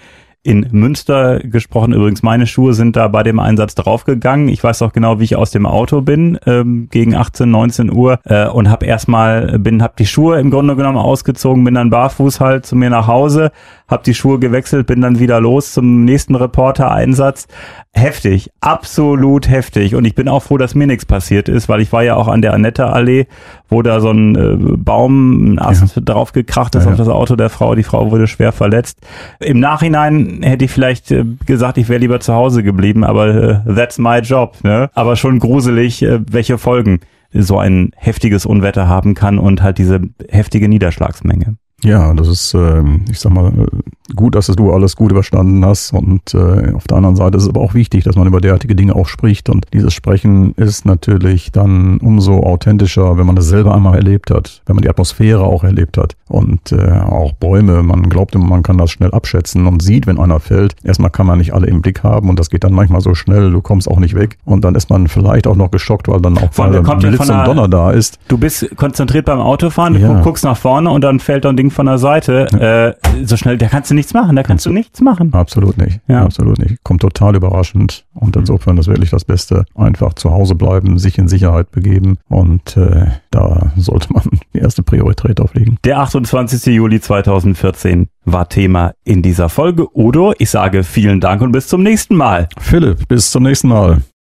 in 0.47 0.69
Münster 0.71 1.41
gesprochen. 1.41 1.93
Übrigens, 1.93 2.23
meine 2.23 2.47
Schuhe 2.47 2.73
sind 2.73 2.95
da 2.95 3.09
bei 3.09 3.25
dem 3.25 3.41
Einsatz 3.41 3.75
draufgegangen. 3.75 4.49
Ich 4.49 4.63
weiß 4.63 4.81
auch 4.83 4.93
genau, 4.93 5.19
wie 5.19 5.25
ich 5.25 5.35
aus 5.35 5.51
dem 5.51 5.67
Auto 5.67 6.03
bin, 6.03 6.39
ähm, 6.47 6.87
gegen 6.91 7.17
18, 7.17 7.51
19 7.51 7.93
Uhr 7.93 8.21
äh, 8.25 8.47
und 8.47 8.71
habe 8.71 8.87
erstmal, 8.87 9.59
bin, 9.59 9.83
habe 9.83 9.95
die 9.99 10.07
Schuhe 10.07 10.39
im 10.39 10.51
Grunde 10.51 10.77
genommen 10.77 10.99
ausgezogen, 10.99 11.65
bin 11.65 11.75
dann 11.75 11.91
barfuß 11.91 12.39
halt 12.39 12.65
zu 12.65 12.77
mir 12.77 12.91
nach 12.91 13.09
Hause, 13.09 13.51
habe 13.89 14.05
die 14.05 14.15
Schuhe 14.15 14.39
gewechselt, 14.39 14.87
bin 14.87 15.01
dann 15.01 15.19
wieder 15.19 15.41
los 15.41 15.73
zum 15.73 16.05
nächsten 16.05 16.37
Reporter-Einsatz. 16.37 17.49
Heftig, 17.93 18.51
absolut 18.61 19.49
heftig. 19.49 19.95
Und 19.95 20.05
ich 20.05 20.15
bin 20.15 20.29
auch 20.29 20.43
froh, 20.43 20.59
dass 20.59 20.75
mir 20.75 20.87
nichts 20.87 21.07
passiert 21.07 21.49
ist, 21.49 21.69
weil 21.69 21.81
ich 21.81 21.93
war 21.93 22.03
ja 22.03 22.15
auch 22.15 22.29
an 22.29 22.43
der 22.43 22.53
Annette-Allee, 22.53 23.27
wo 23.69 23.83
da 23.83 24.01
so 24.01 24.11
ein 24.11 24.37
äh, 24.37 24.77
Baum, 24.77 25.55
ein 25.55 25.59
Ast 25.59 25.97
ja. 25.97 26.03
drauf 26.03 26.33
gekracht 26.33 26.75
ist 26.75 26.85
ja, 26.85 26.91
auf 26.91 26.97
das 26.97 27.09
Auto 27.09 27.37
der 27.37 27.49
Frau. 27.49 27.75
Die 27.75 27.83
Frau 27.83 28.11
wurde 28.11 28.27
schwer 28.27 28.53
verletzt. 28.53 28.99
Im 29.41 29.61
Nachhinein 29.61 30.36
hätte 30.43 30.65
ich 30.65 30.71
vielleicht 30.71 31.11
äh, 31.11 31.25
gesagt, 31.47 31.79
ich 31.79 31.89
wäre 31.89 32.01
lieber 32.01 32.21
zu 32.21 32.35
Hause 32.35 32.63
geblieben, 32.63 33.05
aber 33.05 33.63
äh, 33.67 33.75
that's 33.75 33.99
my 33.99 34.19
job. 34.19 34.57
Ne? 34.63 34.91
Aber 34.95 35.17
schon 35.17 35.39
gruselig, 35.39 36.03
äh, 36.03 36.21
welche 36.31 36.59
Folgen 36.59 37.01
so 37.33 37.59
ein 37.59 37.91
heftiges 37.97 38.47
Unwetter 38.47 38.89
haben 38.89 39.15
kann 39.15 39.39
und 39.39 39.63
halt 39.63 39.79
diese 39.79 40.01
heftige 40.29 40.69
Niederschlagsmenge. 40.69 41.57
Ja, 41.83 42.15
das 42.15 42.29
ist, 42.29 42.55
äh, 42.55 42.83
ich 43.11 43.21
sag 43.21 43.33
mal, 43.33 43.53
gut, 44.15 44.35
dass 44.35 44.47
du 44.47 44.73
alles 44.73 44.97
gut 44.97 45.11
überstanden 45.11 45.65
hast. 45.65 45.93
Und 45.93 46.35
äh, 46.35 46.73
auf 46.73 46.85
der 46.87 46.99
anderen 46.99 47.17
Seite 47.17 47.37
ist 47.37 47.45
es 47.45 47.49
aber 47.49 47.61
auch 47.61 47.75
wichtig, 47.75 48.05
dass 48.05 48.17
man 48.17 48.27
über 48.27 48.41
derartige 48.41 48.75
Dinge 48.75 48.95
auch 48.95 49.07
spricht. 49.07 49.49
Und 49.49 49.67
dieses 49.73 49.95
Sprechen 49.95 50.53
ist 50.55 50.85
natürlich 50.85 51.53
dann 51.53 51.99
umso 51.99 52.43
authentischer, 52.43 53.19
wenn 53.19 53.27
man 53.27 53.37
das 53.37 53.47
selber 53.47 53.75
einmal 53.75 53.97
erlebt 53.97 54.31
hat, 54.31 54.63
wenn 54.67 54.77
man 54.77 54.83
die 54.83 54.91
Atmosphäre 54.91 55.43
auch 55.43 55.65
erlebt 55.65 55.99
hat. 55.99 56.17
Und 56.29 56.73
äh, 56.73 56.91
auch 56.91 57.33
Bäume, 57.33 57.83
man 57.83 58.09
glaubt 58.09 58.35
immer, 58.35 58.47
man 58.47 58.63
kann 58.63 58.79
das 58.79 58.91
schnell 58.91 59.11
abschätzen 59.13 59.67
und 59.67 59.83
sieht, 59.83 60.07
wenn 60.07 60.19
einer 60.19 60.41
fällt. 60.41 60.75
Erstmal 60.85 61.11
kann 61.11 61.27
man 61.27 61.39
nicht 61.39 61.55
alle 61.55 61.67
im 61.67 61.83
Blick 61.83 62.03
haben 62.03 62.29
und 62.29 62.39
das 62.39 62.51
geht 62.51 62.65
dann 62.65 62.73
manchmal 62.73 63.01
so 63.01 63.15
schnell, 63.15 63.51
du 63.51 63.61
kommst 63.61 63.89
auch 63.89 63.99
nicht 63.99 64.15
weg. 64.15 64.39
Und 64.45 64.65
dann 64.65 64.75
ist 64.75 64.91
man 64.91 65.09
vielleicht 65.09 65.47
auch 65.47 65.57
noch 65.57 65.71
geschockt, 65.71 66.09
weil 66.09 66.21
dann 66.21 66.39
auch 66.39 66.53
Vor 66.53 66.69
mal 66.69 66.97
Blitz 66.97 67.29
und 67.29 67.45
Donner 67.45 67.69
da 67.69 67.91
ist. 67.91 68.19
Du 68.29 68.39
bist 68.39 68.77
konzentriert 68.77 69.27
beim 69.27 69.41
Autofahren, 69.41 70.01
ja. 70.01 70.15
du 70.15 70.23
guckst 70.23 70.45
nach 70.45 70.57
vorne 70.57 70.91
und 70.91 71.03
dann 71.03 71.21
fällt 71.21 71.45
dann 71.45 71.57
Ding 71.57 71.71
von 71.71 71.87
der 71.87 71.99
Seite. 71.99 72.47
Äh, 73.07 73.25
so 73.25 73.37
schnell, 73.37 73.59
da 73.59 73.67
kannst 73.67 73.91
du 73.91 73.96
nichts 73.97 74.15
machen, 74.15 74.37
da 74.37 74.43
kannst 74.43 74.65
du 74.67 74.71
nichts 74.71 75.01
machen. 75.01 75.33
Absolut 75.33 75.77
nicht. 75.79 76.01
Ja. 76.07 76.23
Absolut 76.23 76.59
nicht. 76.59 76.83
Kommt 76.85 77.01
total 77.03 77.35
überraschend. 77.35 78.07
Und 78.15 78.37
insofern 78.37 78.79
ist 78.79 78.87
wirklich 78.87 79.11
das 79.11 79.25
Beste. 79.25 79.65
Einfach 79.75 80.15
zu 80.15 80.31
Hause 80.31 80.55
bleiben, 80.55 80.99
sich 80.99 81.19
in 81.19 81.29
Sicherheit 81.29 81.71
begeben. 81.73 82.19
Und 82.29 82.77
äh, 82.77 83.07
da 83.31 83.73
sollte 83.77 84.13
man 84.13 84.25
die 84.55 84.59
erste 84.59 84.83
Priorität 84.83 85.41
auflegen. 85.41 85.79
Der 85.85 85.99
28. 86.01 86.75
Juli 86.75 87.01
2014 87.01 88.09
war 88.25 88.49
Thema 88.49 88.93
in 89.05 89.23
dieser 89.23 89.49
Folge. 89.49 89.89
Odo, 89.97 90.33
ich 90.39 90.51
sage 90.51 90.85
vielen 90.85 91.21
Dank 91.21 91.43
und 91.43 91.53
bis 91.53 91.69
zum 91.69 91.83
nächsten 91.83 92.15
Mal. 92.15 92.49
Philipp, 92.59 93.09
bis 93.09 93.31
zum 93.31 93.43
nächsten 93.43 93.69
Mal. 93.69 94.03